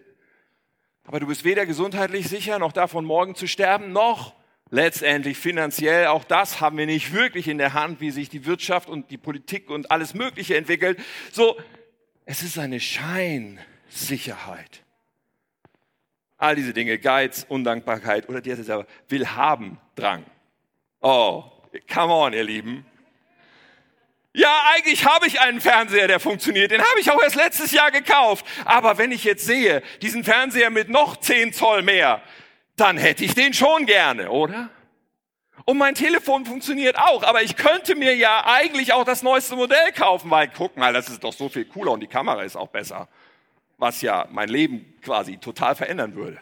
Aber 1.04 1.20
du 1.20 1.26
bist 1.26 1.42
weder 1.42 1.64
gesundheitlich 1.64 2.28
sicher, 2.28 2.58
noch 2.58 2.72
davon 2.72 3.06
morgen 3.06 3.34
zu 3.34 3.46
sterben, 3.46 3.92
noch 3.92 4.34
letztendlich 4.68 5.38
finanziell. 5.38 6.08
Auch 6.08 6.24
das 6.24 6.60
haben 6.60 6.76
wir 6.76 6.84
nicht 6.84 7.14
wirklich 7.14 7.48
in 7.48 7.56
der 7.56 7.72
Hand, 7.72 8.02
wie 8.02 8.10
sich 8.10 8.28
die 8.28 8.44
Wirtschaft 8.44 8.90
und 8.90 9.10
die 9.10 9.16
Politik 9.16 9.70
und 9.70 9.90
alles 9.90 10.12
Mögliche 10.12 10.58
entwickelt. 10.58 11.00
So, 11.32 11.58
es 12.26 12.42
ist 12.42 12.58
eine 12.58 12.78
Scheinsicherheit. 12.78 14.82
All 16.40 16.56
diese 16.56 16.72
Dinge, 16.72 16.98
Geiz, 16.98 17.44
Undankbarkeit 17.46 18.26
oder 18.30 18.40
die 18.40 18.54
selber 18.54 18.86
will 19.08 19.26
haben, 19.26 19.78
Drang. 19.94 20.24
Oh, 21.02 21.44
come 21.92 22.14
on, 22.14 22.32
ihr 22.32 22.44
Lieben. 22.44 22.86
Ja, 24.32 24.62
eigentlich 24.74 25.04
habe 25.04 25.26
ich 25.26 25.38
einen 25.38 25.60
Fernseher, 25.60 26.08
der 26.08 26.18
funktioniert. 26.18 26.70
Den 26.70 26.80
habe 26.80 26.98
ich 26.98 27.10
auch 27.10 27.20
erst 27.20 27.36
letztes 27.36 27.72
Jahr 27.72 27.90
gekauft. 27.90 28.46
Aber 28.64 28.96
wenn 28.96 29.12
ich 29.12 29.22
jetzt 29.24 29.44
sehe, 29.44 29.82
diesen 30.00 30.24
Fernseher 30.24 30.70
mit 30.70 30.88
noch 30.88 31.18
10 31.18 31.52
Zoll 31.52 31.82
mehr, 31.82 32.22
dann 32.74 32.96
hätte 32.96 33.22
ich 33.22 33.34
den 33.34 33.52
schon 33.52 33.84
gerne, 33.84 34.30
oder? 34.30 34.70
Und 35.66 35.76
mein 35.76 35.94
Telefon 35.94 36.46
funktioniert 36.46 36.98
auch, 36.98 37.22
aber 37.22 37.42
ich 37.42 37.54
könnte 37.54 37.96
mir 37.96 38.16
ja 38.16 38.46
eigentlich 38.46 38.94
auch 38.94 39.04
das 39.04 39.22
neueste 39.22 39.56
Modell 39.56 39.92
kaufen, 39.92 40.30
weil 40.30 40.48
guck 40.48 40.78
mal, 40.78 40.94
das 40.94 41.10
ist 41.10 41.22
doch 41.22 41.34
so 41.34 41.50
viel 41.50 41.66
cooler 41.66 41.92
und 41.92 42.00
die 42.00 42.06
Kamera 42.06 42.44
ist 42.44 42.56
auch 42.56 42.68
besser 42.68 43.08
was 43.80 44.02
ja 44.02 44.28
mein 44.30 44.48
Leben 44.48 44.94
quasi 45.02 45.38
total 45.38 45.74
verändern 45.74 46.14
würde. 46.14 46.38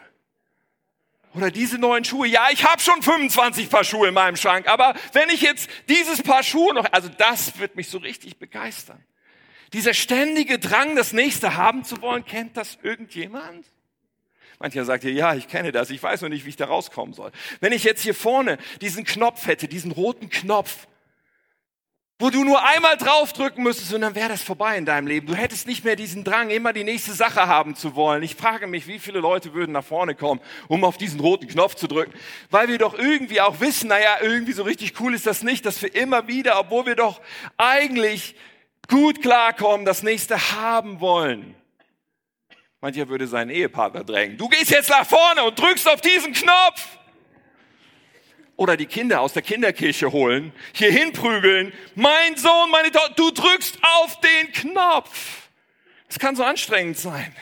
Oder 1.33 1.51
diese 1.51 1.77
neuen 1.77 2.03
Schuhe. 2.03 2.27
Ja, 2.27 2.47
ich 2.51 2.63
habe 2.63 2.81
schon 2.81 3.01
25 3.01 3.69
Paar 3.69 3.83
Schuhe 3.83 4.07
in 4.07 4.13
meinem 4.13 4.35
Schrank, 4.35 4.67
aber 4.67 4.95
wenn 5.13 5.29
ich 5.29 5.41
jetzt 5.41 5.69
dieses 5.87 6.21
Paar 6.23 6.43
Schuhe 6.43 6.73
noch, 6.73 6.91
also 6.91 7.07
das 7.17 7.59
wird 7.59 7.75
mich 7.75 7.89
so 7.89 7.99
richtig 7.99 8.37
begeistern. 8.37 9.03
Dieser 9.73 9.93
ständige 9.93 10.57
Drang, 10.57 10.95
das 10.95 11.13
nächste 11.13 11.55
haben 11.55 11.83
zu 11.83 12.01
wollen, 12.01 12.25
kennt 12.25 12.57
das 12.57 12.79
irgendjemand? 12.81 13.67
Mancher 14.57 14.83
sagt 14.83 15.03
hier, 15.03 15.13
ja, 15.13 15.35
ich 15.35 15.47
kenne 15.47 15.71
das, 15.71 15.89
ich 15.89 16.01
weiß 16.03 16.21
noch 16.21 16.29
nicht, 16.29 16.45
wie 16.45 16.49
ich 16.49 16.57
da 16.57 16.65
rauskommen 16.65 17.13
soll. 17.13 17.31
Wenn 17.61 17.71
ich 17.71 17.83
jetzt 17.83 18.01
hier 18.01 18.15
vorne 18.15 18.57
diesen 18.81 19.05
Knopf 19.05 19.45
hätte, 19.45 19.69
diesen 19.69 19.91
roten 19.91 20.29
Knopf, 20.29 20.87
wo 22.21 22.29
du 22.29 22.43
nur 22.43 22.61
einmal 22.65 22.97
draufdrücken 22.97 23.63
müsstest 23.63 23.93
und 23.93 24.01
dann 24.01 24.13
wäre 24.13 24.27
das 24.27 24.43
vorbei 24.43 24.77
in 24.77 24.85
deinem 24.85 25.07
Leben. 25.07 25.25
Du 25.25 25.35
hättest 25.35 25.67
nicht 25.67 25.85
mehr 25.85 25.95
diesen 25.95 26.25
Drang, 26.25 26.49
immer 26.49 26.73
die 26.73 26.83
nächste 26.83 27.13
Sache 27.13 27.47
haben 27.47 27.75
zu 27.75 27.95
wollen. 27.95 28.21
Ich 28.23 28.35
frage 28.35 28.67
mich, 28.67 28.87
wie 28.87 28.99
viele 28.99 29.19
Leute 29.19 29.53
würden 29.53 29.71
nach 29.71 29.85
vorne 29.85 30.15
kommen, 30.15 30.41
um 30.67 30.83
auf 30.83 30.97
diesen 30.97 31.21
roten 31.21 31.47
Knopf 31.47 31.75
zu 31.75 31.87
drücken, 31.87 32.13
weil 32.49 32.67
wir 32.67 32.77
doch 32.77 32.93
irgendwie 32.93 33.39
auch 33.39 33.61
wissen, 33.61 33.87
naja, 33.87 34.17
irgendwie 34.21 34.51
so 34.51 34.63
richtig 34.63 34.99
cool 34.99 35.15
ist 35.15 35.25
das 35.25 35.43
nicht, 35.43 35.65
dass 35.65 35.81
wir 35.81 35.95
immer 35.95 36.27
wieder, 36.27 36.59
obwohl 36.59 36.85
wir 36.85 36.95
doch 36.95 37.21
eigentlich 37.55 38.35
gut 38.89 39.21
klarkommen, 39.21 39.85
das 39.85 40.03
nächste 40.03 40.35
haben 40.59 40.99
wollen. 40.99 41.55
Mancher 42.81 43.07
würde 43.07 43.27
seinen 43.27 43.49
Ehepartner 43.49 44.03
drängen. 44.03 44.37
Du 44.37 44.49
gehst 44.49 44.71
jetzt 44.71 44.89
nach 44.89 45.05
vorne 45.05 45.43
und 45.43 45.57
drückst 45.57 45.87
auf 45.87 46.01
diesen 46.01 46.33
Knopf 46.33 46.98
oder 48.59 48.75
die 48.75 48.87
Kinder 48.87 49.21
aus 49.21 49.31
der 49.31 49.41
Kinderkirche 49.41 50.11
holen, 50.11 50.51
hier 50.73 50.91
hinprügeln. 50.91 51.71
Mein 51.95 52.35
Sohn, 52.35 52.69
meine 52.71 52.91
Tochter, 52.91 53.13
du 53.15 53.31
drückst 53.31 53.79
auf 53.81 54.19
den 54.19 54.51
Knopf. 54.51 55.47
Es 56.09 56.19
kann 56.19 56.35
so 56.35 56.43
anstrengend 56.43 56.97
sein. 56.97 57.33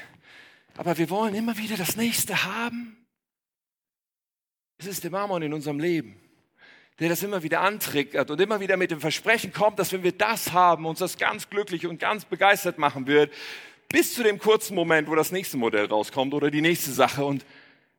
Aber 0.77 0.95
wir 0.95 1.10
wollen 1.10 1.34
immer 1.34 1.58
wieder 1.58 1.75
das 1.75 1.95
nächste 1.95 2.43
haben. 2.43 3.03
Es 4.77 4.86
ist 4.86 5.03
der 5.03 5.10
Mammon 5.10 5.41
in 5.41 5.53
unserem 5.53 5.80
Leben, 5.80 6.21
der 6.99 7.10
das 7.10 7.23
immer 7.23 7.41
wieder 7.41 7.62
antriggert 7.62 8.30
und 8.30 8.39
immer 8.39 8.60
wieder 8.60 8.77
mit 8.77 8.91
dem 8.91 9.01
Versprechen 9.01 9.51
kommt, 9.51 9.80
dass 9.80 9.91
wenn 9.93 10.03
wir 10.03 10.12
das 10.12 10.51
haben, 10.51 10.86
uns 10.86 10.99
das 10.99 11.17
ganz 11.17 11.49
glücklich 11.49 11.88
und 11.88 11.99
ganz 11.99 12.25
begeistert 12.25 12.77
machen 12.77 13.08
wird, 13.08 13.34
bis 13.89 14.13
zu 14.13 14.21
dem 14.21 14.38
kurzen 14.38 14.75
Moment, 14.75 15.10
wo 15.10 15.15
das 15.15 15.32
nächste 15.32 15.58
Modell 15.58 15.88
rauskommt 15.88 16.36
oder 16.36 16.51
die 16.51 16.62
nächste 16.62 16.91
Sache 16.91 17.25
und 17.25 17.43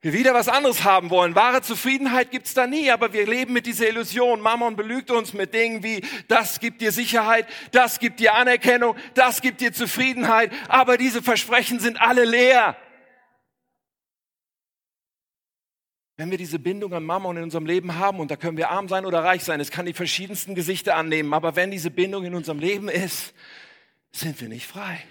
wir 0.00 0.12
wieder 0.12 0.32
was 0.32 0.48
anderes 0.48 0.84
haben 0.84 1.10
wollen. 1.10 1.34
Wahre 1.34 1.60
Zufriedenheit 1.60 2.30
gibt's 2.30 2.54
da 2.54 2.68
nie, 2.68 2.90
aber 2.90 3.12
wir 3.12 3.26
leben 3.26 3.52
mit 3.52 3.66
dieser 3.66 3.88
Illusion. 3.88 4.40
Mammon 4.40 4.76
belügt 4.76 5.10
uns 5.10 5.32
mit 5.32 5.52
Dingen 5.52 5.82
wie, 5.82 6.02
das 6.28 6.60
gibt 6.60 6.80
dir 6.80 6.92
Sicherheit, 6.92 7.46
das 7.72 7.98
gibt 7.98 8.20
dir 8.20 8.34
Anerkennung, 8.34 8.94
das 9.14 9.40
gibt 9.40 9.60
dir 9.60 9.72
Zufriedenheit, 9.72 10.52
aber 10.68 10.98
diese 10.98 11.20
Versprechen 11.20 11.80
sind 11.80 12.00
alle 12.00 12.24
leer. 12.24 12.76
Wenn 16.16 16.30
wir 16.30 16.38
diese 16.38 16.60
Bindung 16.60 16.92
an 16.94 17.04
Mammon 17.04 17.36
in 17.36 17.42
unserem 17.44 17.66
Leben 17.66 17.96
haben, 17.96 18.20
und 18.20 18.30
da 18.30 18.36
können 18.36 18.56
wir 18.56 18.70
arm 18.70 18.88
sein 18.88 19.04
oder 19.04 19.24
reich 19.24 19.42
sein, 19.42 19.60
es 19.60 19.70
kann 19.70 19.86
die 19.86 19.92
verschiedensten 19.94 20.54
Gesichter 20.54 20.96
annehmen, 20.96 21.34
aber 21.34 21.56
wenn 21.56 21.72
diese 21.72 21.90
Bindung 21.90 22.24
in 22.24 22.36
unserem 22.36 22.60
Leben 22.60 22.88
ist, 22.88 23.34
sind 24.12 24.40
wir 24.40 24.48
nicht 24.48 24.66
frei. 24.66 25.02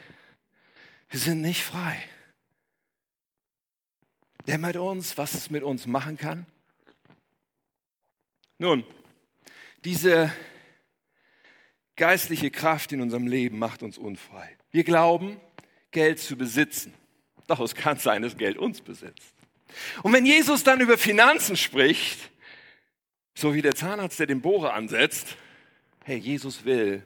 Wir 1.10 1.20
sind 1.20 1.42
nicht 1.42 1.64
frei 1.64 1.98
dämmert 4.48 4.78
uns, 4.78 5.18
was 5.18 5.34
es 5.34 5.50
mit 5.50 5.64
uns 5.64 5.86
machen 5.86 6.18
kann? 6.18 6.46
Nun, 8.58 8.84
diese 9.84 10.32
geistliche 11.96 12.50
Kraft 12.50 12.92
in 12.92 13.02
unserem 13.02 13.28
Leben 13.28 13.60
macht 13.60 13.84
uns 13.84 13.98
unfrei. 13.98 14.58
Wir 14.72 14.84
glauben, 14.84 15.40
Geld 15.92 16.20
zu 16.20 16.38
besitzen. 16.38 16.94
Doch 17.48 17.60
es 17.60 17.76
kann 17.76 17.98
sein, 17.98 18.22
dass 18.22 18.38
Geld 18.38 18.58
uns 18.58 18.82
besitzt. 18.82 19.34
Und 20.04 20.14
wenn 20.14 20.26
Jesus 20.26 20.64
dann 20.64 20.80
über 20.80 20.98
Finanzen 20.98 21.58
spricht, 21.58 22.32
so 23.36 23.54
wie 23.54 23.62
der 23.62 23.76
Zahnarzt, 23.76 24.20
der 24.20 24.28
den 24.28 24.42
Bohrer 24.42 24.74
ansetzt, 24.74 25.38
hey, 26.04 26.18
Jesus 26.18 26.66
will, 26.66 27.06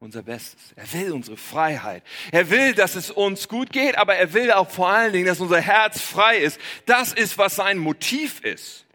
unser 0.00 0.22
Bestes. 0.22 0.72
Er 0.76 0.92
will 0.92 1.12
unsere 1.12 1.36
Freiheit. 1.36 2.02
Er 2.30 2.50
will, 2.50 2.74
dass 2.74 2.94
es 2.94 3.10
uns 3.10 3.48
gut 3.48 3.70
geht, 3.70 3.98
aber 3.98 4.14
er 4.14 4.32
will 4.32 4.52
auch 4.52 4.70
vor 4.70 4.88
allen 4.88 5.12
Dingen, 5.12 5.26
dass 5.26 5.40
unser 5.40 5.60
Herz 5.60 6.00
frei 6.00 6.38
ist. 6.38 6.60
Das 6.86 7.12
ist, 7.12 7.38
was 7.38 7.56
sein 7.56 7.78
Motiv 7.78 8.40
ist. 8.40 8.86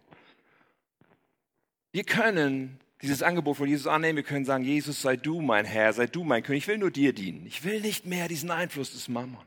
Wir 1.91 2.03
können 2.03 2.79
dieses 3.01 3.21
Angebot 3.21 3.57
von 3.57 3.67
Jesus 3.67 3.85
annehmen. 3.85 4.15
Wir 4.15 4.23
können 4.23 4.45
sagen, 4.45 4.63
Jesus, 4.63 5.01
sei 5.01 5.17
du 5.17 5.41
mein 5.41 5.65
Herr, 5.65 5.91
sei 5.91 6.07
du 6.07 6.23
mein 6.23 6.41
König. 6.41 6.63
Ich 6.63 6.67
will 6.67 6.77
nur 6.77 6.89
dir 6.89 7.13
dienen. 7.13 7.45
Ich 7.45 7.63
will 7.63 7.81
nicht 7.81 8.05
mehr 8.05 8.27
diesen 8.27 8.49
Einfluss 8.49 8.93
des 8.93 9.09
Mammon. 9.09 9.37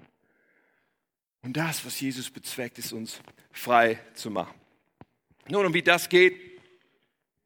Und 1.42 1.56
das, 1.56 1.84
was 1.86 1.98
Jesus 2.00 2.30
bezweckt, 2.30 2.78
ist 2.78 2.92
uns 2.92 3.20
frei 3.50 3.98
zu 4.14 4.30
machen. 4.30 4.54
Nun, 5.48 5.64
und 5.64 5.74
wie 5.74 5.82
das 5.82 6.08
geht, 6.08 6.36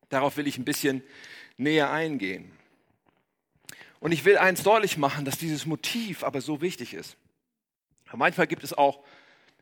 darauf 0.08 0.36
will 0.36 0.46
ich 0.46 0.58
ein 0.58 0.64
bisschen 0.64 1.02
näher 1.56 1.90
eingehen. 1.90 2.50
Und 4.00 4.12
ich 4.12 4.24
will 4.24 4.38
eins 4.38 4.62
deutlich 4.62 4.96
machen, 4.96 5.24
dass 5.24 5.38
dieses 5.38 5.66
Motiv 5.66 6.24
aber 6.24 6.40
so 6.40 6.60
wichtig 6.60 6.94
ist. 6.94 7.16
manchmal 8.12 8.46
gibt 8.46 8.64
es 8.64 8.72
auch, 8.72 9.04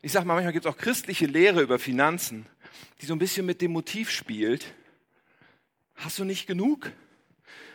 ich 0.01 0.13
sage 0.13 0.25
mal, 0.25 0.35
manchmal 0.35 0.53
gibt 0.53 0.65
es 0.65 0.71
auch 0.71 0.77
christliche 0.77 1.25
Lehre 1.25 1.61
über 1.61 1.77
Finanzen, 1.77 2.45
die 3.01 3.05
so 3.05 3.13
ein 3.13 3.19
bisschen 3.19 3.45
mit 3.45 3.61
dem 3.61 3.71
Motiv 3.71 4.09
spielt. 4.09 4.73
Hast 5.95 6.17
du 6.17 6.23
nicht 6.23 6.47
genug? 6.47 6.91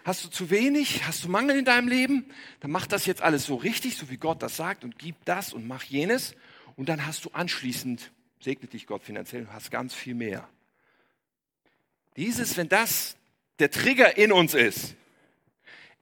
Hast 0.05 0.24
du 0.24 0.29
zu 0.29 0.48
wenig? 0.48 1.07
Hast 1.07 1.24
du 1.24 1.29
Mangel 1.29 1.59
in 1.59 1.66
deinem 1.66 1.88
Leben? 1.88 2.24
Dann 2.61 2.70
mach 2.70 2.87
das 2.87 3.05
jetzt 3.05 3.20
alles 3.20 3.44
so 3.44 3.57
richtig, 3.57 3.96
so 3.96 4.09
wie 4.11 4.16
Gott 4.16 4.42
das 4.42 4.57
sagt 4.57 4.85
und 4.85 4.98
gib 4.98 5.22
das 5.27 5.53
und 5.53 5.66
mach 5.66 5.83
jenes. 5.83 6.35
Und 6.77 6.88
dann 6.88 7.07
hast 7.07 7.27
du 7.27 7.31
anschließend, 7.31 8.11
segnet 8.40 8.72
dich 8.72 8.87
Gott 8.87 9.03
finanziell, 9.03 9.44
du 9.44 9.53
hast 9.53 9.70
ganz 9.70 9.94
viel 9.94 10.14
mehr. 10.14 10.48
Dieses, 12.16 12.57
wenn 12.57 12.68
das 12.68 13.16
der 13.59 13.70
Trigger 13.70 14.16
in 14.16 14.33
uns 14.33 14.55
ist, 14.55 14.94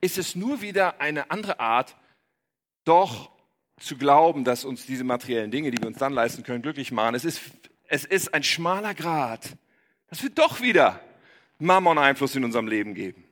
ist 0.02 0.18
es 0.18 0.34
nur 0.34 0.60
wieder 0.60 1.00
eine 1.00 1.30
andere 1.30 1.60
Art, 1.60 1.96
doch 2.84 3.30
zu 3.78 3.96
glauben, 3.96 4.44
dass 4.44 4.64
uns 4.64 4.84
diese 4.84 5.04
materiellen 5.04 5.50
Dinge, 5.50 5.70
die 5.70 5.80
wir 5.80 5.88
uns 5.88 5.98
dann 5.98 6.12
leisten 6.12 6.42
können, 6.42 6.60
glücklich 6.60 6.92
machen. 6.92 7.14
Es 7.14 7.24
ist, 7.24 7.40
es 7.88 8.04
ist 8.04 8.34
ein 8.34 8.42
schmaler 8.42 8.94
Grad, 8.94 9.56
dass 10.08 10.22
wir 10.22 10.30
doch 10.30 10.60
wieder 10.60 11.00
Mammon-Einfluss 11.58 12.36
in 12.36 12.44
unserem 12.44 12.66
Leben 12.66 12.94
geben. 12.94 13.24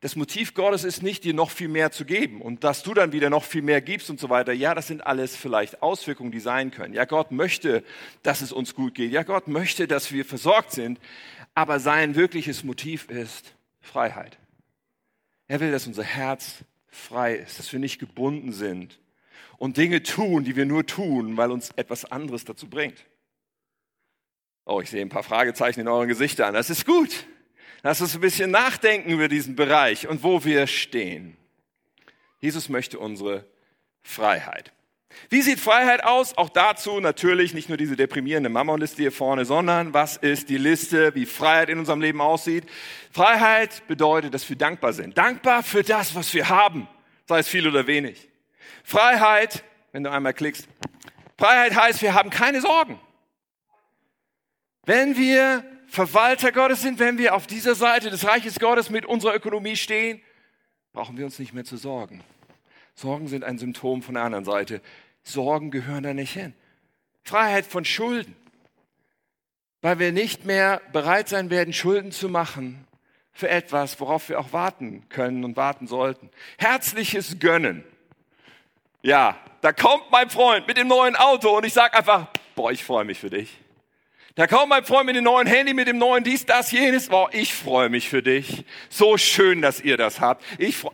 Das 0.00 0.16
Motiv 0.16 0.54
Gottes 0.54 0.82
ist 0.82 1.02
nicht, 1.02 1.24
dir 1.24 1.34
noch 1.34 1.50
viel 1.50 1.68
mehr 1.68 1.92
zu 1.92 2.06
geben 2.06 2.40
und 2.40 2.64
dass 2.64 2.82
du 2.82 2.94
dann 2.94 3.12
wieder 3.12 3.30
noch 3.30 3.44
viel 3.44 3.62
mehr 3.62 3.82
gibst 3.82 4.08
und 4.10 4.18
so 4.18 4.30
weiter. 4.30 4.52
Ja, 4.52 4.74
das 4.74 4.86
sind 4.86 5.06
alles 5.06 5.36
vielleicht 5.36 5.82
Auswirkungen, 5.82 6.32
die 6.32 6.40
sein 6.40 6.70
können. 6.70 6.94
Ja, 6.94 7.04
Gott 7.04 7.30
möchte, 7.30 7.84
dass 8.22 8.40
es 8.40 8.50
uns 8.50 8.74
gut 8.74 8.94
geht. 8.94 9.12
Ja, 9.12 9.22
Gott 9.22 9.46
möchte, 9.46 9.86
dass 9.86 10.10
wir 10.10 10.24
versorgt 10.24 10.72
sind. 10.72 10.98
Aber 11.54 11.80
sein 11.80 12.14
wirkliches 12.14 12.64
Motiv 12.64 13.10
ist 13.10 13.54
Freiheit. 13.80 14.39
Er 15.50 15.58
will, 15.58 15.72
dass 15.72 15.88
unser 15.88 16.04
Herz 16.04 16.58
frei 16.86 17.34
ist, 17.34 17.58
dass 17.58 17.72
wir 17.72 17.80
nicht 17.80 17.98
gebunden 17.98 18.52
sind 18.52 19.00
und 19.58 19.78
Dinge 19.78 20.00
tun, 20.00 20.44
die 20.44 20.54
wir 20.54 20.64
nur 20.64 20.86
tun, 20.86 21.36
weil 21.36 21.50
uns 21.50 21.70
etwas 21.70 22.04
anderes 22.04 22.44
dazu 22.44 22.70
bringt. 22.70 23.04
Oh, 24.64 24.80
ich 24.80 24.90
sehe 24.90 25.02
ein 25.02 25.08
paar 25.08 25.24
Fragezeichen 25.24 25.80
in 25.80 25.88
euren 25.88 26.06
Gesichtern. 26.06 26.54
Das 26.54 26.70
ist 26.70 26.86
gut. 26.86 27.26
Lass 27.82 28.00
uns 28.00 28.14
ein 28.14 28.20
bisschen 28.20 28.52
nachdenken 28.52 29.10
über 29.10 29.26
diesen 29.26 29.56
Bereich 29.56 30.06
und 30.06 30.22
wo 30.22 30.44
wir 30.44 30.68
stehen. 30.68 31.36
Jesus 32.38 32.68
möchte 32.68 33.00
unsere 33.00 33.44
Freiheit. 34.02 34.72
Wie 35.28 35.42
sieht 35.42 35.60
Freiheit 35.60 36.04
aus? 36.04 36.36
Auch 36.36 36.48
dazu 36.48 37.00
natürlich 37.00 37.54
nicht 37.54 37.68
nur 37.68 37.78
diese 37.78 37.96
deprimierende 37.96 38.48
Mammon-Liste 38.48 39.02
hier 39.02 39.12
vorne, 39.12 39.44
sondern 39.44 39.92
was 39.92 40.16
ist 40.16 40.48
die 40.48 40.56
Liste, 40.56 41.14
wie 41.14 41.26
Freiheit 41.26 41.68
in 41.68 41.78
unserem 41.78 42.00
Leben 42.00 42.20
aussieht? 42.20 42.64
Freiheit 43.10 43.86
bedeutet, 43.86 44.34
dass 44.34 44.48
wir 44.48 44.56
dankbar 44.56 44.92
sind. 44.92 45.18
Dankbar 45.18 45.62
für 45.62 45.82
das, 45.82 46.14
was 46.14 46.32
wir 46.32 46.48
haben, 46.48 46.88
sei 47.26 47.40
es 47.40 47.48
viel 47.48 47.66
oder 47.66 47.86
wenig. 47.86 48.28
Freiheit, 48.84 49.64
wenn 49.92 50.04
du 50.04 50.10
einmal 50.10 50.34
klickst, 50.34 50.68
Freiheit 51.38 51.74
heißt, 51.74 52.02
wir 52.02 52.14
haben 52.14 52.30
keine 52.30 52.60
Sorgen. 52.60 53.00
Wenn 54.84 55.16
wir 55.16 55.64
Verwalter 55.86 56.52
Gottes 56.52 56.82
sind, 56.82 56.98
wenn 56.98 57.18
wir 57.18 57.34
auf 57.34 57.46
dieser 57.46 57.74
Seite 57.74 58.10
des 58.10 58.24
Reiches 58.24 58.60
Gottes 58.60 58.90
mit 58.90 59.06
unserer 59.06 59.34
Ökonomie 59.34 59.76
stehen, 59.76 60.22
brauchen 60.92 61.16
wir 61.16 61.24
uns 61.24 61.38
nicht 61.38 61.52
mehr 61.52 61.64
zu 61.64 61.76
sorgen. 61.76 62.22
Sorgen 62.94 63.28
sind 63.28 63.44
ein 63.44 63.58
Symptom 63.58 64.02
von 64.02 64.14
der 64.14 64.24
anderen 64.24 64.44
Seite. 64.44 64.80
Sorgen 65.22 65.70
gehören 65.70 66.02
da 66.02 66.14
nicht 66.14 66.32
hin. 66.32 66.54
Freiheit 67.24 67.66
von 67.66 67.84
Schulden. 67.84 68.36
Weil 69.82 69.98
wir 69.98 70.12
nicht 70.12 70.44
mehr 70.44 70.82
bereit 70.92 71.28
sein 71.28 71.50
werden, 71.50 71.72
Schulden 71.72 72.12
zu 72.12 72.28
machen 72.28 72.86
für 73.32 73.48
etwas, 73.48 73.98
worauf 74.00 74.28
wir 74.28 74.38
auch 74.38 74.52
warten 74.52 75.08
können 75.08 75.44
und 75.44 75.56
warten 75.56 75.86
sollten. 75.86 76.30
Herzliches 76.58 77.38
Gönnen. 77.38 77.84
Ja, 79.02 79.38
da 79.62 79.72
kommt 79.72 80.10
mein 80.10 80.28
Freund 80.28 80.66
mit 80.66 80.76
dem 80.76 80.88
neuen 80.88 81.16
Auto 81.16 81.56
und 81.56 81.64
ich 81.64 81.72
sage 81.72 81.94
einfach, 81.94 82.26
boah, 82.54 82.70
ich 82.70 82.84
freue 82.84 83.04
mich 83.04 83.18
für 83.18 83.30
dich. 83.30 83.58
Da 84.34 84.46
kommt 84.46 84.68
mein 84.68 84.84
Freund 84.84 85.06
mit 85.06 85.16
dem 85.16 85.24
neuen 85.24 85.46
Handy, 85.46 85.74
mit 85.74 85.88
dem 85.88 85.98
neuen 85.98 86.22
dies, 86.22 86.46
das, 86.46 86.70
jenes. 86.70 87.08
Boah, 87.08 87.30
ich 87.32 87.54
freue 87.54 87.88
mich 87.88 88.08
für 88.08 88.22
dich. 88.22 88.64
So 88.88 89.16
schön, 89.16 89.62
dass 89.62 89.80
ihr 89.80 89.96
das 89.96 90.20
habt. 90.20 90.44
Ich 90.58 90.76
freu... 90.76 90.90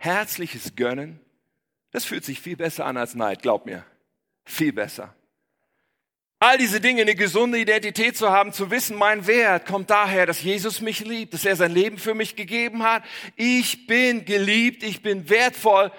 Herzliches 0.00 0.76
Gönnen 0.76 1.20
das 1.90 2.04
fühlt 2.04 2.24
sich 2.24 2.40
viel 2.40 2.56
besser 2.56 2.86
an 2.86 2.96
als 2.96 3.14
Neid, 3.14 3.42
glaub 3.42 3.66
mir. 3.66 3.84
Viel 4.44 4.72
besser. 4.72 5.14
All 6.40 6.56
diese 6.56 6.80
Dinge, 6.80 7.02
eine 7.02 7.16
gesunde 7.16 7.58
Identität 7.58 8.16
zu 8.16 8.30
haben, 8.30 8.52
zu 8.52 8.70
wissen, 8.70 8.96
mein 8.96 9.26
Wert 9.26 9.66
kommt 9.66 9.90
daher, 9.90 10.24
dass 10.24 10.40
Jesus 10.40 10.80
mich 10.80 11.00
liebt, 11.00 11.34
dass 11.34 11.44
er 11.44 11.56
sein 11.56 11.72
Leben 11.72 11.98
für 11.98 12.14
mich 12.14 12.36
gegeben 12.36 12.84
hat. 12.84 13.02
Ich 13.34 13.88
bin 13.88 14.24
geliebt, 14.24 14.84
ich 14.84 15.02
bin 15.02 15.28
wertvoll. 15.28 15.90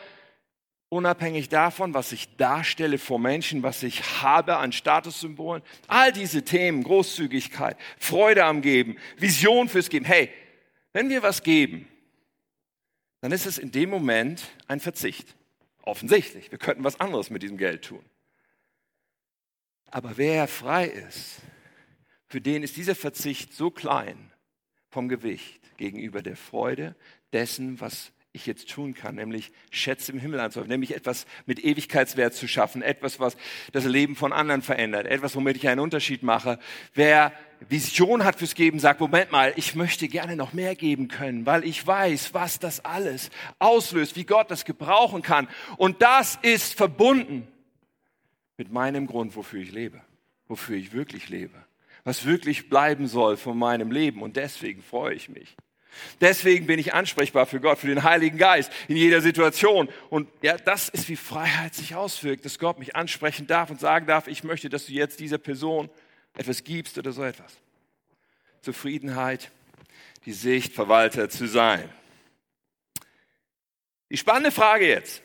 unabhängig 0.88 1.50
davon, 1.50 1.94
was 1.94 2.14
ich 2.14 2.36
darstelle 2.38 2.98
vor 2.98 3.20
Menschen, 3.20 3.64
was 3.64 3.84
ich 3.84 4.22
habe 4.22 4.58
an 4.58 4.72
Statussymbolen. 4.72 5.62
All 5.88 6.14
diese 6.14 6.44
Themen, 6.44 6.84
Großzügigkeit, 6.84 7.78
Freude 8.00 8.46
am 8.46 8.62
Geben, 8.62 8.98
Vision 9.18 9.70
fürs 9.70 9.90
Geben. 9.90 10.06
Hey, 10.06 10.32
wenn 10.94 11.10
wir 11.10 11.22
was 11.22 11.44
geben, 11.44 11.88
dann 13.22 13.32
ist 13.32 13.46
es 13.46 13.58
in 13.58 13.72
dem 13.72 13.90
Moment 13.90 14.44
ein 14.68 14.80
Verzicht. 14.80 15.36
Offensichtlich, 15.90 16.52
wir 16.52 16.60
könnten 16.60 16.84
was 16.84 17.00
anderes 17.00 17.32
mit 17.32 17.42
diesem 17.42 17.58
Geld 17.58 17.86
tun. 17.86 18.06
Aber 19.88 20.18
wer 20.18 20.48
frei 20.48 20.86
ist, 20.86 21.42
für 22.28 22.40
den 22.40 22.62
ist 22.62 22.78
dieser 22.78 22.94
Verzicht 22.94 23.56
so 23.56 23.72
klein 23.72 24.32
vom 24.92 25.10
Gewicht 25.10 25.76
gegenüber 25.78 26.22
der 26.22 26.36
Freude 26.36 26.96
dessen, 27.34 27.82
was 27.82 28.12
ich 28.32 28.46
jetzt 28.46 28.70
tun 28.70 28.94
kann, 28.94 29.16
nämlich 29.16 29.52
Schätze 29.72 30.12
im 30.12 30.20
Himmel 30.20 30.40
anzuhäufen, 30.40 30.70
nämlich 30.70 30.96
etwas 30.96 31.26
mit 31.48 31.64
Ewigkeitswert 31.64 32.36
zu 32.36 32.48
schaffen, 32.48 32.84
etwas, 32.84 33.20
was 33.20 33.36
das 33.72 33.86
Leben 33.86 34.16
von 34.16 34.34
anderen 34.34 34.62
verändert, 34.62 35.08
etwas, 35.08 35.36
womit 35.36 35.58
ich 35.58 35.68
einen 35.68 35.80
Unterschied 35.80 36.22
mache. 36.22 36.60
Wer 36.94 37.34
Vision 37.68 38.24
hat 38.24 38.38
fürs 38.38 38.54
Geben, 38.54 38.80
sagt, 38.80 39.00
Moment 39.00 39.32
mal, 39.32 39.54
ich 39.56 39.74
möchte 39.76 40.08
gerne 40.08 40.36
noch 40.36 40.54
mehr 40.54 40.76
geben 40.76 41.08
können, 41.08 41.48
weil 41.48 41.66
ich 41.66 41.86
weiß, 41.86 42.34
was 42.36 42.60
das 42.60 42.86
alles 42.86 43.32
auslöst, 43.58 44.16
wie 44.16 44.26
Gott 44.26 44.52
das 44.52 44.64
gebrauchen 44.64 45.24
kann. 45.24 45.48
Und 45.78 46.02
das 46.04 46.38
ist 46.44 46.76
verbunden 46.76 47.48
mit 48.58 48.72
meinem 48.72 49.08
Grund, 49.08 49.36
wofür 49.36 49.62
ich 49.62 49.72
lebe, 49.72 50.02
wofür 50.48 50.78
ich 50.78 50.94
wirklich 50.94 51.30
lebe, 51.30 51.56
was 52.04 52.26
wirklich 52.26 52.70
bleiben 52.70 53.08
soll 53.08 53.38
von 53.38 53.58
meinem 53.58 53.92
Leben. 53.92 54.22
Und 54.22 54.38
deswegen 54.38 54.84
freue 54.84 55.16
ich 55.16 55.30
mich. 55.30 55.58
Deswegen 56.22 56.68
bin 56.68 56.80
ich 56.80 56.94
ansprechbar 56.94 57.46
für 57.46 57.60
Gott, 57.60 57.80
für 57.80 57.88
den 57.88 58.04
Heiligen 58.04 58.38
Geist 58.38 58.72
in 58.88 58.96
jeder 58.96 59.22
Situation. 59.22 59.90
Und 60.10 60.30
ja, 60.42 60.58
das 60.58 60.90
ist, 60.90 61.10
wie 61.10 61.16
Freiheit 61.16 61.76
sich 61.76 61.96
auswirkt, 61.96 62.46
dass 62.46 62.60
Gott 62.60 62.80
mich 62.80 62.96
ansprechen 62.96 63.48
darf 63.48 63.70
und 63.70 63.80
sagen 63.80 64.06
darf, 64.06 64.28
ich 64.28 64.44
möchte, 64.44 64.70
dass 64.70 64.86
du 64.86 64.94
jetzt 64.94 65.20
dieser 65.20 65.38
Person 65.38 65.90
etwas 66.38 66.64
gibst 66.64 66.98
oder 66.98 67.12
so 67.12 67.24
etwas. 67.24 67.54
Zufriedenheit, 68.62 69.52
die 70.26 70.34
Sicht, 70.34 70.74
Verwalter 70.74 71.30
zu 71.30 71.48
sein. 71.48 71.90
Die 74.10 74.18
spannende 74.18 74.52
Frage 74.52 74.88
jetzt, 74.88 75.22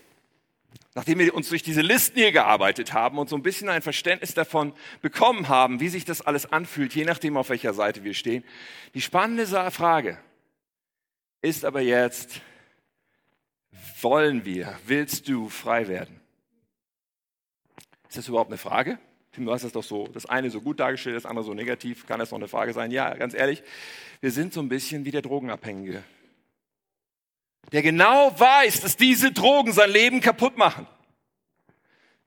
nachdem 0.94 1.18
wir 1.18 1.34
uns 1.34 1.48
durch 1.48 1.62
diese 1.62 1.80
Listen 1.80 2.18
hier 2.18 2.32
gearbeitet 2.32 2.92
haben 2.92 3.18
und 3.18 3.28
so 3.28 3.36
ein 3.36 3.42
bisschen 3.42 3.68
ein 3.68 3.82
Verständnis 3.82 4.34
davon 4.34 4.72
bekommen 5.02 5.48
haben, 5.48 5.80
wie 5.80 5.88
sich 5.88 6.04
das 6.04 6.20
alles 6.20 6.52
anfühlt, 6.52 6.94
je 6.94 7.04
nachdem, 7.04 7.36
auf 7.36 7.48
welcher 7.48 7.74
Seite 7.74 8.04
wir 8.04 8.14
stehen. 8.14 8.44
Die 8.94 9.00
spannende 9.00 9.46
Frage, 9.70 10.18
ist 11.44 11.64
aber 11.64 11.82
jetzt, 11.82 12.40
wollen 14.00 14.44
wir, 14.44 14.78
willst 14.86 15.28
du 15.28 15.48
frei 15.48 15.88
werden? 15.88 16.20
Ist 18.08 18.16
das 18.16 18.28
überhaupt 18.28 18.50
eine 18.50 18.58
Frage? 18.58 18.98
Du 19.36 19.52
hast 19.52 19.64
das 19.64 19.72
doch 19.72 19.82
so, 19.82 20.06
das 20.06 20.26
eine 20.26 20.48
so 20.50 20.60
gut 20.60 20.80
dargestellt, 20.80 21.16
das 21.16 21.26
andere 21.26 21.44
so 21.44 21.52
negativ. 21.52 22.06
Kann 22.06 22.18
das 22.18 22.30
noch 22.30 22.38
eine 22.38 22.48
Frage 22.48 22.72
sein? 22.72 22.90
Ja, 22.90 23.12
ganz 23.14 23.34
ehrlich, 23.34 23.62
wir 24.20 24.30
sind 24.30 24.54
so 24.54 24.60
ein 24.60 24.68
bisschen 24.68 25.04
wie 25.04 25.10
der 25.10 25.22
Drogenabhängige, 25.22 26.02
der 27.72 27.82
genau 27.82 28.32
weiß, 28.38 28.80
dass 28.80 28.96
diese 28.96 29.32
Drogen 29.32 29.72
sein 29.72 29.90
Leben 29.90 30.20
kaputt 30.20 30.56
machen. 30.56 30.86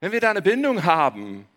Wenn 0.00 0.12
wir 0.12 0.20
da 0.20 0.30
eine 0.30 0.42
Bindung 0.42 0.84
haben 0.84 1.48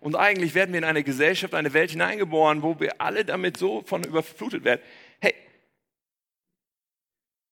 und 0.00 0.16
eigentlich 0.16 0.54
werden 0.54 0.72
wir 0.72 0.78
in 0.78 0.84
eine 0.84 1.02
Gesellschaft, 1.02 1.54
eine 1.54 1.72
Welt 1.72 1.92
hineingeboren, 1.92 2.62
wo 2.62 2.78
wir 2.78 3.00
alle 3.00 3.24
damit 3.24 3.56
so 3.56 3.82
von 3.86 4.04
überflutet 4.04 4.64
werden. 4.64 4.82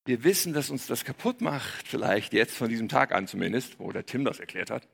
Wir 0.04 0.24
wissen, 0.24 0.52
dass 0.52 0.70
uns 0.70 0.86
das 0.86 1.04
kaputt 1.04 1.40
macht, 1.40 1.86
vielleicht 1.86 2.32
jetzt 2.32 2.56
von 2.56 2.68
diesem 2.68 2.88
Tag 2.88 3.12
an 3.12 3.28
zumindest, 3.28 3.78
wo 3.78 3.92
der 3.92 4.04
Tim 4.04 4.24
das 4.24 4.40
erklärt 4.40 4.70
hat. 4.70 4.88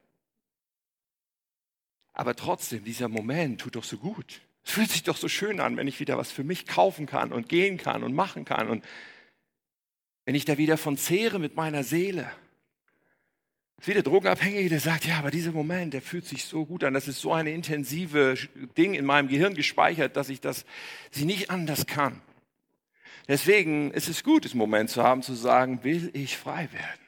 Aber 2.12 2.34
trotzdem, 2.34 2.84
dieser 2.84 3.08
Moment 3.08 3.60
tut 3.60 3.76
doch 3.76 3.84
so 3.84 3.96
gut. 3.96 4.42
Es 4.64 4.72
fühlt 4.72 4.90
sich 4.90 5.04
doch 5.04 5.16
so 5.16 5.28
schön 5.28 5.60
an, 5.60 5.76
wenn 5.76 5.88
ich 5.88 6.00
wieder 6.00 6.18
was 6.18 6.30
für 6.30 6.44
mich 6.44 6.66
kaufen 6.66 7.06
kann 7.06 7.32
und 7.32 7.48
gehen 7.48 7.78
kann 7.78 8.02
und 8.02 8.14
machen 8.14 8.44
kann. 8.44 8.68
Und 8.68 8.84
wenn 10.26 10.34
ich 10.34 10.44
da 10.44 10.58
wieder 10.58 10.76
von 10.76 10.98
zehre 10.98 11.38
mit 11.38 11.56
meiner 11.56 11.84
Seele. 11.84 12.30
Das 13.76 13.84
ist 13.84 13.88
wie 13.88 13.94
der 13.94 14.02
Drogenabhängige, 14.02 14.68
der 14.68 14.80
sagt, 14.80 15.06
ja, 15.06 15.18
aber 15.18 15.30
dieser 15.30 15.52
Moment, 15.52 15.94
der 15.94 16.02
fühlt 16.02 16.26
sich 16.26 16.44
so 16.44 16.66
gut 16.66 16.84
an. 16.84 16.92
Das 16.92 17.08
ist 17.08 17.20
so 17.20 17.32
eine 17.32 17.50
intensive 17.50 18.34
Ding 18.76 18.92
in 18.92 19.06
meinem 19.06 19.28
Gehirn 19.28 19.54
gespeichert, 19.54 20.16
dass 20.16 20.28
ich 20.28 20.42
das 20.42 20.66
sie 21.12 21.24
nicht 21.24 21.50
anders 21.50 21.86
kann. 21.86 22.20
Deswegen 23.28 23.90
ist 23.90 24.08
es 24.08 24.24
gut, 24.24 24.44
diesen 24.44 24.56
Moment 24.56 24.88
zu 24.88 25.02
haben, 25.02 25.22
zu 25.22 25.34
sagen, 25.34 25.84
will 25.84 26.10
ich 26.14 26.38
frei 26.38 26.68
werden? 26.72 27.06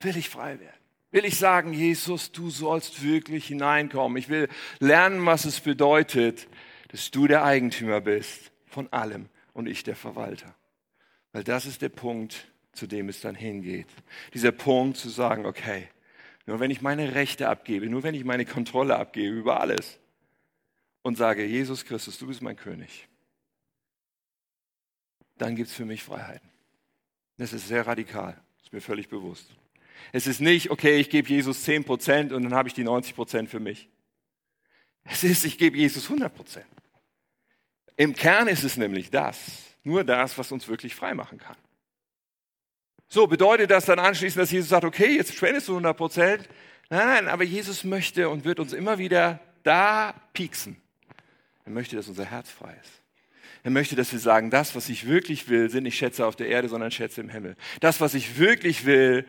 Will 0.00 0.16
ich 0.16 0.28
frei 0.28 0.58
werden? 0.58 0.76
Will 1.12 1.24
ich 1.24 1.38
sagen, 1.38 1.72
Jesus, 1.72 2.32
du 2.32 2.50
sollst 2.50 3.04
wirklich 3.04 3.46
hineinkommen. 3.46 4.18
Ich 4.18 4.28
will 4.28 4.48
lernen, 4.80 5.24
was 5.24 5.44
es 5.44 5.60
bedeutet, 5.60 6.48
dass 6.88 7.12
du 7.12 7.28
der 7.28 7.44
Eigentümer 7.44 8.00
bist 8.00 8.50
von 8.66 8.92
allem 8.92 9.28
und 9.52 9.68
ich 9.68 9.84
der 9.84 9.94
Verwalter. 9.94 10.52
Weil 11.30 11.44
das 11.44 11.64
ist 11.64 11.80
der 11.82 11.90
Punkt, 11.90 12.50
zu 12.72 12.88
dem 12.88 13.08
es 13.08 13.20
dann 13.20 13.36
hingeht. 13.36 13.88
Dieser 14.34 14.52
Punkt 14.52 14.96
zu 14.96 15.10
sagen, 15.10 15.46
okay, 15.46 15.88
nur 16.46 16.58
wenn 16.58 16.72
ich 16.72 16.80
meine 16.80 17.14
Rechte 17.14 17.48
abgebe, 17.48 17.88
nur 17.88 18.02
wenn 18.02 18.14
ich 18.14 18.24
meine 18.24 18.46
Kontrolle 18.46 18.96
abgebe 18.96 19.36
über 19.36 19.60
alles 19.60 20.00
und 21.02 21.16
sage, 21.16 21.44
Jesus 21.44 21.84
Christus, 21.84 22.18
du 22.18 22.26
bist 22.26 22.42
mein 22.42 22.56
König 22.56 23.06
dann 25.42 25.56
gibt 25.56 25.68
es 25.68 25.74
für 25.74 25.84
mich 25.84 26.02
Freiheiten. 26.02 26.48
Das 27.36 27.52
ist 27.52 27.66
sehr 27.66 27.86
radikal, 27.86 28.40
ist 28.62 28.72
mir 28.72 28.80
völlig 28.80 29.08
bewusst. 29.08 29.50
Es 30.12 30.26
ist 30.26 30.40
nicht, 30.40 30.70
okay, 30.70 30.98
ich 31.00 31.10
gebe 31.10 31.28
Jesus 31.28 31.64
10 31.64 31.84
Prozent 31.84 32.32
und 32.32 32.44
dann 32.44 32.54
habe 32.54 32.68
ich 32.68 32.74
die 32.74 32.84
90 32.84 33.14
Prozent 33.14 33.50
für 33.50 33.60
mich. 33.60 33.88
Es 35.04 35.24
ist, 35.24 35.44
ich 35.44 35.58
gebe 35.58 35.76
Jesus 35.76 36.04
100 36.04 36.32
Prozent. 36.32 36.66
Im 37.96 38.14
Kern 38.14 38.46
ist 38.46 38.62
es 38.62 38.76
nämlich 38.76 39.10
das, 39.10 39.76
nur 39.82 40.04
das, 40.04 40.38
was 40.38 40.52
uns 40.52 40.68
wirklich 40.68 40.94
frei 40.94 41.14
machen 41.14 41.38
kann. 41.38 41.56
So, 43.08 43.26
bedeutet 43.26 43.70
das 43.70 43.86
dann 43.86 43.98
anschließend, 43.98 44.40
dass 44.40 44.50
Jesus 44.50 44.70
sagt, 44.70 44.84
okay, 44.84 45.16
jetzt 45.16 45.34
spendest 45.34 45.68
du 45.68 45.72
100 45.72 45.96
Prozent? 45.96 46.48
Nein, 46.88 47.06
nein, 47.06 47.28
aber 47.28 47.42
Jesus 47.42 47.84
möchte 47.84 48.28
und 48.28 48.44
wird 48.44 48.60
uns 48.60 48.72
immer 48.72 48.98
wieder 48.98 49.40
da 49.64 50.14
pieksen. 50.32 50.80
Er 51.64 51.72
möchte, 51.72 51.96
dass 51.96 52.08
unser 52.08 52.24
Herz 52.24 52.50
frei 52.50 52.76
ist. 52.80 53.01
Er 53.62 53.70
möchte, 53.70 53.94
dass 53.94 54.12
wir 54.12 54.18
sagen, 54.18 54.50
das, 54.50 54.74
was 54.74 54.88
ich 54.88 55.06
wirklich 55.06 55.48
will, 55.48 55.70
sind 55.70 55.84
nicht 55.84 55.96
Schätze 55.96 56.26
auf 56.26 56.34
der 56.34 56.48
Erde, 56.48 56.68
sondern 56.68 56.90
Schätze 56.90 57.20
im 57.20 57.28
Himmel. 57.28 57.56
Das, 57.80 58.00
was 58.00 58.14
ich 58.14 58.38
wirklich 58.38 58.84
will, 58.86 59.24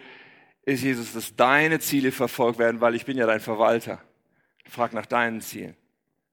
ist, 0.66 0.82
Jesus, 0.82 1.14
dass 1.14 1.36
deine 1.36 1.80
Ziele 1.80 2.12
verfolgt 2.12 2.58
werden, 2.58 2.82
weil 2.82 2.96
ich 2.96 3.06
bin 3.06 3.18
ja 3.18 3.28
dein 3.28 3.42
Verwalter. 3.42 4.02
Ich 4.66 4.72
frage 4.72 4.96
nach 4.96 5.06
deinen 5.06 5.42
Zielen. 5.42 5.76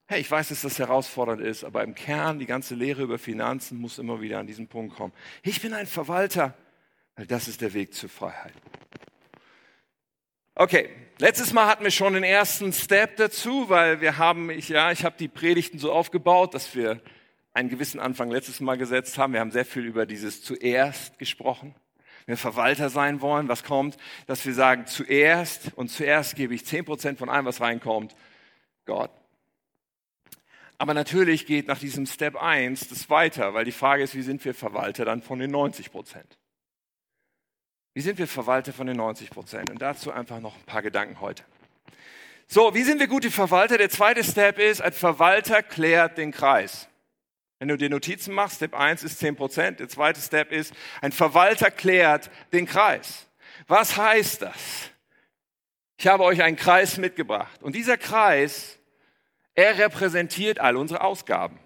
Hey, 0.07 0.21
ich 0.21 0.31
weiß, 0.31 0.49
dass 0.49 0.63
das 0.63 0.79
herausfordernd 0.79 1.41
ist, 1.41 1.63
aber 1.63 1.85
im 1.85 1.95
Kern, 1.95 2.39
die 2.39 2.47
ganze 2.47 2.75
Lehre 2.75 3.03
über 3.03 3.19
Finanzen 3.19 3.79
muss 3.79 3.99
immer 3.99 4.21
wieder 4.21 4.39
an 4.39 4.47
diesen 4.47 4.67
Punkt 4.67 4.97
kommen. 4.97 5.13
Ich 5.43 5.61
bin 5.61 5.73
ein 5.73 5.87
Verwalter, 5.87 6.55
weil 7.17 7.27
das 7.27 7.49
ist 7.49 7.61
der 7.61 7.75
Weg 7.75 7.95
zur 7.95 8.09
Freiheit. 8.09 8.55
Okay, 10.55 10.91
letztes 11.19 11.53
Mal 11.53 11.67
hatten 11.67 11.85
wir 11.85 11.91
schon 11.91 12.15
den 12.15 12.25
ersten 12.25 12.73
Step 12.73 13.17
dazu, 13.17 13.69
weil 13.69 14.01
wir 14.01 14.19
haben, 14.19 14.51
ich, 14.51 14.69
ja, 14.69 14.91
ich 14.91 15.05
habe 15.05 15.17
die 15.19 15.29
Predigten 15.29 15.79
so 15.79 15.93
aufgebaut, 15.93 16.55
dass 16.55 16.75
wir 16.75 17.01
einen 17.53 17.69
gewissen 17.69 18.01
Anfang 18.01 18.31
letztes 18.31 18.61
Mal 18.61 18.79
gesetzt 18.79 19.19
haben. 19.19 19.33
Wir 19.33 19.41
haben 19.41 19.51
sehr 19.51 19.65
viel 19.65 19.85
über 19.85 20.07
dieses 20.07 20.43
zuerst 20.43 21.19
gesprochen. 21.19 21.75
Wenn 22.27 22.35
wir 22.35 22.37
Verwalter 22.37 22.91
sein 22.91 23.21
wollen, 23.21 23.49
was 23.49 23.65
kommt, 23.65 23.97
dass 24.27 24.45
wir 24.47 24.55
sagen, 24.55 24.87
zuerst 24.87 25.73
und 25.75 25.89
zuerst 25.89 26.37
gebe 26.37 26.55
ich 26.55 26.67
zehn 26.67 26.85
Prozent 26.85 27.19
von 27.19 27.29
allem, 27.29 27.47
was 27.47 27.61
reinkommt, 27.61 28.15
Gott. 28.85 29.11
Aber 30.79 30.95
natürlich 30.95 31.47
geht 31.47 31.67
nach 31.69 31.79
diesem 31.79 32.07
Step 32.07 32.37
1 32.37 32.89
das 32.89 33.11
weiter, 33.11 33.53
weil 33.53 33.65
die 33.65 33.73
Frage 33.73 34.03
ist, 34.03 34.15
wie 34.15 34.23
sind 34.23 34.45
wir 34.45 34.55
Verwalter 34.55 35.05
dann 35.05 35.23
von 35.23 35.39
den 35.39 35.51
90 35.51 35.91
Prozent? 35.91 36.39
Wie 37.93 38.01
sind 38.01 38.19
wir 38.19 38.29
Verwalter 38.29 38.73
von 38.73 38.87
den 38.87 38.97
90 38.97 39.31
Prozent? 39.31 39.69
Und 39.71 39.83
dazu 39.83 40.13
einfach 40.13 40.41
noch 40.41 40.57
ein 40.57 40.65
paar 40.65 40.83
Gedanken 40.83 41.21
heute. 41.21 41.43
So, 42.47 42.75
wie 42.75 42.83
sind 42.83 42.99
wir 42.99 43.09
gute 43.09 43.31
Verwalter? 43.31 43.79
Der 43.79 43.91
zweite 43.91 44.25
Step 44.25 44.59
ist, 44.59 44.81
ein 44.81 44.93
Verwalter 44.93 45.63
klärt 45.63 46.19
den 46.19 46.33
Kreis. 46.33 46.90
Wenn 47.61 47.69
du 47.69 47.77
dir 47.77 47.91
Notizen 47.91 48.33
machst, 48.33 48.57
Step 48.57 48.75
1 48.75 49.05
ist 49.05 49.19
10 49.19 49.37
Prozent. 49.37 49.81
Der 49.81 49.89
zweite 49.91 50.19
Step 50.19 50.51
ist, 50.51 50.73
ein 51.03 51.13
Verwalter 51.13 51.71
klärt 51.71 52.31
den 52.55 52.65
Kreis. 52.65 53.27
Was 53.69 53.99
heißt 53.99 54.41
das? 54.41 54.91
Ich 55.99 56.07
habe 56.07 56.25
euch 56.25 56.43
einen 56.43 56.57
Kreis 56.57 56.97
mitgebracht. 56.97 57.63
Und 57.63 57.77
dieser 57.77 57.99
Kreis, 57.99 58.79
er 59.55 59.77
repräsentiert 59.77 60.59
all 60.59 60.75
unsere 60.75 61.03
Ausgaben. 61.03 61.61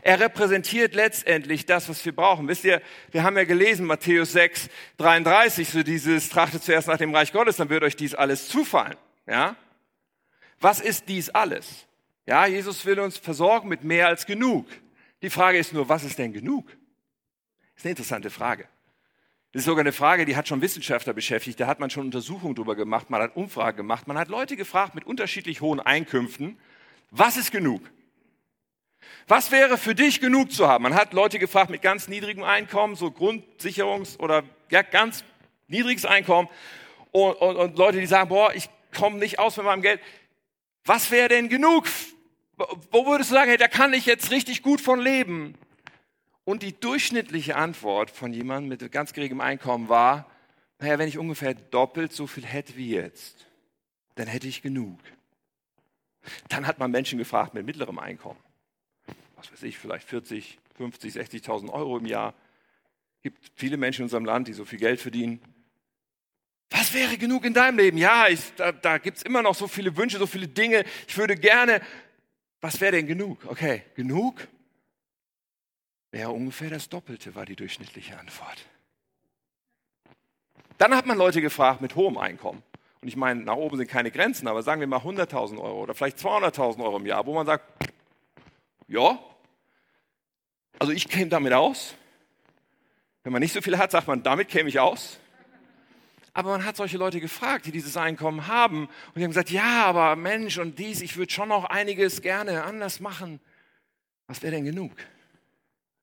Er 0.00 0.18
repräsentiert 0.18 0.94
letztendlich 0.94 1.66
das, 1.66 1.90
was 1.90 2.02
wir 2.06 2.16
brauchen. 2.16 2.48
Wisst 2.48 2.64
ihr, 2.64 2.80
wir 3.10 3.24
haben 3.24 3.36
ja 3.36 3.44
gelesen, 3.44 3.84
Matthäus 3.84 4.32
6, 4.32 4.70
33, 4.96 5.68
so 5.68 5.82
dieses, 5.82 6.30
trachtet 6.30 6.64
zuerst 6.64 6.88
nach 6.88 6.96
dem 6.96 7.14
Reich 7.14 7.34
Gottes, 7.34 7.56
dann 7.56 7.68
wird 7.68 7.82
euch 7.82 7.96
dies 7.96 8.14
alles 8.14 8.48
zufallen. 8.48 8.96
Ja? 9.26 9.56
Was 10.58 10.80
ist 10.80 11.06
dies 11.10 11.28
alles? 11.28 11.87
Ja, 12.28 12.44
Jesus 12.44 12.84
will 12.84 13.00
uns 13.00 13.16
versorgen 13.16 13.70
mit 13.70 13.84
mehr 13.84 14.06
als 14.06 14.26
genug. 14.26 14.66
Die 15.22 15.30
Frage 15.30 15.56
ist 15.56 15.72
nur, 15.72 15.88
was 15.88 16.04
ist 16.04 16.18
denn 16.18 16.34
genug? 16.34 16.66
Das 16.66 17.76
ist 17.76 17.84
eine 17.86 17.92
interessante 17.92 18.28
Frage. 18.28 18.68
Das 19.52 19.60
ist 19.60 19.64
sogar 19.64 19.80
eine 19.80 19.94
Frage, 19.94 20.26
die 20.26 20.36
hat 20.36 20.46
schon 20.46 20.60
Wissenschaftler 20.60 21.14
beschäftigt. 21.14 21.58
Da 21.58 21.66
hat 21.66 21.80
man 21.80 21.88
schon 21.88 22.04
Untersuchungen 22.04 22.54
drüber 22.54 22.76
gemacht, 22.76 23.08
man 23.08 23.22
hat 23.22 23.34
Umfragen 23.34 23.78
gemacht, 23.78 24.06
man 24.06 24.18
hat 24.18 24.28
Leute 24.28 24.56
gefragt 24.56 24.94
mit 24.94 25.06
unterschiedlich 25.06 25.62
hohen 25.62 25.80
Einkünften, 25.80 26.58
was 27.10 27.38
ist 27.38 27.50
genug? 27.50 27.80
Was 29.26 29.50
wäre 29.50 29.78
für 29.78 29.94
dich 29.94 30.20
genug 30.20 30.52
zu 30.52 30.68
haben? 30.68 30.82
Man 30.82 30.94
hat 30.94 31.14
Leute 31.14 31.38
gefragt 31.38 31.70
mit 31.70 31.80
ganz 31.80 32.08
niedrigem 32.08 32.44
Einkommen, 32.44 32.94
so 32.94 33.06
Grundsicherungs- 33.06 34.18
oder 34.18 34.42
ja, 34.70 34.82
ganz 34.82 35.24
niedriges 35.66 36.04
Einkommen 36.04 36.50
und, 37.10 37.32
und, 37.36 37.56
und 37.56 37.78
Leute, 37.78 38.00
die 38.00 38.06
sagen, 38.06 38.28
boah, 38.28 38.52
ich 38.52 38.68
komme 38.94 39.16
nicht 39.16 39.38
aus 39.38 39.56
mit 39.56 39.64
meinem 39.64 39.80
Geld. 39.80 40.02
Was 40.84 41.10
wäre 41.10 41.30
denn 41.30 41.48
genug? 41.48 41.86
Wo 42.90 43.06
würdest 43.06 43.30
du 43.30 43.34
sagen, 43.34 43.50
hey, 43.50 43.56
da 43.56 43.68
kann 43.68 43.92
ich 43.92 44.04
jetzt 44.06 44.30
richtig 44.30 44.62
gut 44.62 44.80
von 44.80 45.00
leben? 45.00 45.54
Und 46.44 46.62
die 46.62 46.78
durchschnittliche 46.78 47.56
Antwort 47.56 48.10
von 48.10 48.32
jemandem 48.32 48.68
mit 48.68 48.92
ganz 48.92 49.12
geringem 49.12 49.40
Einkommen 49.40 49.88
war, 49.88 50.30
naja, 50.80 50.98
wenn 50.98 51.08
ich 51.08 51.18
ungefähr 51.18 51.54
doppelt 51.54 52.12
so 52.12 52.26
viel 52.26 52.44
hätte 52.44 52.76
wie 52.76 52.90
jetzt, 52.90 53.46
dann 54.14 54.26
hätte 54.26 54.48
ich 54.48 54.62
genug. 54.62 54.98
Dann 56.48 56.66
hat 56.66 56.78
man 56.78 56.90
Menschen 56.90 57.18
gefragt 57.18 57.54
mit 57.54 57.64
mittlerem 57.64 57.98
Einkommen. 57.98 58.38
Was 59.36 59.52
weiß 59.52 59.62
ich, 59.64 59.78
vielleicht 59.78 60.08
40, 60.08 60.58
50, 60.76 61.14
60.000 61.14 61.70
Euro 61.70 61.98
im 61.98 62.06
Jahr. 62.06 62.34
Es 63.18 63.22
gibt 63.22 63.50
viele 63.54 63.76
Menschen 63.76 64.02
in 64.02 64.04
unserem 64.04 64.24
Land, 64.24 64.48
die 64.48 64.52
so 64.52 64.64
viel 64.64 64.78
Geld 64.78 65.00
verdienen. 65.00 65.40
Was 66.70 66.92
wäre 66.92 67.16
genug 67.16 67.44
in 67.44 67.54
deinem 67.54 67.78
Leben? 67.78 67.98
Ja, 67.98 68.28
ich, 68.28 68.40
da, 68.56 68.72
da 68.72 68.98
gibt 68.98 69.18
es 69.18 69.22
immer 69.22 69.42
noch 69.42 69.54
so 69.54 69.68
viele 69.68 69.96
Wünsche, 69.96 70.18
so 70.18 70.26
viele 70.26 70.48
Dinge. 70.48 70.84
Ich 71.06 71.16
würde 71.16 71.36
gerne. 71.36 71.80
Was 72.60 72.80
wäre 72.80 72.92
denn 72.92 73.06
genug? 73.06 73.44
Okay, 73.46 73.82
genug 73.94 74.48
wäre 76.10 76.30
ungefähr 76.30 76.70
das 76.70 76.88
Doppelte, 76.88 77.34
war 77.34 77.46
die 77.46 77.56
durchschnittliche 77.56 78.18
Antwort. 78.18 78.66
Dann 80.78 80.94
hat 80.94 81.06
man 81.06 81.18
Leute 81.18 81.40
gefragt 81.40 81.80
mit 81.80 81.96
hohem 81.96 82.16
Einkommen. 82.16 82.62
Und 83.00 83.08
ich 83.08 83.16
meine, 83.16 83.42
nach 83.42 83.56
oben 83.56 83.76
sind 83.76 83.88
keine 83.88 84.10
Grenzen, 84.10 84.48
aber 84.48 84.62
sagen 84.62 84.80
wir 84.80 84.88
mal 84.88 85.00
100.000 85.00 85.58
Euro 85.58 85.82
oder 85.82 85.94
vielleicht 85.94 86.18
200.000 86.18 86.82
Euro 86.82 86.96
im 86.96 87.06
Jahr, 87.06 87.26
wo 87.26 87.34
man 87.34 87.46
sagt, 87.46 87.64
ja, 88.88 89.18
also 90.78 90.92
ich 90.92 91.08
käme 91.08 91.28
damit 91.28 91.52
aus. 91.52 91.94
Wenn 93.22 93.32
man 93.32 93.42
nicht 93.42 93.52
so 93.52 93.60
viel 93.60 93.78
hat, 93.78 93.90
sagt 93.90 94.08
man, 94.08 94.22
damit 94.22 94.48
käme 94.48 94.68
ich 94.68 94.80
aus. 94.80 95.18
Aber 96.38 96.50
man 96.50 96.64
hat 96.64 96.76
solche 96.76 96.98
Leute 96.98 97.20
gefragt, 97.20 97.66
die 97.66 97.72
dieses 97.72 97.96
Einkommen 97.96 98.46
haben. 98.46 98.84
Und 98.86 99.16
die 99.16 99.24
haben 99.24 99.30
gesagt, 99.32 99.50
ja, 99.50 99.84
aber 99.86 100.14
Mensch 100.14 100.56
und 100.58 100.78
dies, 100.78 101.00
ich 101.00 101.16
würde 101.16 101.32
schon 101.32 101.48
noch 101.48 101.64
einiges 101.64 102.22
gerne 102.22 102.62
anders 102.62 103.00
machen. 103.00 103.40
Was 104.28 104.40
wäre 104.40 104.52
denn 104.52 104.64
genug? 104.64 104.92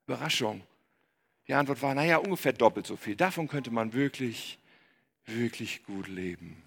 Überraschung. 0.05 0.61
Die 1.47 1.53
Antwort 1.53 1.81
war, 1.81 1.95
naja, 1.95 2.17
ungefähr 2.17 2.51
doppelt 2.51 2.85
so 2.85 2.97
viel. 2.97 3.15
Davon 3.15 3.47
könnte 3.47 3.71
man 3.71 3.93
wirklich, 3.93 4.59
wirklich 5.25 5.85
gut 5.85 6.09
leben. 6.09 6.61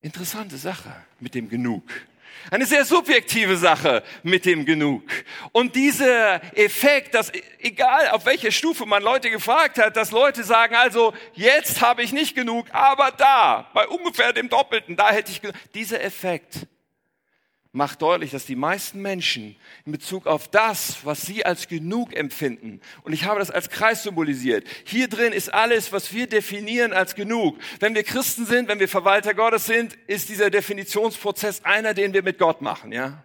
Interessante 0.00 0.56
Sache 0.56 0.94
mit 1.18 1.34
dem 1.34 1.48
Genug. 1.48 1.82
Eine 2.50 2.66
sehr 2.66 2.84
subjektive 2.84 3.56
Sache 3.56 4.02
mit 4.22 4.44
dem 4.44 4.64
Genug. 4.64 5.02
Und 5.52 5.74
dieser 5.74 6.40
Effekt, 6.56 7.14
dass 7.14 7.32
egal 7.58 8.08
auf 8.10 8.26
welcher 8.26 8.50
Stufe 8.50 8.86
man 8.86 9.02
Leute 9.02 9.30
gefragt 9.30 9.78
hat, 9.78 9.96
dass 9.96 10.10
Leute 10.10 10.44
sagen, 10.44 10.74
also 10.74 11.14
jetzt 11.32 11.80
habe 11.80 12.02
ich 12.02 12.12
nicht 12.12 12.34
genug, 12.34 12.66
aber 12.72 13.10
da, 13.16 13.70
bei 13.72 13.86
ungefähr 13.88 14.32
dem 14.32 14.48
Doppelten, 14.48 14.96
da 14.96 15.10
hätte 15.10 15.32
ich 15.32 15.40
genug. 15.40 15.56
Dieser 15.74 16.02
Effekt 16.02 16.66
macht 17.74 18.02
deutlich, 18.02 18.30
dass 18.30 18.46
die 18.46 18.54
meisten 18.54 19.02
Menschen 19.02 19.56
in 19.84 19.92
Bezug 19.92 20.26
auf 20.26 20.48
das, 20.48 20.98
was 21.02 21.22
sie 21.22 21.44
als 21.44 21.66
genug 21.66 22.14
empfinden, 22.14 22.80
und 23.02 23.12
ich 23.12 23.24
habe 23.24 23.40
das 23.40 23.50
als 23.50 23.68
Kreis 23.68 24.04
symbolisiert, 24.04 24.66
hier 24.84 25.08
drin 25.08 25.32
ist 25.32 25.52
alles, 25.52 25.92
was 25.92 26.14
wir 26.14 26.28
definieren 26.28 26.92
als 26.92 27.16
genug. 27.16 27.58
Wenn 27.80 27.94
wir 27.94 28.04
Christen 28.04 28.46
sind, 28.46 28.68
wenn 28.68 28.78
wir 28.78 28.88
Verwalter 28.88 29.34
Gottes 29.34 29.66
sind, 29.66 29.98
ist 30.06 30.28
dieser 30.28 30.50
Definitionsprozess 30.50 31.64
einer, 31.64 31.94
den 31.94 32.14
wir 32.14 32.22
mit 32.22 32.38
Gott 32.38 32.62
machen, 32.62 32.92
ja? 32.92 33.24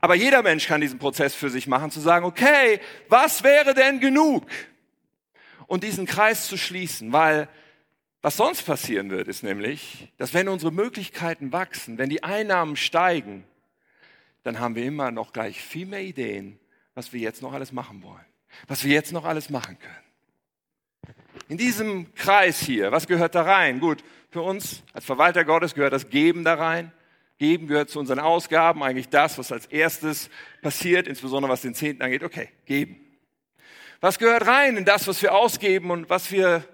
Aber 0.00 0.14
jeder 0.16 0.42
Mensch 0.42 0.66
kann 0.66 0.80
diesen 0.80 0.98
Prozess 0.98 1.34
für 1.34 1.50
sich 1.50 1.68
machen, 1.68 1.90
zu 1.90 2.00
sagen, 2.00 2.24
okay, 2.24 2.80
was 3.08 3.44
wäre 3.44 3.74
denn 3.74 4.00
genug? 4.00 4.46
Und 5.68 5.84
diesen 5.84 6.06
Kreis 6.06 6.48
zu 6.48 6.56
schließen, 6.56 7.12
weil 7.12 7.48
was 8.22 8.36
sonst 8.36 8.62
passieren 8.62 9.10
wird, 9.10 9.28
ist 9.28 9.42
nämlich, 9.42 10.12
dass 10.16 10.32
wenn 10.32 10.48
unsere 10.48 10.72
Möglichkeiten 10.72 11.52
wachsen, 11.52 11.98
wenn 11.98 12.08
die 12.08 12.22
Einnahmen 12.22 12.76
steigen, 12.76 13.44
dann 14.44 14.60
haben 14.60 14.76
wir 14.76 14.84
immer 14.84 15.10
noch 15.10 15.32
gleich 15.32 15.60
viel 15.60 15.86
mehr 15.86 16.02
Ideen, 16.02 16.58
was 16.94 17.12
wir 17.12 17.20
jetzt 17.20 17.42
noch 17.42 17.52
alles 17.52 17.72
machen 17.72 18.02
wollen, 18.02 18.24
was 18.68 18.84
wir 18.84 18.92
jetzt 18.92 19.12
noch 19.12 19.24
alles 19.24 19.50
machen 19.50 19.76
können. 19.78 21.14
In 21.48 21.58
diesem 21.58 22.14
Kreis 22.14 22.60
hier, 22.60 22.92
was 22.92 23.06
gehört 23.06 23.34
da 23.34 23.42
rein? 23.42 23.80
Gut, 23.80 24.04
für 24.30 24.42
uns 24.42 24.82
als 24.92 25.04
Verwalter 25.04 25.44
Gottes 25.44 25.74
gehört 25.74 25.92
das 25.92 26.08
Geben 26.08 26.44
da 26.44 26.54
rein. 26.54 26.92
Geben 27.38 27.66
gehört 27.66 27.90
zu 27.90 27.98
unseren 27.98 28.20
Ausgaben, 28.20 28.82
eigentlich 28.84 29.08
das, 29.08 29.36
was 29.36 29.50
als 29.50 29.66
erstes 29.66 30.30
passiert, 30.62 31.08
insbesondere 31.08 31.52
was 31.52 31.62
den 31.62 31.74
Zehnten 31.74 32.02
angeht. 32.02 32.22
Okay, 32.22 32.50
geben. 32.66 33.00
Was 34.00 34.18
gehört 34.18 34.46
rein 34.46 34.76
in 34.76 34.84
das, 34.84 35.08
was 35.08 35.20
wir 35.22 35.34
ausgeben 35.34 35.90
und 35.90 36.08
was 36.08 36.30
wir 36.30 36.64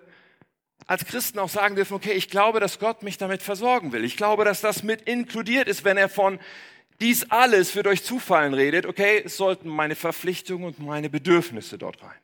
als 0.89 1.05
Christen 1.05 1.39
auch 1.39 1.51
sagen 1.51 1.77
dürfen, 1.77 1.95
okay, 1.95 2.13
ich 2.13 2.31
glaube, 2.31 2.61
dass 2.61 2.79
Gott 2.79 3.03
mich 3.03 3.19
damit 3.19 3.43
versorgen 3.43 3.93
will. 3.93 4.05
Ich 4.05 4.17
glaube, 4.17 4.47
dass 4.47 4.63
das 4.63 4.83
mit 4.83 5.03
inkludiert 5.03 5.69
ist, 5.69 5.85
wenn 5.85 5.99
er 5.99 6.09
von 6.09 6.41
dies 6.99 7.31
alles 7.31 7.77
wird 7.77 7.87
euch 7.87 8.03
zufallen 8.03 8.55
redet. 8.55 8.87
Okay, 8.87 9.23
es 9.25 9.37
sollten 9.37 9.69
meine 9.69 9.95
Verpflichtungen 9.95 10.65
und 10.65 10.81
meine 10.81 11.11
Bedürfnisse 11.11 11.77
dort 11.77 12.03
rein. 12.03 12.19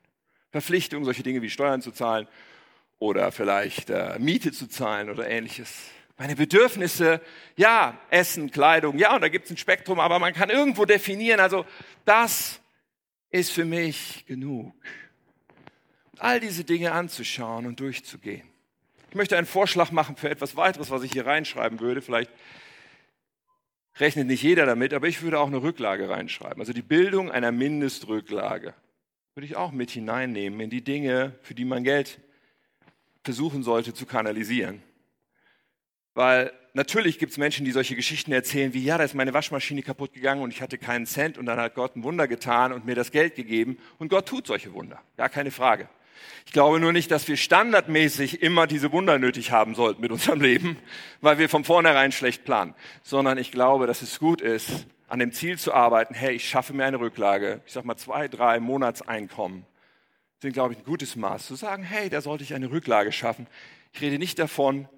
Verpflichtungen, 0.50 1.05
solche 1.05 1.22
Dinge 1.22 1.42
wie 1.42 1.50
Steuern 1.50 1.83
zu 1.83 1.92
zahlen 1.92 2.27
oder 2.98 3.31
vielleicht 3.33 3.90
äh, 3.90 4.18
Miete 4.18 4.50
zu 4.50 4.66
zahlen 4.66 5.11
oder 5.11 5.29
ähnliches. 5.29 5.70
Meine 6.16 6.35
Bedürfnisse, 6.35 7.20
ja, 7.57 7.98
Essen, 8.09 8.50
Kleidung, 8.50 8.96
ja, 8.98 9.14
und 9.14 9.20
da 9.20 9.29
gibt 9.29 9.44
es 9.44 9.50
ein 9.50 9.59
Spektrum, 9.59 10.00
aber 10.00 10.18
man 10.18 10.33
kann 10.33 10.48
irgendwo 10.48 10.87
definieren, 10.87 11.38
also 11.38 11.66
das 12.07 12.61
ist 13.31 13.50
für 13.53 13.66
mich 13.66 14.24
genug. 14.27 14.74
All 16.18 16.40
diese 16.40 16.64
Dinge 16.64 16.92
anzuschauen 16.92 17.66
und 17.66 17.79
durchzugehen. 17.79 18.53
Ich 19.14 19.16
möchte 19.16 19.38
einen 19.38 19.46
Vorschlag 19.46 19.92
machen 19.92 20.16
für 20.16 20.29
etwas 20.29 20.57
weiteres, 20.57 20.90
was 20.90 21.05
ich 21.05 21.12
hier 21.12 21.24
reinschreiben 21.24 21.79
würde. 21.79 22.03
Vielleicht 22.03 22.33
rechnet 24.00 24.27
nicht 24.27 24.42
jeder 24.42 24.66
damit, 24.66 24.92
aber 24.92 25.07
ich 25.07 25.22
würde 25.22 25.38
auch 25.38 25.46
eine 25.46 25.62
Rücklage 25.62 26.09
reinschreiben. 26.09 26.59
Also 26.59 26.72
die 26.72 26.83
Bildung 26.83 27.31
einer 27.31 27.53
Mindestrücklage 27.53 28.74
würde 29.37 29.46
ich 29.46 29.55
auch 29.55 29.70
mit 29.70 29.92
hineinnehmen 29.92 30.59
in 30.59 30.68
die 30.68 30.83
Dinge, 30.83 31.38
für 31.42 31.55
die 31.55 31.64
man 31.64 31.85
Geld 31.85 32.18
versuchen 33.22 33.62
sollte 33.62 33.94
zu 33.94 34.05
kanalisieren. 34.05 34.83
Weil 36.14 36.53
natürlich 36.72 37.20
gibt 37.20 37.31
es 37.31 37.38
Menschen, 37.38 37.64
die 37.64 37.70
solche 37.70 37.94
Geschichten 37.94 38.33
erzählen, 38.33 38.74
wie, 38.74 38.83
ja, 38.83 38.98
da 38.98 39.05
ist 39.05 39.14
meine 39.14 39.33
Waschmaschine 39.33 39.83
kaputt 39.83 40.12
gegangen 40.12 40.42
und 40.42 40.50
ich 40.50 40.61
hatte 40.61 40.77
keinen 40.77 41.07
Cent 41.07 41.38
und 41.38 41.46
dann 41.46 41.61
hat 41.61 41.77
Gott 41.77 41.94
ein 41.94 42.03
Wunder 42.03 42.27
getan 42.27 42.72
und 42.72 42.85
mir 42.85 42.96
das 42.96 43.12
Geld 43.12 43.37
gegeben. 43.37 43.79
Und 44.00 44.09
Gott 44.09 44.27
tut 44.27 44.48
solche 44.48 44.72
Wunder, 44.72 45.00
gar 45.16 45.29
keine 45.29 45.53
Frage. 45.53 45.88
Ich 46.46 46.53
glaube 46.53 46.81
nur 46.81 46.92
nicht, 46.92 47.11
dass 47.11 47.29
wir 47.29 47.37
standardmäßig 47.37 48.42
immer 48.42 48.66
diese 48.66 48.92
Wunder 48.92 49.18
nötig 49.18 49.50
haben 49.50 49.74
sollten 49.74 50.00
mit 50.00 50.12
unserem 50.12 50.40
Leben, 50.40 50.79
weil 51.20 51.38
wir 51.38 51.48
von 51.48 51.64
vornherein 51.64 52.12
schlecht 52.12 52.44
planen, 52.44 52.74
sondern 53.03 53.38
ich 53.38 53.50
glaube, 53.50 53.87
dass 53.87 54.03
es 54.03 54.18
gut 54.18 54.40
ist, 54.40 54.87
an 55.09 55.18
dem 55.18 55.33
Ziel 55.33 55.59
zu 55.59 55.72
arbeiten, 55.72 56.14
hey, 56.14 56.35
ich 56.35 56.48
schaffe 56.48 56.72
mir 56.72 56.85
eine 56.85 57.00
Rücklage, 57.00 57.61
ich 57.66 57.72
sag 57.72 57.85
mal 57.85 57.96
zwei, 57.96 58.29
drei 58.29 58.59
Monatseinkommen, 58.61 59.66
sind, 60.40 60.53
glaube 60.53 60.74
ich, 60.74 60.81
ein 60.81 60.85
gutes 60.85 61.16
Maß. 61.16 61.46
Zu 61.46 61.55
sagen, 61.55 61.83
hey, 61.83 62.11
da 62.11 62.20
sollte 62.20 62.44
ich 62.44 62.55
eine 62.55 62.70
Rücklage 62.70 63.12
schaffen. 63.12 63.46
Ich 63.92 64.00
rede 64.00 64.18
nicht 64.18 64.38
davon, 64.38 64.88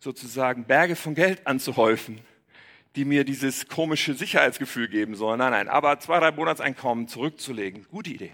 sozusagen 0.00 0.64
Berge 0.64 0.96
von 0.96 1.14
Geld 1.14 1.46
anzuhäufen, 1.46 2.20
die 2.96 3.04
mir 3.04 3.24
dieses 3.24 3.68
komische 3.68 4.14
Sicherheitsgefühl 4.14 4.88
geben 4.88 5.14
sollen. 5.14 5.38
Nein, 5.38 5.52
nein, 5.52 5.68
aber 5.68 5.98
zwei, 6.00 6.18
drei 6.20 6.32
Monatseinkommen 6.32 7.08
zurückzulegen, 7.08 7.86
gute 7.90 8.10
Idee. 8.10 8.32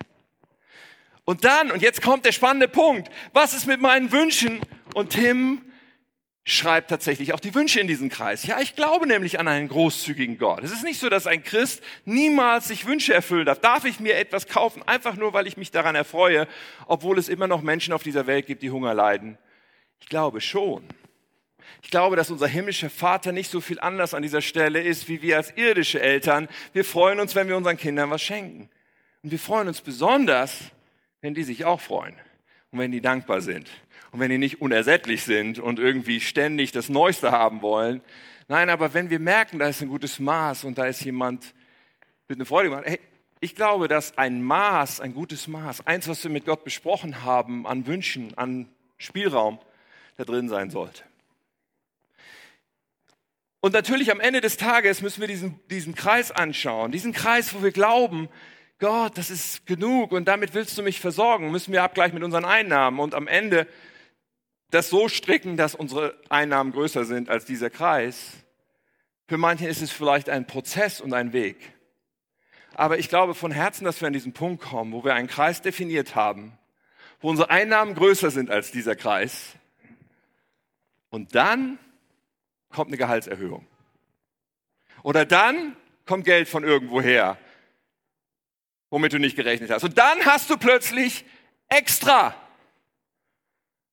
Und 1.30 1.44
dann, 1.44 1.70
und 1.70 1.80
jetzt 1.80 2.02
kommt 2.02 2.24
der 2.24 2.32
spannende 2.32 2.66
Punkt, 2.66 3.08
was 3.32 3.54
ist 3.54 3.68
mit 3.68 3.80
meinen 3.80 4.10
Wünschen? 4.10 4.58
Und 4.94 5.10
Tim 5.10 5.62
schreibt 6.42 6.90
tatsächlich 6.90 7.32
auch 7.32 7.38
die 7.38 7.54
Wünsche 7.54 7.78
in 7.78 7.86
diesen 7.86 8.08
Kreis. 8.08 8.44
Ja, 8.44 8.58
ich 8.58 8.74
glaube 8.74 9.06
nämlich 9.06 9.38
an 9.38 9.46
einen 9.46 9.68
großzügigen 9.68 10.38
Gott. 10.38 10.64
Es 10.64 10.72
ist 10.72 10.82
nicht 10.82 10.98
so, 10.98 11.08
dass 11.08 11.28
ein 11.28 11.44
Christ 11.44 11.84
niemals 12.04 12.66
sich 12.66 12.84
Wünsche 12.84 13.14
erfüllen 13.14 13.46
darf. 13.46 13.60
Darf 13.60 13.84
ich 13.84 14.00
mir 14.00 14.16
etwas 14.16 14.48
kaufen, 14.48 14.82
einfach 14.88 15.14
nur, 15.14 15.32
weil 15.32 15.46
ich 15.46 15.56
mich 15.56 15.70
daran 15.70 15.94
erfreue, 15.94 16.48
obwohl 16.88 17.16
es 17.16 17.28
immer 17.28 17.46
noch 17.46 17.62
Menschen 17.62 17.94
auf 17.94 18.02
dieser 18.02 18.26
Welt 18.26 18.46
gibt, 18.46 18.64
die 18.64 18.72
Hunger 18.72 18.92
leiden? 18.92 19.38
Ich 20.00 20.08
glaube 20.08 20.40
schon. 20.40 20.82
Ich 21.80 21.92
glaube, 21.92 22.16
dass 22.16 22.32
unser 22.32 22.48
himmlischer 22.48 22.90
Vater 22.90 23.30
nicht 23.30 23.52
so 23.52 23.60
viel 23.60 23.78
anders 23.78 24.14
an 24.14 24.24
dieser 24.24 24.42
Stelle 24.42 24.82
ist, 24.82 25.08
wie 25.08 25.22
wir 25.22 25.36
als 25.36 25.56
irdische 25.56 26.00
Eltern. 26.00 26.48
Wir 26.72 26.84
freuen 26.84 27.20
uns, 27.20 27.36
wenn 27.36 27.46
wir 27.46 27.56
unseren 27.56 27.76
Kindern 27.76 28.10
was 28.10 28.20
schenken. 28.20 28.68
Und 29.22 29.30
wir 29.30 29.38
freuen 29.38 29.68
uns 29.68 29.80
besonders, 29.80 30.72
wenn 31.20 31.34
die 31.34 31.42
sich 31.42 31.64
auch 31.64 31.80
freuen 31.80 32.14
und 32.70 32.78
wenn 32.78 32.92
die 32.92 33.00
dankbar 33.00 33.40
sind 33.40 33.70
und 34.12 34.20
wenn 34.20 34.30
die 34.30 34.38
nicht 34.38 34.60
unersättlich 34.60 35.22
sind 35.22 35.58
und 35.58 35.78
irgendwie 35.78 36.20
ständig 36.20 36.72
das 36.72 36.88
Neueste 36.88 37.32
haben 37.32 37.62
wollen. 37.62 38.00
Nein, 38.48 38.70
aber 38.70 38.94
wenn 38.94 39.10
wir 39.10 39.20
merken, 39.20 39.58
da 39.58 39.68
ist 39.68 39.82
ein 39.82 39.88
gutes 39.88 40.18
Maß 40.18 40.64
und 40.64 40.78
da 40.78 40.86
ist 40.86 41.04
jemand 41.04 41.54
mit 42.28 42.38
einer 42.38 42.46
Freude 42.46 42.70
gemacht, 42.70 42.86
hey, 42.86 43.00
Ich 43.42 43.54
glaube, 43.54 43.88
dass 43.88 44.18
ein 44.18 44.42
Maß, 44.42 45.00
ein 45.00 45.14
gutes 45.14 45.48
Maß, 45.48 45.86
eins, 45.86 46.08
was 46.08 46.22
wir 46.22 46.30
mit 46.30 46.44
Gott 46.44 46.62
besprochen 46.62 47.24
haben, 47.24 47.66
an 47.66 47.86
Wünschen, 47.86 48.36
an 48.36 48.68
Spielraum, 48.98 49.58
da 50.18 50.24
drin 50.24 50.50
sein 50.50 50.68
sollte. 50.68 51.04
Und 53.60 53.72
natürlich 53.72 54.10
am 54.10 54.20
Ende 54.20 54.42
des 54.42 54.58
Tages 54.58 55.00
müssen 55.00 55.22
wir 55.22 55.28
diesen, 55.28 55.58
diesen 55.70 55.94
Kreis 55.94 56.30
anschauen, 56.30 56.92
diesen 56.92 57.12
Kreis, 57.12 57.54
wo 57.54 57.62
wir 57.62 57.72
glauben, 57.72 58.28
Gott, 58.80 59.18
das 59.18 59.28
ist 59.28 59.66
genug 59.66 60.10
und 60.12 60.24
damit 60.26 60.54
willst 60.54 60.76
du 60.78 60.82
mich 60.82 61.00
versorgen, 61.00 61.50
müssen 61.50 61.70
wir 61.72 61.82
abgleichen 61.82 62.14
mit 62.14 62.24
unseren 62.24 62.46
Einnahmen 62.46 62.98
und 62.98 63.14
am 63.14 63.28
Ende 63.28 63.66
das 64.70 64.88
so 64.88 65.08
stricken, 65.08 65.58
dass 65.58 65.74
unsere 65.74 66.18
Einnahmen 66.30 66.72
größer 66.72 67.04
sind 67.04 67.28
als 67.28 67.44
dieser 67.44 67.68
Kreis. 67.68 68.32
Für 69.28 69.36
manche 69.36 69.68
ist 69.68 69.82
es 69.82 69.90
vielleicht 69.90 70.30
ein 70.30 70.46
Prozess 70.46 71.02
und 71.02 71.12
ein 71.12 71.34
Weg. 71.34 71.74
Aber 72.72 72.98
ich 72.98 73.10
glaube 73.10 73.34
von 73.34 73.50
Herzen, 73.50 73.84
dass 73.84 74.00
wir 74.00 74.06
an 74.06 74.14
diesen 74.14 74.32
Punkt 74.32 74.62
kommen, 74.62 74.92
wo 74.92 75.04
wir 75.04 75.12
einen 75.12 75.28
Kreis 75.28 75.60
definiert 75.60 76.14
haben, 76.14 76.56
wo 77.20 77.28
unsere 77.28 77.50
Einnahmen 77.50 77.94
größer 77.94 78.30
sind 78.30 78.50
als 78.50 78.70
dieser 78.70 78.96
Kreis. 78.96 79.56
Und 81.10 81.34
dann 81.34 81.78
kommt 82.70 82.88
eine 82.88 82.96
Gehaltserhöhung. 82.96 83.66
Oder 85.02 85.26
dann 85.26 85.76
kommt 86.06 86.24
Geld 86.24 86.48
von 86.48 86.64
irgendwoher, 86.64 87.36
womit 88.90 89.12
du 89.12 89.18
nicht 89.18 89.36
gerechnet 89.36 89.70
hast. 89.70 89.84
Und 89.84 89.96
dann 89.96 90.24
hast 90.26 90.50
du 90.50 90.56
plötzlich 90.56 91.24
extra. 91.68 92.34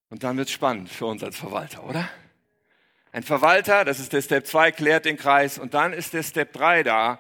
Und 0.10 0.24
dann 0.24 0.38
wird 0.38 0.48
es 0.48 0.54
spannend 0.54 0.90
für 0.90 1.06
uns 1.06 1.24
als 1.24 1.38
Verwalter, 1.38 1.84
oder? 1.86 2.10
Ein 3.12 3.24
Verwalter, 3.24 3.86
das 3.86 4.00
ist 4.00 4.14
der 4.14 4.22
Step 4.22 4.46
2, 4.48 4.72
klärt 4.72 5.06
den 5.06 5.18
Kreis. 5.18 5.58
Und 5.58 5.74
dann 5.74 5.94
ist 5.94 6.14
der 6.14 6.24
Step 6.24 6.54
3 6.54 6.84
da. 6.84 7.20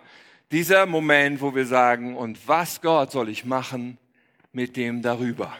Dieser 0.52 0.86
Moment, 0.86 1.42
wo 1.42 1.56
wir 1.56 1.66
sagen, 1.66 2.16
und 2.16 2.48
was 2.48 2.82
Gott 2.82 3.12
soll 3.12 3.30
ich 3.30 3.46
machen 3.46 3.98
mit 4.52 4.78
dem 4.78 5.02
darüber? 5.02 5.56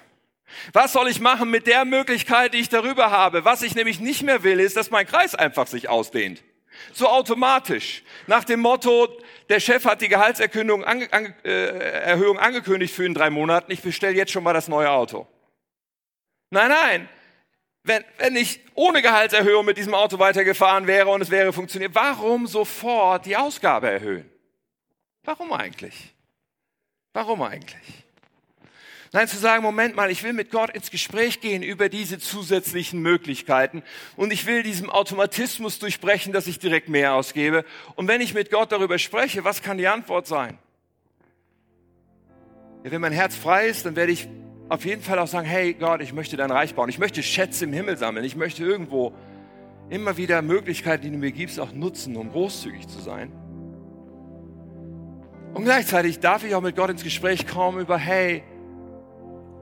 Was 0.72 0.94
soll 0.94 1.10
ich 1.10 1.20
machen 1.20 1.50
mit 1.50 1.68
der 1.68 1.84
Möglichkeit, 1.84 2.54
die 2.54 2.60
ich 2.60 2.70
darüber 2.70 3.12
habe? 3.12 3.44
Was 3.44 3.62
ich 3.62 3.76
nämlich 3.76 4.00
nicht 4.00 4.24
mehr 4.24 4.44
will, 4.44 4.60
ist, 4.60 4.78
dass 4.78 4.92
mein 4.92 5.06
Kreis 5.06 5.36
einfach 5.36 5.68
sich 5.68 5.90
ausdehnt. 5.90 6.42
So 6.94 7.08
automatisch. 7.08 8.04
Nach 8.28 8.44
dem 8.44 8.60
Motto, 8.60 9.08
der 9.50 9.60
Chef 9.60 9.86
hat 9.86 10.02
die 10.02 10.08
Gehaltserhöhung 10.08 10.84
ange, 10.84 11.12
ange, 11.12 11.36
äh, 11.44 12.38
angekündigt 12.38 12.94
für 12.94 13.06
in 13.06 13.14
drei 13.14 13.30
Monaten, 13.30 13.72
ich 13.72 13.82
bestelle 13.82 14.16
jetzt 14.16 14.32
schon 14.32 14.44
mal 14.44 14.54
das 14.54 14.68
neue 14.68 14.90
Auto. 14.90 15.28
Nein, 16.50 16.70
nein. 16.70 17.10
Wenn, 17.84 18.04
wenn 18.18 18.36
ich 18.36 18.60
ohne 18.76 19.02
Gehaltserhöhung 19.02 19.66
mit 19.66 19.78
diesem 19.78 19.94
Auto 19.94 20.20
weitergefahren 20.20 20.88
wäre 20.88 21.10
und 21.10 21.22
es 21.22 21.30
wäre 21.30 21.54
funktioniert, 21.54 21.96
warum 21.96 22.46
sofort 22.46 23.26
die 23.26 23.38
Ausgabe 23.38 23.90
erhöhen? 23.90 24.30
Warum 25.24 25.54
eigentlich? 25.54 26.14
Warum 27.14 27.42
eigentlich? 27.42 28.07
Nein, 29.18 29.28
zu 29.28 29.38
sagen, 29.38 29.64
Moment 29.64 29.96
mal, 29.96 30.12
ich 30.12 30.22
will 30.22 30.32
mit 30.32 30.52
Gott 30.52 30.70
ins 30.70 30.92
Gespräch 30.92 31.42
gehen 31.42 31.64
über 31.64 31.90
diese 31.90 32.20
zusätzlichen 32.20 33.02
Möglichkeiten 33.02 33.82
und 34.16 34.32
ich 34.32 34.46
will 34.46 34.62
diesem 34.62 34.92
Automatismus 34.92 35.80
durchbrechen, 35.80 36.34
dass 36.34 36.46
ich 36.46 36.60
direkt 36.60 36.88
mehr 36.88 37.16
ausgebe. 37.16 37.66
Und 37.96 38.08
wenn 38.08 38.22
ich 38.22 38.36
mit 38.36 38.52
Gott 38.52 38.72
darüber 38.72 39.00
spreche, 39.00 39.44
was 39.44 39.64
kann 39.64 39.80
die 39.80 39.88
Antwort 39.88 40.28
sein? 40.28 40.60
Ja, 42.84 42.92
wenn 42.92 43.02
mein 43.02 43.12
Herz 43.12 43.36
frei 43.36 43.66
ist, 43.66 43.88
dann 43.88 43.96
werde 43.96 44.12
ich 44.12 44.30
auf 44.70 44.86
jeden 44.86 45.02
Fall 45.02 45.18
auch 45.18 45.28
sagen, 45.28 45.48
hey 45.48 45.74
Gott, 45.74 46.02
ich 46.02 46.14
möchte 46.14 46.38
dein 46.38 46.52
Reich 46.52 46.76
bauen. 46.76 46.88
Ich 46.88 47.00
möchte 47.00 47.24
Schätze 47.24 47.66
im 47.66 47.74
Himmel 47.74 47.98
sammeln. 47.98 48.24
Ich 48.24 48.36
möchte 48.36 48.64
irgendwo 48.64 49.16
immer 49.90 50.18
wieder 50.18 50.44
Möglichkeiten, 50.44 51.02
die 51.06 51.10
du 51.10 51.18
mir 51.18 51.32
gibst, 51.32 51.60
auch 51.60 51.72
nutzen, 51.72 52.18
um 52.18 52.32
großzügig 52.32 52.88
zu 52.88 53.00
sein. 53.00 53.32
Und 55.56 55.64
gleichzeitig 55.64 56.20
darf 56.20 56.44
ich 56.44 56.54
auch 56.54 56.62
mit 56.62 56.76
Gott 56.76 56.92
ins 56.92 57.04
Gespräch 57.04 57.48
kommen 57.48 57.80
über, 57.80 57.98
hey, 57.98 58.44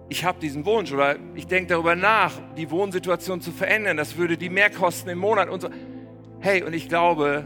ich 0.08 0.24
habe 0.24 0.40
diesen 0.40 0.66
Wunsch 0.66 0.92
oder 0.92 1.16
ich 1.34 1.48
denke 1.48 1.70
darüber 1.70 1.96
nach, 1.96 2.34
die 2.56 2.70
Wohnsituation 2.70 3.42
zu 3.42 3.52
verändern. 3.52 3.98
Das 3.98 4.18
würde 4.18 4.38
die 4.38 4.50
mehr 4.50 4.70
kosten 4.70 5.10
im 5.10 5.18
Monat 5.18 5.50
und 5.50 5.62
so. 5.62 5.70
Hey, 6.40 6.64
und 6.64 6.74
ich 6.74 6.88
glaube, 6.88 7.46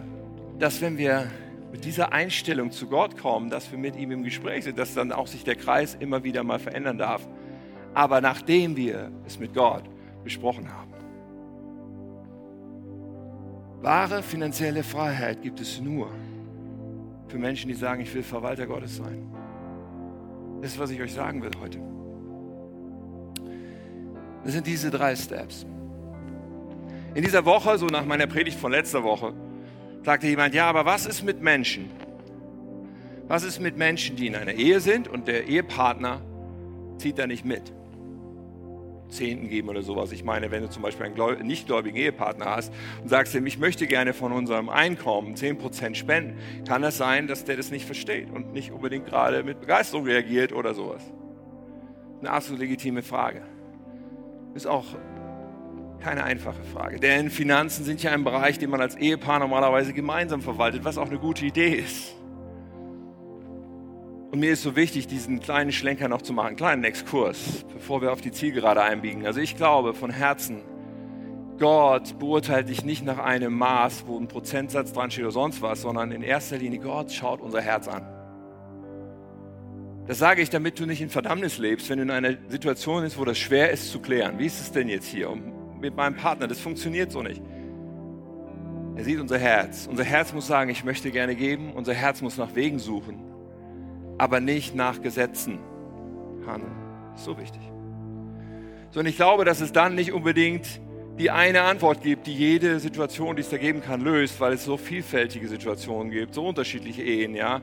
dass 0.57 0.81
wenn 0.81 0.97
wir 0.97 1.27
mit 1.71 1.85
dieser 1.85 2.11
Einstellung 2.11 2.71
zu 2.71 2.87
Gott 2.87 3.17
kommen, 3.17 3.49
dass 3.49 3.71
wir 3.71 3.77
mit 3.77 3.95
ihm 3.95 4.11
im 4.11 4.23
Gespräch 4.23 4.65
sind, 4.65 4.77
dass 4.77 4.93
dann 4.93 5.11
auch 5.11 5.27
sich 5.27 5.43
der 5.43 5.55
Kreis 5.55 5.95
immer 5.95 6.23
wieder 6.23 6.43
mal 6.43 6.59
verändern 6.59 6.97
darf. 6.97 7.27
Aber 7.93 8.19
nachdem 8.19 8.75
wir 8.75 9.11
es 9.25 9.39
mit 9.39 9.53
Gott 9.53 9.83
besprochen 10.23 10.67
haben. 10.73 10.93
Wahre 13.81 14.21
finanzielle 14.21 14.83
Freiheit 14.83 15.41
gibt 15.41 15.61
es 15.61 15.79
nur 15.79 16.09
für 17.29 17.37
Menschen, 17.37 17.69
die 17.69 17.75
sagen, 17.75 18.01
ich 18.01 18.13
will 18.13 18.23
Verwalter 18.23 18.67
Gottes 18.67 18.97
sein. 18.97 19.31
Das 20.61 20.73
ist, 20.73 20.79
was 20.79 20.89
ich 20.89 20.99
euch 21.01 21.13
sagen 21.13 21.41
will 21.41 21.51
heute. 21.61 21.79
Das 24.43 24.53
sind 24.53 24.67
diese 24.67 24.89
drei 24.89 25.15
Steps. 25.15 25.65
In 27.13 27.23
dieser 27.23 27.45
Woche, 27.45 27.77
so 27.77 27.87
nach 27.87 28.05
meiner 28.05 28.27
Predigt 28.27 28.59
von 28.59 28.71
letzter 28.71 29.03
Woche, 29.03 29.33
sagte 30.03 30.27
jemand, 30.27 30.53
ja, 30.53 30.69
aber 30.69 30.85
was 30.85 31.05
ist 31.05 31.23
mit 31.23 31.41
Menschen? 31.41 31.89
Was 33.27 33.43
ist 33.43 33.59
mit 33.59 33.77
Menschen, 33.77 34.15
die 34.15 34.27
in 34.27 34.35
einer 34.35 34.53
Ehe 34.53 34.79
sind 34.79 35.07
und 35.07 35.27
der 35.27 35.47
Ehepartner 35.47 36.21
zieht 36.97 37.19
da 37.19 37.27
nicht 37.27 37.45
mit? 37.45 37.73
Zehnten 39.09 39.49
geben 39.49 39.69
oder 39.69 39.81
sowas. 39.81 40.11
Ich 40.11 40.23
meine, 40.23 40.51
wenn 40.51 40.61
du 40.61 40.69
zum 40.69 40.83
Beispiel 40.83 41.07
einen 41.07 41.47
nichtgläubigen 41.47 41.97
Ehepartner 41.97 42.45
hast 42.45 42.71
und 43.01 43.09
sagst 43.09 43.33
ihm, 43.33 43.45
ich 43.45 43.57
möchte 43.57 43.87
gerne 43.87 44.13
von 44.13 44.31
unserem 44.31 44.69
Einkommen 44.69 45.35
10% 45.35 45.95
spenden, 45.95 46.37
kann 46.67 46.81
das 46.81 46.97
sein, 46.97 47.27
dass 47.27 47.43
der 47.43 47.57
das 47.57 47.71
nicht 47.71 47.85
versteht 47.85 48.29
und 48.29 48.53
nicht 48.53 48.71
unbedingt 48.71 49.07
gerade 49.07 49.43
mit 49.43 49.61
Begeisterung 49.61 50.05
reagiert 50.05 50.53
oder 50.53 50.73
sowas. 50.73 51.03
Eine 52.19 52.31
absolut 52.31 52.59
legitime 52.61 53.01
Frage. 53.01 53.41
Ist 54.53 54.67
auch 54.67 54.85
keine 55.99 56.23
einfache 56.23 56.63
Frage. 56.73 56.99
Denn 56.99 57.29
Finanzen 57.29 57.83
sind 57.83 58.01
ja 58.01 58.11
ein 58.11 58.23
Bereich, 58.23 58.57
den 58.57 58.69
man 58.69 58.81
als 58.81 58.95
Ehepaar 58.95 59.39
normalerweise 59.39 59.93
gemeinsam 59.93 60.41
verwaltet, 60.41 60.85
was 60.85 60.97
auch 60.97 61.07
eine 61.07 61.19
gute 61.19 61.45
Idee 61.45 61.73
ist. 61.75 62.15
Und 64.31 64.39
mir 64.39 64.51
ist 64.51 64.61
so 64.61 64.75
wichtig, 64.75 65.07
diesen 65.07 65.39
kleinen 65.39 65.71
Schlenker 65.71 66.07
noch 66.07 66.21
zu 66.21 66.33
machen, 66.33 66.47
einen 66.49 66.55
kleinen 66.55 66.83
Exkurs, 66.83 67.65
bevor 67.73 68.01
wir 68.01 68.13
auf 68.13 68.21
die 68.21 68.31
Zielgerade 68.31 68.81
einbiegen. 68.81 69.25
Also 69.25 69.39
ich 69.39 69.57
glaube 69.57 69.93
von 69.93 70.11
Herzen, 70.11 70.61
Gott 71.57 72.17
beurteilt 72.19 72.69
dich 72.69 72.85
nicht 72.85 73.03
nach 73.03 73.17
einem 73.17 73.53
Maß, 73.53 74.05
wo 74.05 74.17
ein 74.17 74.27
Prozentsatz 74.27 74.93
dran 74.93 75.11
steht 75.11 75.25
oder 75.25 75.31
sonst 75.31 75.61
was, 75.61 75.81
sondern 75.81 76.11
in 76.11 76.21
erster 76.21 76.57
Linie 76.57 76.79
Gott 76.79 77.11
schaut 77.11 77.41
unser 77.41 77.61
Herz 77.61 77.87
an. 77.87 78.18
Das 80.09 80.17
sage 80.17 80.41
ich, 80.41 80.49
damit 80.49 80.79
du 80.79 80.87
nicht 80.87 81.01
in 81.01 81.11
Verdammnis 81.11 81.59
lebst, 81.59 81.87
wenn 81.87 81.97
du 81.97 82.03
in 82.03 82.09
einer 82.09 82.33
Situation 82.47 83.03
bist, 83.03 83.19
wo 83.19 83.25
das 83.25 83.37
schwer 83.37 83.69
ist 83.69 83.91
zu 83.91 83.99
klären. 83.99 84.39
Wie 84.39 84.47
ist 84.47 84.59
es 84.59 84.71
denn 84.71 84.89
jetzt 84.89 85.05
hier 85.05 85.31
mit 85.79 85.95
meinem 85.95 86.15
Partner? 86.15 86.47
Das 86.47 86.59
funktioniert 86.59 87.11
so 87.11 87.21
nicht. 87.21 87.39
Er 88.95 89.03
sieht 89.03 89.19
unser 89.19 89.37
Herz. 89.37 89.87
Unser 89.87 90.03
Herz 90.03 90.33
muss 90.33 90.47
sagen, 90.47 90.71
ich 90.71 90.83
möchte 90.83 91.11
gerne 91.11 91.35
geben. 91.35 91.73
Unser 91.73 91.93
Herz 91.93 92.23
muss 92.23 92.37
nach 92.37 92.55
Wegen 92.55 92.79
suchen, 92.79 93.19
aber 94.17 94.39
nicht 94.39 94.73
nach 94.73 94.99
Gesetzen 94.99 95.59
handeln. 96.47 96.73
So 97.15 97.37
wichtig. 97.37 97.61
So, 98.89 99.01
und 99.01 99.05
ich 99.05 99.15
glaube, 99.15 99.45
dass 99.45 99.61
es 99.61 99.73
dann 99.73 99.93
nicht 99.93 100.11
unbedingt 100.11 100.81
die 101.19 101.29
eine 101.29 101.61
Antwort 101.61 102.01
gibt, 102.01 102.25
die 102.25 102.33
jede 102.33 102.79
Situation, 102.79 103.35
die 103.35 103.43
es 103.43 103.49
da 103.49 103.57
geben 103.57 103.83
kann, 103.83 104.01
löst, 104.01 104.39
weil 104.39 104.53
es 104.53 104.65
so 104.65 104.75
vielfältige 104.75 105.47
Situationen 105.47 106.11
gibt, 106.11 106.33
so 106.33 106.47
unterschiedliche 106.47 107.03
Ehen, 107.03 107.35
ja. 107.35 107.61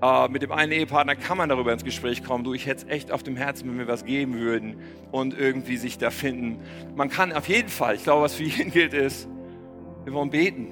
Äh, 0.00 0.28
mit 0.28 0.42
dem 0.42 0.52
einen 0.52 0.72
Ehepartner 0.72 1.16
kann 1.16 1.36
man 1.38 1.48
darüber 1.48 1.72
ins 1.72 1.84
Gespräch 1.84 2.22
kommen. 2.22 2.44
Du, 2.44 2.54
ich 2.54 2.66
hätte 2.66 2.86
es 2.86 2.92
echt 2.92 3.10
auf 3.10 3.22
dem 3.22 3.36
Herzen, 3.36 3.68
wenn 3.68 3.78
wir 3.78 3.88
was 3.88 4.04
geben 4.04 4.38
würden 4.38 4.76
und 5.10 5.36
irgendwie 5.36 5.76
sich 5.76 5.98
da 5.98 6.10
finden. 6.10 6.60
Man 6.94 7.08
kann 7.08 7.32
auf 7.32 7.48
jeden 7.48 7.68
Fall, 7.68 7.96
ich 7.96 8.04
glaube, 8.04 8.22
was 8.22 8.34
für 8.34 8.44
jeden 8.44 8.70
gilt, 8.72 8.94
ist, 8.94 9.28
wir 10.04 10.12
wollen 10.12 10.30
beten 10.30 10.68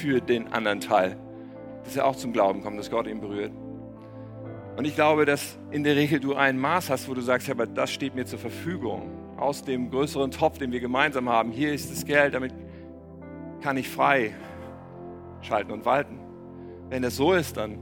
für 0.00 0.20
den 0.20 0.52
anderen 0.52 0.80
Teil, 0.80 1.16
dass 1.84 1.96
er 1.96 2.06
auch 2.06 2.16
zum 2.16 2.32
Glauben 2.32 2.62
kommt, 2.62 2.78
dass 2.78 2.90
Gott 2.90 3.06
ihn 3.06 3.20
berührt. 3.20 3.52
Und 4.76 4.84
ich 4.84 4.96
glaube, 4.96 5.24
dass 5.24 5.56
in 5.70 5.84
der 5.84 5.94
Regel 5.94 6.18
du 6.18 6.34
ein 6.34 6.58
Maß 6.58 6.90
hast, 6.90 7.08
wo 7.08 7.14
du 7.14 7.20
sagst, 7.20 7.46
ja, 7.46 7.54
aber 7.54 7.66
das 7.66 7.92
steht 7.92 8.16
mir 8.16 8.26
zur 8.26 8.40
Verfügung. 8.40 9.36
Aus 9.36 9.62
dem 9.62 9.90
größeren 9.90 10.32
Topf, 10.32 10.58
den 10.58 10.72
wir 10.72 10.80
gemeinsam 10.80 11.28
haben, 11.28 11.52
hier 11.52 11.72
ist 11.72 11.92
das 11.92 12.04
Geld, 12.04 12.34
damit 12.34 12.52
kann 13.62 13.76
ich 13.76 13.88
frei 13.88 14.34
schalten 15.42 15.70
und 15.70 15.84
walten. 15.84 16.18
Wenn 16.88 17.02
das 17.02 17.16
so 17.16 17.32
ist, 17.32 17.56
dann 17.56 17.78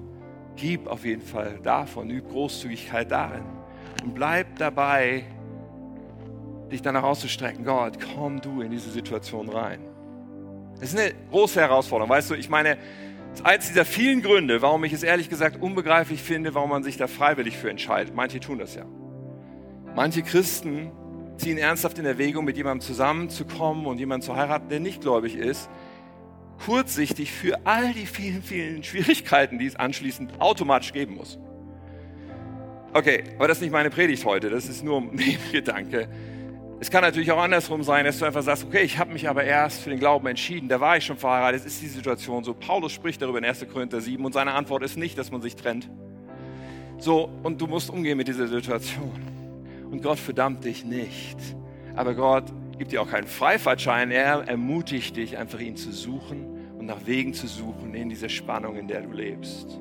Gib 0.56 0.86
auf 0.86 1.04
jeden 1.04 1.22
Fall 1.22 1.58
davon, 1.62 2.10
üb 2.10 2.28
Großzügigkeit 2.30 3.10
darin 3.10 3.44
und 4.02 4.14
bleib 4.14 4.58
dabei, 4.58 5.24
dich 6.70 6.82
danach 6.82 7.02
auszustrecken. 7.02 7.64
Gott, 7.64 7.98
komm 8.14 8.40
du 8.40 8.60
in 8.60 8.70
diese 8.70 8.90
Situation 8.90 9.48
rein. 9.48 9.80
Das 10.80 10.92
ist 10.92 10.98
eine 10.98 11.12
große 11.30 11.60
Herausforderung, 11.60 12.10
weißt 12.10 12.30
du, 12.30 12.34
ich 12.34 12.48
meine, 12.48 12.76
das 13.30 13.40
ist 13.40 13.46
eins 13.46 13.68
dieser 13.68 13.84
vielen 13.84 14.20
Gründe, 14.20 14.60
warum 14.60 14.84
ich 14.84 14.92
es 14.92 15.02
ehrlich 15.02 15.30
gesagt 15.30 15.62
unbegreiflich 15.62 16.22
finde, 16.22 16.54
warum 16.54 16.70
man 16.70 16.82
sich 16.82 16.96
da 16.96 17.06
freiwillig 17.06 17.56
für 17.56 17.70
entscheidet. 17.70 18.14
Manche 18.14 18.40
tun 18.40 18.58
das 18.58 18.74
ja. 18.74 18.84
Manche 19.94 20.22
Christen 20.22 20.90
ziehen 21.36 21.56
ernsthaft 21.56 21.98
in 21.98 22.04
Erwägung, 22.04 22.44
mit 22.44 22.56
jemandem 22.56 22.86
zusammenzukommen 22.86 23.86
und 23.86 23.98
jemanden 23.98 24.24
zu 24.24 24.36
heiraten, 24.36 24.68
der 24.68 24.80
nicht 24.80 25.00
gläubig 25.00 25.36
ist, 25.36 25.70
kurzsichtig 26.64 27.32
für 27.32 27.58
all 27.66 27.92
die 27.92 28.06
vielen, 28.06 28.42
vielen 28.42 28.84
Schwierigkeiten, 28.84 29.58
die 29.58 29.66
es 29.66 29.76
anschließend 29.76 30.40
automatisch 30.40 30.92
geben 30.92 31.16
muss. 31.16 31.38
Okay, 32.92 33.24
aber 33.36 33.48
das 33.48 33.58
ist 33.58 33.62
nicht 33.62 33.72
meine 33.72 33.90
Predigt 33.90 34.24
heute, 34.24 34.50
das 34.50 34.68
ist 34.68 34.84
nur 34.84 34.98
ein 35.02 35.18
Gedanke. 35.50 36.08
Es 36.78 36.90
kann 36.90 37.02
natürlich 37.02 37.30
auch 37.30 37.40
andersrum 37.40 37.82
sein, 37.82 38.04
dass 38.04 38.18
du 38.18 38.24
einfach 38.24 38.42
sagst, 38.42 38.64
okay, 38.64 38.82
ich 38.82 38.98
habe 38.98 39.12
mich 39.12 39.28
aber 39.28 39.44
erst 39.44 39.82
für 39.82 39.90
den 39.90 39.98
Glauben 39.98 40.26
entschieden, 40.26 40.68
da 40.68 40.80
war 40.80 40.96
ich 40.96 41.04
schon 41.04 41.16
verheiratet, 41.16 41.60
es 41.60 41.74
ist 41.74 41.82
die 41.82 41.88
Situation 41.88 42.44
so. 42.44 42.54
Paulus 42.54 42.92
spricht 42.92 43.22
darüber 43.22 43.38
in 43.38 43.44
1. 43.44 43.66
Korinther 43.72 44.00
7 44.00 44.24
und 44.24 44.32
seine 44.32 44.52
Antwort 44.52 44.82
ist 44.82 44.96
nicht, 44.96 45.16
dass 45.16 45.30
man 45.30 45.42
sich 45.42 45.56
trennt. 45.56 45.88
So, 46.98 47.28
und 47.42 47.60
du 47.60 47.66
musst 47.66 47.88
umgehen 47.88 48.16
mit 48.16 48.28
dieser 48.28 48.46
Situation. 48.46 49.20
Und 49.90 50.02
Gott 50.02 50.18
verdammt 50.18 50.64
dich 50.64 50.84
nicht. 50.84 51.38
Aber 51.94 52.14
Gott 52.14 52.44
gibt 52.78 52.92
dir 52.92 53.02
auch 53.02 53.10
keinen 53.10 53.26
Freifahrtschein, 53.26 54.10
er 54.10 54.48
ermutigt 54.48 55.16
dich, 55.16 55.38
einfach 55.38 55.60
ihn 55.60 55.76
zu 55.76 55.92
suchen 55.92 56.51
und 56.82 56.86
nach 56.86 57.06
Wegen 57.06 57.32
zu 57.32 57.46
suchen 57.46 57.94
in 57.94 58.08
dieser 58.08 58.28
Spannung, 58.28 58.76
in 58.76 58.88
der 58.88 59.02
du 59.02 59.12
lebst. 59.12 59.78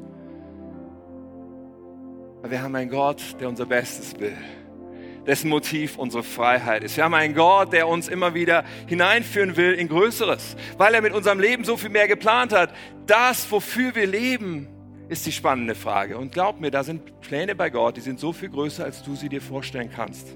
Wir 2.44 2.62
haben 2.62 2.76
einen 2.76 2.92
Gott, 2.92 3.36
der 3.40 3.50
unser 3.50 3.66
Bestes 3.66 4.20
will 4.20 4.38
dessen 5.28 5.50
Motiv 5.52 6.00
unsere 6.00 6.24
Freiheit 6.24 6.84
ist. 6.84 6.98
Wir 6.98 7.04
haben 7.04 7.14
einen 7.14 7.36
Gott, 7.36 7.72
der 7.74 7.88
uns 7.88 8.08
immer 8.08 8.34
wieder 8.34 8.66
hineinführen 8.88 9.56
will 9.56 9.74
in 9.74 9.88
Größeres, 9.88 10.56
weil 10.80 10.96
er 10.96 11.02
mit 11.02 11.14
unserem 11.14 11.40
Leben 11.40 11.64
so 11.64 11.78
viel 11.78 11.92
mehr 11.92 12.08
geplant 12.08 12.52
hat. 12.52 12.74
Das, 13.06 13.52
wofür 13.52 13.94
wir 13.94 14.08
leben, 14.08 14.68
ist 15.10 15.28
die 15.28 15.32
spannende 15.32 15.76
Frage. 15.76 16.18
Und 16.18 16.32
glaub 16.32 16.60
mir, 16.60 16.72
da 16.72 16.84
sind 16.84 17.22
Pläne 17.22 17.54
bei 17.54 17.70
Gott, 17.70 17.98
die 17.98 18.02
sind 18.02 18.20
so 18.20 18.34
viel 18.34 18.50
größer, 18.50 18.84
als 18.84 19.04
du 19.04 19.16
sie 19.16 19.30
dir 19.30 19.42
vorstellen 19.42 19.92
kannst. 19.96 20.36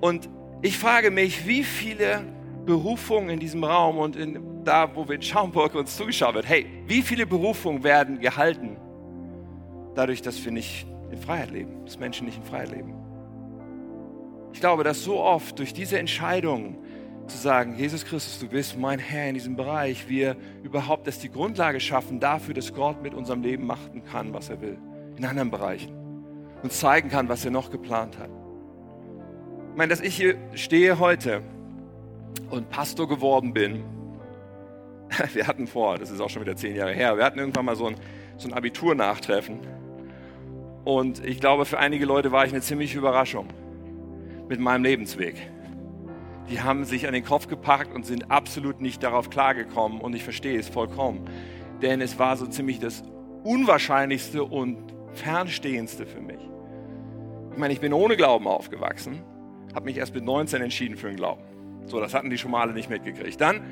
Und 0.00 0.28
ich 0.60 0.76
frage 0.76 1.12
mich, 1.12 1.46
wie 1.46 1.62
viele 1.62 2.24
Berufungen 2.66 3.30
in 3.30 3.38
diesem 3.38 3.62
Raum 3.62 3.98
und 3.98 4.16
in, 4.16 4.49
da, 4.64 4.94
wo 4.94 5.08
wir 5.08 5.16
in 5.16 5.22
Schaumburg 5.22 5.74
uns 5.74 5.96
zugeschaut 5.96 6.34
wird, 6.34 6.48
hey, 6.48 6.66
wie 6.86 7.02
viele 7.02 7.26
Berufungen 7.26 7.82
werden 7.82 8.20
gehalten 8.20 8.76
dadurch, 9.94 10.22
dass 10.22 10.44
wir 10.44 10.52
nicht 10.52 10.86
in 11.10 11.18
Freiheit 11.18 11.50
leben, 11.50 11.84
dass 11.84 11.98
Menschen 11.98 12.26
nicht 12.26 12.38
in 12.38 12.44
Freiheit 12.44 12.70
leben? 12.70 12.94
Ich 14.52 14.60
glaube, 14.60 14.84
dass 14.84 15.04
so 15.04 15.20
oft 15.20 15.58
durch 15.58 15.72
diese 15.72 15.98
Entscheidung 15.98 16.78
zu 17.26 17.38
sagen, 17.38 17.76
Jesus 17.76 18.04
Christus, 18.04 18.40
du 18.40 18.48
bist 18.48 18.76
mein 18.78 18.98
Herr 18.98 19.28
in 19.28 19.34
diesem 19.34 19.56
Bereich, 19.56 20.08
wir 20.08 20.36
überhaupt 20.62 21.06
erst 21.06 21.22
die 21.22 21.30
Grundlage 21.30 21.80
schaffen 21.80 22.18
dafür, 22.18 22.54
dass 22.54 22.74
Gott 22.74 23.02
mit 23.02 23.14
unserem 23.14 23.42
Leben 23.42 23.66
machen 23.66 24.02
kann, 24.04 24.34
was 24.34 24.50
er 24.50 24.60
will, 24.60 24.78
in 25.16 25.24
anderen 25.24 25.50
Bereichen 25.50 25.94
und 26.62 26.72
zeigen 26.72 27.08
kann, 27.08 27.28
was 27.28 27.44
er 27.44 27.50
noch 27.50 27.70
geplant 27.70 28.18
hat. 28.18 28.30
Ich 29.70 29.76
meine, 29.76 29.90
dass 29.90 30.00
ich 30.00 30.16
hier 30.16 30.36
stehe 30.54 30.98
heute 30.98 31.42
und 32.50 32.68
Pastor 32.70 33.08
geworden 33.08 33.52
bin, 33.52 33.84
wir 35.34 35.46
hatten 35.46 35.66
vor, 35.66 35.98
das 35.98 36.10
ist 36.10 36.20
auch 36.20 36.30
schon 36.30 36.42
wieder 36.42 36.56
zehn 36.56 36.76
Jahre 36.76 36.92
her, 36.92 37.16
wir 37.16 37.24
hatten 37.24 37.38
irgendwann 37.38 37.64
mal 37.64 37.76
so 37.76 37.86
ein, 37.86 37.96
so 38.36 38.48
ein 38.48 38.54
Abitur-Nachtreffen 38.54 39.60
und 40.84 41.24
ich 41.24 41.40
glaube, 41.40 41.64
für 41.66 41.78
einige 41.78 42.06
Leute 42.06 42.32
war 42.32 42.44
ich 42.46 42.52
eine 42.52 42.62
ziemliche 42.62 42.98
Überraschung 42.98 43.48
mit 44.48 44.60
meinem 44.60 44.82
Lebensweg. 44.82 45.36
Die 46.48 46.60
haben 46.60 46.84
sich 46.84 47.06
an 47.06 47.12
den 47.12 47.24
Kopf 47.24 47.46
gepackt 47.46 47.94
und 47.94 48.04
sind 48.04 48.30
absolut 48.30 48.80
nicht 48.80 49.02
darauf 49.02 49.30
klargekommen 49.30 50.00
und 50.00 50.14
ich 50.14 50.24
verstehe 50.24 50.58
es 50.58 50.68
vollkommen. 50.68 51.28
Denn 51.82 52.00
es 52.00 52.18
war 52.18 52.36
so 52.36 52.46
ziemlich 52.46 52.80
das 52.80 53.04
Unwahrscheinlichste 53.44 54.42
und 54.42 54.78
Fernstehendste 55.12 56.06
für 56.06 56.20
mich. 56.20 56.40
Ich 57.52 57.58
meine, 57.58 57.72
ich 57.72 57.80
bin 57.80 57.92
ohne 57.92 58.16
Glauben 58.16 58.48
aufgewachsen, 58.48 59.22
habe 59.74 59.84
mich 59.84 59.98
erst 59.98 60.14
mit 60.14 60.24
19 60.24 60.62
entschieden 60.62 60.96
für 60.96 61.08
den 61.08 61.16
Glauben. 61.16 61.42
So, 61.86 62.00
das 62.00 62.14
hatten 62.14 62.30
die 62.30 62.38
schon 62.38 62.50
mal 62.50 62.62
alle 62.62 62.72
nicht 62.72 62.90
mitgekriegt. 62.90 63.40
Dann 63.40 63.62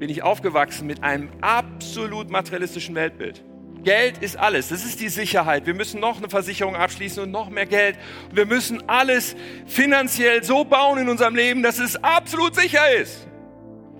bin 0.00 0.08
ich 0.08 0.22
aufgewachsen 0.22 0.86
mit 0.86 1.04
einem 1.04 1.28
absolut 1.42 2.30
materialistischen 2.30 2.94
Weltbild. 2.94 3.44
Geld 3.84 4.18
ist 4.18 4.38
alles. 4.38 4.68
Das 4.68 4.84
ist 4.84 4.98
die 4.98 5.10
Sicherheit. 5.10 5.66
Wir 5.66 5.74
müssen 5.74 6.00
noch 6.00 6.16
eine 6.16 6.28
Versicherung 6.30 6.74
abschließen 6.74 7.22
und 7.22 7.30
noch 7.30 7.50
mehr 7.50 7.66
Geld. 7.66 7.96
wir 8.32 8.46
müssen 8.46 8.88
alles 8.88 9.36
finanziell 9.66 10.42
so 10.42 10.64
bauen 10.64 10.98
in 10.98 11.08
unserem 11.08 11.36
Leben, 11.36 11.62
dass 11.62 11.78
es 11.78 12.02
absolut 12.02 12.54
sicher 12.54 12.94
ist. 12.96 13.28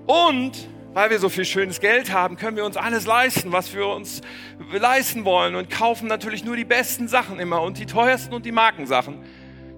Und 0.07 0.69
weil 0.95 1.11
wir 1.11 1.19
so 1.19 1.29
viel 1.29 1.45
schönes 1.45 1.81
Geld 1.81 2.13
haben, 2.13 2.37
können 2.37 2.57
wir 2.57 2.65
uns 2.65 2.79
alles 2.79 3.07
leisten, 3.07 3.53
was 3.53 3.75
wir 3.75 3.87
uns 3.87 4.23
leisten 4.73 5.25
wollen 5.27 5.55
und 5.55 5.69
kaufen 5.69 6.09
natürlich 6.09 6.45
nur 6.45 6.57
die 6.57 6.65
besten 6.65 7.09
Sachen 7.09 7.39
immer 7.39 7.61
und 7.61 7.79
die 7.79 7.87
teuersten 7.87 8.35
und 8.35 8.47
die 8.47 8.53
Markensachen. 8.53 9.23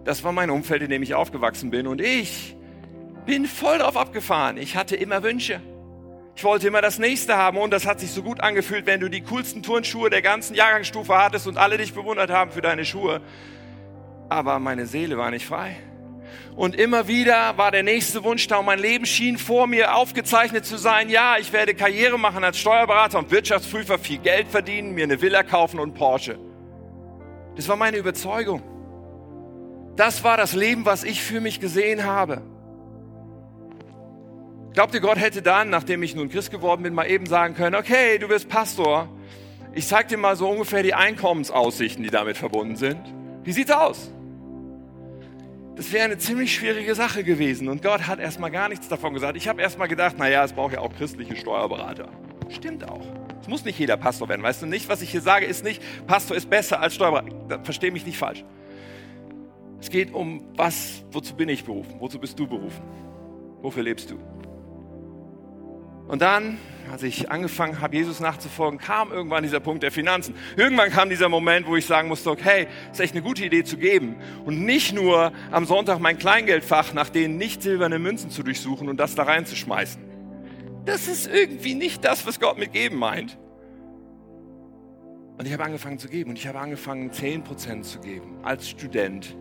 Das 0.04 0.22
war 0.22 0.32
mein 0.32 0.50
Umfeld, 0.50 0.82
in 0.82 0.90
dem 0.90 1.02
ich 1.02 1.14
aufgewachsen 1.14 1.70
bin 1.70 1.88
und 1.88 2.00
ich 2.00 2.56
bin 3.26 3.46
voll 3.46 3.78
drauf 3.78 3.96
abgefahren. 3.96 4.56
Ich 4.56 4.76
hatte 4.76 4.96
immer 4.96 5.22
Wünsche. 5.22 5.60
Ich 6.34 6.44
wollte 6.44 6.66
immer 6.66 6.80
das 6.80 6.98
nächste 6.98 7.36
haben 7.36 7.58
und 7.58 7.70
das 7.70 7.86
hat 7.86 8.00
sich 8.00 8.10
so 8.10 8.22
gut 8.22 8.40
angefühlt, 8.40 8.86
wenn 8.86 9.00
du 9.00 9.08
die 9.08 9.20
coolsten 9.20 9.62
Turnschuhe 9.62 10.10
der 10.10 10.22
ganzen 10.22 10.54
Jahrgangsstufe 10.54 11.16
hattest 11.16 11.46
und 11.46 11.58
alle 11.58 11.76
dich 11.76 11.92
bewundert 11.92 12.30
haben 12.30 12.50
für 12.50 12.62
deine 12.62 12.84
Schuhe. 12.84 13.20
Aber 14.28 14.58
meine 14.58 14.86
Seele 14.86 15.18
war 15.18 15.30
nicht 15.30 15.46
frei. 15.46 15.76
Und 16.56 16.74
immer 16.74 17.08
wieder 17.08 17.56
war 17.56 17.70
der 17.70 17.82
nächste 17.82 18.24
Wunsch 18.24 18.46
da 18.46 18.58
und 18.58 18.66
mein 18.66 18.78
Leben 18.78 19.06
schien 19.06 19.38
vor 19.38 19.66
mir 19.66 19.94
aufgezeichnet 19.94 20.66
zu 20.66 20.76
sein. 20.76 21.08
Ja, 21.08 21.36
ich 21.38 21.52
werde 21.52 21.74
Karriere 21.74 22.18
machen 22.18 22.44
als 22.44 22.58
Steuerberater 22.58 23.18
und 23.18 23.30
Wirtschaftsprüfer, 23.30 23.98
viel 23.98 24.18
Geld 24.18 24.48
verdienen, 24.48 24.92
mir 24.92 25.04
eine 25.04 25.20
Villa 25.20 25.42
kaufen 25.42 25.80
und 25.80 25.94
Porsche. 25.94 26.38
Das 27.56 27.68
war 27.68 27.76
meine 27.76 27.98
Überzeugung. 27.98 28.62
Das 29.96 30.24
war 30.24 30.36
das 30.36 30.54
Leben, 30.54 30.86
was 30.86 31.04
ich 31.04 31.22
für 31.22 31.40
mich 31.40 31.60
gesehen 31.60 32.04
habe. 32.04 32.42
Glaubt 34.72 34.94
ihr, 34.94 35.00
Gott 35.00 35.18
hätte 35.18 35.42
dann, 35.42 35.68
nachdem 35.68 36.02
ich 36.02 36.14
nun 36.14 36.30
Christ 36.30 36.50
geworden 36.50 36.82
bin, 36.82 36.94
mal 36.94 37.04
eben 37.04 37.26
sagen 37.26 37.54
können, 37.54 37.76
okay, 37.76 38.18
du 38.18 38.30
wirst 38.30 38.48
Pastor. 38.48 39.08
Ich 39.74 39.86
zeig 39.86 40.08
dir 40.08 40.16
mal 40.16 40.34
so 40.34 40.48
ungefähr 40.48 40.82
die 40.82 40.94
Einkommensaussichten, 40.94 42.02
die 42.02 42.10
damit 42.10 42.38
verbunden 42.38 42.76
sind. 42.76 43.00
Wie 43.44 43.52
sieht's 43.52 43.70
aus? 43.70 44.10
Das 45.76 45.92
wäre 45.92 46.04
eine 46.04 46.18
ziemlich 46.18 46.54
schwierige 46.54 46.94
Sache 46.94 47.22
gewesen. 47.22 47.68
Und 47.68 47.82
Gott 47.82 48.06
hat 48.06 48.18
erstmal 48.18 48.50
gar 48.50 48.68
nichts 48.70 48.88
davon 48.88 49.12
gesagt. 49.12 49.36
Ich 49.36 49.48
habe 49.48 49.60
erstmal 49.60 49.88
gedacht, 49.88 50.18
naja, 50.18 50.44
es 50.44 50.52
braucht 50.52 50.72
ja 50.72 50.80
auch 50.80 50.94
christliche 50.94 51.36
Steuerberater. 51.36 52.08
Stimmt 52.48 52.88
auch. 52.88 53.04
Es 53.42 53.48
muss 53.48 53.64
nicht 53.64 53.78
jeder 53.78 53.96
Pastor 53.96 54.28
werden. 54.28 54.42
Weißt 54.42 54.62
du 54.62 54.66
nicht, 54.66 54.88
was 54.88 55.02
ich 55.02 55.10
hier 55.10 55.22
sage, 55.22 55.44
ist 55.44 55.64
nicht, 55.64 55.82
Pastor 56.06 56.36
ist 56.36 56.48
besser 56.48 56.80
als 56.80 56.94
Steuerberater. 56.94 57.62
Versteh 57.64 57.90
mich 57.90 58.06
nicht 58.06 58.18
falsch. 58.18 58.44
Es 59.80 59.90
geht 59.90 60.14
um 60.14 60.46
was, 60.56 61.02
wozu 61.10 61.34
bin 61.34 61.48
ich 61.48 61.64
berufen? 61.64 61.96
Wozu 61.98 62.18
bist 62.18 62.38
du 62.38 62.46
berufen? 62.46 62.82
Wofür 63.62 63.82
lebst 63.82 64.10
du? 64.10 64.18
Und 66.12 66.20
dann, 66.20 66.58
als 66.90 67.02
ich 67.04 67.30
angefangen 67.30 67.80
habe, 67.80 67.96
Jesus 67.96 68.20
nachzufolgen, 68.20 68.78
kam 68.78 69.10
irgendwann 69.10 69.44
dieser 69.44 69.60
Punkt 69.60 69.82
der 69.82 69.90
Finanzen. 69.90 70.34
Irgendwann 70.58 70.90
kam 70.90 71.08
dieser 71.08 71.30
Moment, 71.30 71.66
wo 71.66 71.74
ich 71.74 71.86
sagen 71.86 72.08
musste, 72.08 72.30
okay, 72.30 72.66
ist 72.92 73.00
echt 73.00 73.14
eine 73.14 73.22
gute 73.22 73.46
Idee 73.46 73.64
zu 73.64 73.78
geben. 73.78 74.16
Und 74.44 74.62
nicht 74.62 74.92
nur 74.92 75.32
am 75.50 75.64
Sonntag 75.64 76.00
mein 76.00 76.18
Kleingeldfach 76.18 76.92
nach 76.92 77.08
den 77.08 77.38
nicht 77.38 77.62
silbernen 77.62 78.02
Münzen 78.02 78.28
zu 78.28 78.42
durchsuchen 78.42 78.90
und 78.90 79.00
das 79.00 79.14
da 79.14 79.22
reinzuschmeißen. 79.22 80.02
Das 80.84 81.08
ist 81.08 81.32
irgendwie 81.32 81.74
nicht 81.74 82.04
das, 82.04 82.26
was 82.26 82.38
Gott 82.38 82.58
mit 82.58 82.74
geben 82.74 82.96
meint. 82.96 83.38
Und 85.38 85.46
ich 85.46 85.52
habe 85.54 85.64
angefangen 85.64 85.98
zu 85.98 86.08
geben 86.08 86.28
und 86.28 86.38
ich 86.38 86.46
habe 86.46 86.58
angefangen, 86.58 87.10
10% 87.10 87.84
zu 87.84 88.00
geben 88.00 88.36
als 88.42 88.68
Student 88.68 89.34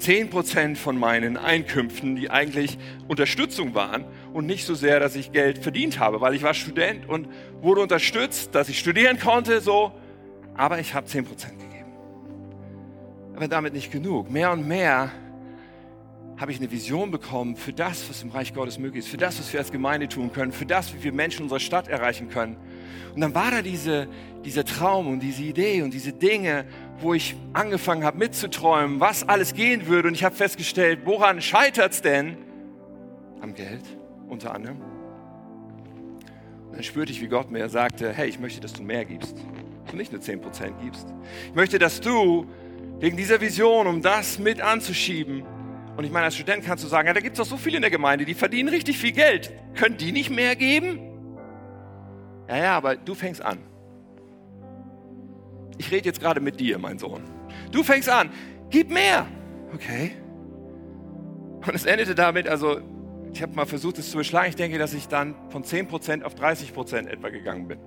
10% 0.00 0.76
von 0.76 0.98
meinen 0.98 1.36
Einkünften, 1.36 2.16
die 2.16 2.30
eigentlich 2.30 2.78
Unterstützung 3.08 3.74
waren 3.74 4.04
und 4.36 4.44
nicht 4.44 4.66
so 4.66 4.74
sehr, 4.74 5.00
dass 5.00 5.16
ich 5.16 5.32
Geld 5.32 5.58
verdient 5.58 5.98
habe, 5.98 6.20
weil 6.20 6.34
ich 6.34 6.42
war 6.42 6.52
Student 6.52 7.08
und 7.08 7.26
wurde 7.62 7.80
unterstützt, 7.80 8.54
dass 8.54 8.68
ich 8.68 8.78
studieren 8.78 9.18
konnte, 9.18 9.62
so. 9.62 9.92
Aber 10.54 10.78
ich 10.78 10.92
habe 10.92 11.06
10% 11.06 11.24
gegeben. 11.24 11.92
Aber 13.34 13.48
damit 13.48 13.72
nicht 13.72 13.90
genug. 13.90 14.30
Mehr 14.30 14.52
und 14.52 14.68
mehr 14.68 15.10
habe 16.36 16.52
ich 16.52 16.58
eine 16.58 16.70
Vision 16.70 17.10
bekommen 17.10 17.56
für 17.56 17.72
das, 17.72 18.10
was 18.10 18.22
im 18.22 18.28
Reich 18.28 18.52
Gottes 18.52 18.78
möglich 18.78 19.06
ist, 19.06 19.10
für 19.10 19.16
das, 19.16 19.38
was 19.38 19.50
wir 19.54 19.60
als 19.60 19.72
Gemeinde 19.72 20.06
tun 20.06 20.30
können, 20.30 20.52
für 20.52 20.66
das, 20.66 20.92
wie 20.94 21.02
wir 21.02 21.12
Menschen 21.14 21.44
unserer 21.44 21.60
Stadt 21.60 21.88
erreichen 21.88 22.28
können. 22.28 22.58
Und 23.14 23.22
dann 23.22 23.34
war 23.34 23.50
da 23.50 23.62
diese, 23.62 24.06
dieser 24.44 24.66
Traum 24.66 25.06
und 25.06 25.20
diese 25.20 25.44
Idee 25.44 25.80
und 25.80 25.94
diese 25.94 26.12
Dinge, 26.12 26.66
wo 27.00 27.14
ich 27.14 27.36
angefangen 27.54 28.04
habe 28.04 28.18
mitzuträumen, 28.18 29.00
was 29.00 29.26
alles 29.26 29.54
gehen 29.54 29.86
würde. 29.86 30.08
Und 30.08 30.14
ich 30.14 30.24
habe 30.24 30.36
festgestellt, 30.36 31.00
woran 31.06 31.40
scheitert 31.40 31.92
es 31.92 32.02
denn? 32.02 32.36
Am 33.40 33.54
Geld 33.54 33.82
unter 34.28 34.54
anderem. 34.54 34.80
Und 36.66 36.74
dann 36.74 36.82
spürte 36.82 37.12
ich, 37.12 37.20
wie 37.20 37.28
Gott 37.28 37.50
mir 37.50 37.68
sagte, 37.68 38.12
hey, 38.12 38.28
ich 38.28 38.38
möchte, 38.38 38.60
dass 38.60 38.72
du 38.72 38.82
mehr 38.82 39.04
gibst. 39.04 39.36
Du 39.90 39.96
nicht 39.96 40.12
nur 40.12 40.20
10% 40.20 40.80
gibst. 40.82 41.06
Ich 41.48 41.54
möchte, 41.54 41.78
dass 41.78 42.00
du 42.00 42.46
wegen 42.98 43.16
dieser 43.16 43.40
Vision, 43.40 43.86
um 43.86 44.02
das 44.02 44.38
mit 44.38 44.60
anzuschieben, 44.60 45.44
und 45.96 46.04
ich 46.04 46.10
meine, 46.10 46.26
als 46.26 46.34
Student 46.34 46.62
kannst 46.62 46.84
du 46.84 46.88
sagen, 46.88 47.08
ja, 47.08 47.14
da 47.14 47.20
gibt 47.20 47.38
es 47.38 47.48
doch 47.48 47.50
so 47.50 47.56
viele 47.56 47.76
in 47.76 47.82
der 47.82 47.90
Gemeinde, 47.90 48.26
die 48.26 48.34
verdienen 48.34 48.68
richtig 48.68 48.98
viel 48.98 49.12
Geld. 49.12 49.50
Können 49.74 49.96
die 49.96 50.12
nicht 50.12 50.30
mehr 50.30 50.54
geben? 50.54 51.00
Ja, 52.48 52.56
ja, 52.58 52.76
aber 52.76 52.96
du 52.96 53.14
fängst 53.14 53.42
an. 53.42 53.58
Ich 55.78 55.90
rede 55.90 56.06
jetzt 56.06 56.20
gerade 56.20 56.40
mit 56.40 56.60
dir, 56.60 56.78
mein 56.78 56.98
Sohn. 56.98 57.22
Du 57.72 57.82
fängst 57.82 58.10
an. 58.10 58.30
Gib 58.68 58.90
mehr. 58.90 59.26
Okay. 59.74 60.12
Und 61.66 61.74
es 61.74 61.86
endete 61.86 62.14
damit, 62.14 62.46
also 62.46 62.80
ich 63.36 63.42
habe 63.42 63.54
mal 63.54 63.66
versucht, 63.66 63.98
es 63.98 64.10
zu 64.10 64.16
beschlagen. 64.16 64.48
Ich 64.48 64.56
denke, 64.56 64.78
dass 64.78 64.94
ich 64.94 65.08
dann 65.08 65.34
von 65.50 65.62
10% 65.62 66.22
auf 66.22 66.34
30% 66.34 67.06
etwa 67.06 67.28
gegangen 67.28 67.68
bin. 67.68 67.78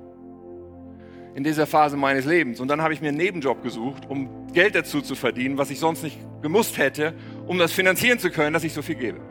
in 1.35 1.43
dieser 1.43 1.67
Phase 1.67 1.95
meines 1.95 2.25
Lebens. 2.25 2.59
Und 2.59 2.67
dann 2.67 2.81
habe 2.81 2.93
ich 2.93 3.01
mir 3.01 3.09
einen 3.09 3.17
Nebenjob 3.17 3.63
gesucht, 3.63 4.09
um 4.09 4.47
Geld 4.51 4.75
dazu 4.75 5.01
zu 5.01 5.15
verdienen, 5.15 5.57
was 5.57 5.69
ich 5.69 5.79
sonst 5.79 6.03
nicht 6.03 6.17
gemusst 6.41 6.77
hätte, 6.77 7.13
um 7.47 7.57
das 7.57 7.71
finanzieren 7.71 8.19
zu 8.19 8.29
können, 8.29 8.53
dass 8.53 8.63
ich 8.63 8.73
so 8.73 8.81
viel 8.81 8.95
gebe. 8.95 9.21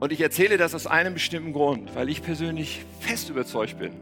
Und 0.00 0.12
ich 0.12 0.20
erzähle 0.20 0.56
das 0.58 0.74
aus 0.74 0.86
einem 0.86 1.14
bestimmten 1.14 1.52
Grund, 1.52 1.94
weil 1.94 2.08
ich 2.08 2.22
persönlich 2.22 2.84
fest 3.00 3.30
überzeugt 3.30 3.78
bin, 3.78 3.92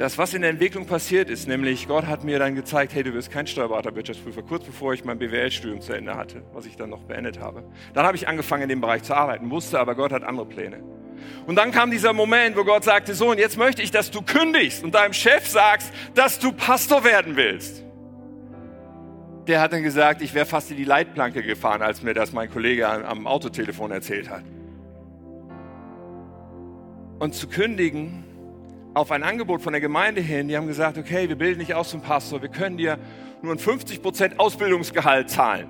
dass 0.00 0.16
was 0.16 0.32
in 0.32 0.40
der 0.40 0.48
Entwicklung 0.50 0.86
passiert 0.86 1.28
ist, 1.28 1.46
nämlich 1.46 1.86
Gott 1.86 2.06
hat 2.06 2.24
mir 2.24 2.38
dann 2.38 2.54
gezeigt, 2.54 2.94
hey, 2.94 3.02
du 3.02 3.12
wirst 3.12 3.30
kein 3.30 3.46
Steuerberater, 3.46 3.94
Wirtschaftsprüfer, 3.94 4.42
kurz 4.42 4.64
bevor 4.64 4.94
ich 4.94 5.04
mein 5.04 5.18
BWL-Studium 5.18 5.82
zu 5.82 5.92
Ende 5.92 6.16
hatte, 6.16 6.42
was 6.54 6.64
ich 6.64 6.74
dann 6.74 6.88
noch 6.88 7.02
beendet 7.02 7.38
habe. 7.38 7.64
Dann 7.92 8.06
habe 8.06 8.16
ich 8.16 8.26
angefangen, 8.26 8.62
in 8.62 8.70
dem 8.70 8.80
Bereich 8.80 9.02
zu 9.02 9.14
arbeiten, 9.14 9.50
wusste 9.50 9.78
aber, 9.78 9.94
Gott 9.94 10.10
hat 10.10 10.22
andere 10.22 10.46
Pläne. 10.46 10.82
Und 11.46 11.56
dann 11.56 11.70
kam 11.70 11.90
dieser 11.90 12.14
Moment, 12.14 12.56
wo 12.56 12.64
Gott 12.64 12.82
sagte, 12.82 13.12
so, 13.14 13.30
und 13.30 13.38
jetzt 13.38 13.58
möchte 13.58 13.82
ich, 13.82 13.90
dass 13.90 14.10
du 14.10 14.22
kündigst 14.22 14.82
und 14.82 14.94
deinem 14.94 15.12
Chef 15.12 15.46
sagst, 15.46 15.92
dass 16.14 16.38
du 16.38 16.52
Pastor 16.52 17.04
werden 17.04 17.36
willst. 17.36 17.84
Der 19.48 19.60
hat 19.60 19.74
dann 19.74 19.82
gesagt, 19.82 20.22
ich 20.22 20.32
wäre 20.32 20.46
fast 20.46 20.70
in 20.70 20.78
die 20.78 20.84
Leitplanke 20.84 21.42
gefahren, 21.42 21.82
als 21.82 22.02
mir 22.02 22.14
das 22.14 22.32
mein 22.32 22.50
Kollege 22.50 22.88
am 22.88 23.26
Autotelefon 23.26 23.90
erzählt 23.90 24.30
hat. 24.30 24.44
Und 27.18 27.34
zu 27.34 27.48
kündigen 27.48 28.24
auf 29.00 29.10
ein 29.10 29.22
Angebot 29.22 29.62
von 29.62 29.72
der 29.72 29.80
Gemeinde 29.80 30.20
hin, 30.20 30.48
die 30.48 30.56
haben 30.56 30.66
gesagt, 30.66 30.98
okay, 30.98 31.26
wir 31.28 31.36
bilden 31.36 31.60
dich 31.60 31.74
aus 31.74 31.88
zum 31.88 32.02
Pastor, 32.02 32.42
wir 32.42 32.50
können 32.50 32.76
dir 32.76 32.98
nur 33.40 33.52
ein 33.52 33.58
50% 33.58 34.36
Ausbildungsgehalt 34.36 35.30
zahlen. 35.30 35.68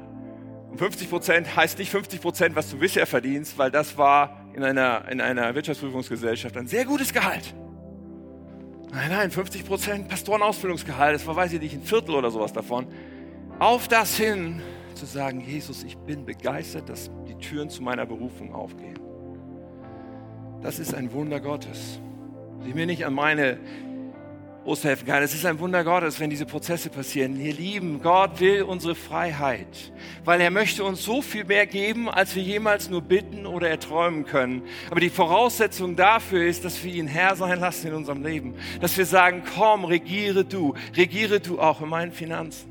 Und 0.68 0.80
50% 0.80 1.54
heißt 1.54 1.78
nicht 1.78 1.94
50%, 1.94 2.56
was 2.56 2.70
du 2.70 2.78
bisher 2.78 3.06
verdienst, 3.06 3.56
weil 3.56 3.70
das 3.70 3.96
war 3.96 4.44
in 4.52 4.64
einer, 4.64 5.08
in 5.08 5.20
einer 5.20 5.54
Wirtschaftsprüfungsgesellschaft 5.54 6.56
ein 6.56 6.66
sehr 6.66 6.84
gutes 6.84 7.12
Gehalt. 7.12 7.54
Nein, 8.92 9.10
nein, 9.10 9.30
50% 9.30 10.08
Pastorenausbildungsgehalt, 10.08 11.14
das 11.14 11.24
war, 11.26 11.36
weiß 11.36 11.52
ich 11.52 11.60
nicht, 11.60 11.74
ein 11.74 11.82
Viertel 11.82 12.16
oder 12.16 12.32
sowas 12.32 12.52
davon. 12.52 12.88
Auf 13.60 13.86
das 13.86 14.16
hin 14.16 14.60
zu 14.94 15.06
sagen, 15.06 15.40
Jesus, 15.40 15.84
ich 15.84 15.96
bin 15.96 16.24
begeistert, 16.24 16.88
dass 16.88 17.12
die 17.28 17.36
Türen 17.36 17.70
zu 17.70 17.80
meiner 17.84 18.06
Berufung 18.06 18.52
aufgehen. 18.52 18.98
Das 20.62 20.80
ist 20.80 20.94
ein 20.94 21.12
Wunder 21.12 21.38
Gottes 21.38 22.00
ich 22.66 22.74
mir 22.74 22.86
nicht 22.86 23.06
an 23.06 23.14
meine 23.14 23.58
Brust 24.64 24.84
helfen 24.84 25.06
kann. 25.06 25.22
Es 25.22 25.34
ist 25.34 25.46
ein 25.46 25.58
Wunder 25.58 25.82
Gottes, 25.84 26.20
wenn 26.20 26.28
diese 26.28 26.44
Prozesse 26.44 26.90
passieren. 26.90 27.40
Ihr 27.40 27.54
Lieben, 27.54 28.02
Gott 28.02 28.40
will 28.40 28.62
unsere 28.62 28.94
Freiheit, 28.94 29.92
weil 30.24 30.40
er 30.40 30.50
möchte 30.50 30.84
uns 30.84 31.02
so 31.02 31.22
viel 31.22 31.44
mehr 31.44 31.66
geben, 31.66 32.10
als 32.10 32.36
wir 32.36 32.42
jemals 32.42 32.90
nur 32.90 33.00
bitten 33.00 33.46
oder 33.46 33.70
erträumen 33.70 34.26
können. 34.26 34.62
Aber 34.90 35.00
die 35.00 35.10
Voraussetzung 35.10 35.96
dafür 35.96 36.44
ist, 36.44 36.64
dass 36.64 36.84
wir 36.84 36.92
ihn 36.92 37.06
Herr 37.06 37.36
sein 37.36 37.58
lassen 37.58 37.88
in 37.88 37.94
unserem 37.94 38.22
Leben. 38.22 38.54
Dass 38.80 38.96
wir 38.98 39.06
sagen, 39.06 39.42
komm, 39.56 39.84
regiere 39.84 40.44
du, 40.44 40.74
regiere 40.94 41.40
du 41.40 41.58
auch 41.58 41.80
in 41.80 41.88
meinen 41.88 42.12
Finanzen. 42.12 42.70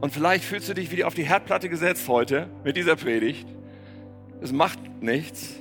Und 0.00 0.12
vielleicht 0.12 0.44
fühlst 0.44 0.68
du 0.68 0.74
dich 0.74 0.90
wie 0.90 1.04
auf 1.04 1.14
die 1.14 1.24
Herdplatte 1.24 1.68
gesetzt 1.68 2.08
heute 2.08 2.48
mit 2.64 2.76
dieser 2.76 2.96
Predigt. 2.96 3.46
Es 4.40 4.52
macht 4.52 4.78
nichts. 5.02 5.56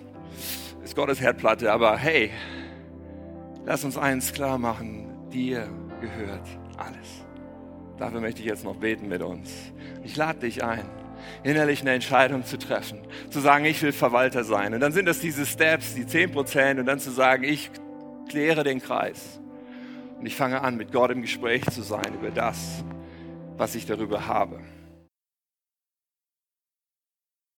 Ist 0.83 0.95
Gottes 0.95 1.19
Herdplatte, 1.19 1.71
aber 1.71 1.97
hey, 1.97 2.31
Lass 3.67 3.83
uns 3.83 3.97
eins 3.97 4.31
klar 4.31 4.57
machen, 4.57 5.29
dir 5.29 5.67
gehört 5.99 6.47
alles. 6.77 7.25
Dafür 7.97 8.21
möchte 8.21 8.39
ich 8.39 8.45
jetzt 8.45 8.63
noch 8.63 8.77
beten 8.77 9.09
mit 9.09 9.21
uns. 9.21 9.51
Ich 10.05 10.15
lade 10.15 10.39
dich 10.39 10.63
ein, 10.63 10.85
innerlich 11.43 11.81
eine 11.81 11.91
Entscheidung 11.91 12.45
zu 12.45 12.57
treffen, 12.57 12.99
zu 13.29 13.41
sagen, 13.41 13.65
ich 13.65 13.83
will 13.83 13.91
Verwalter 13.91 14.45
sein. 14.45 14.73
Und 14.73 14.79
dann 14.79 14.93
sind 14.93 15.05
das 15.05 15.19
diese 15.19 15.45
Steps, 15.45 15.95
die 15.95 16.07
10 16.07 16.31
Prozent 16.31 16.79
und 16.79 16.85
dann 16.85 17.01
zu 17.01 17.11
sagen, 17.11 17.43
ich 17.43 17.69
kläre 18.29 18.63
den 18.63 18.81
Kreis. 18.81 19.41
Und 20.17 20.25
ich 20.25 20.37
fange 20.37 20.61
an, 20.61 20.77
mit 20.77 20.93
Gott 20.93 21.11
im 21.11 21.21
Gespräch 21.21 21.65
zu 21.65 21.81
sein 21.81 22.13
über 22.13 22.31
das, 22.31 22.85
was 23.57 23.75
ich 23.75 23.85
darüber 23.85 24.27
habe. 24.27 24.61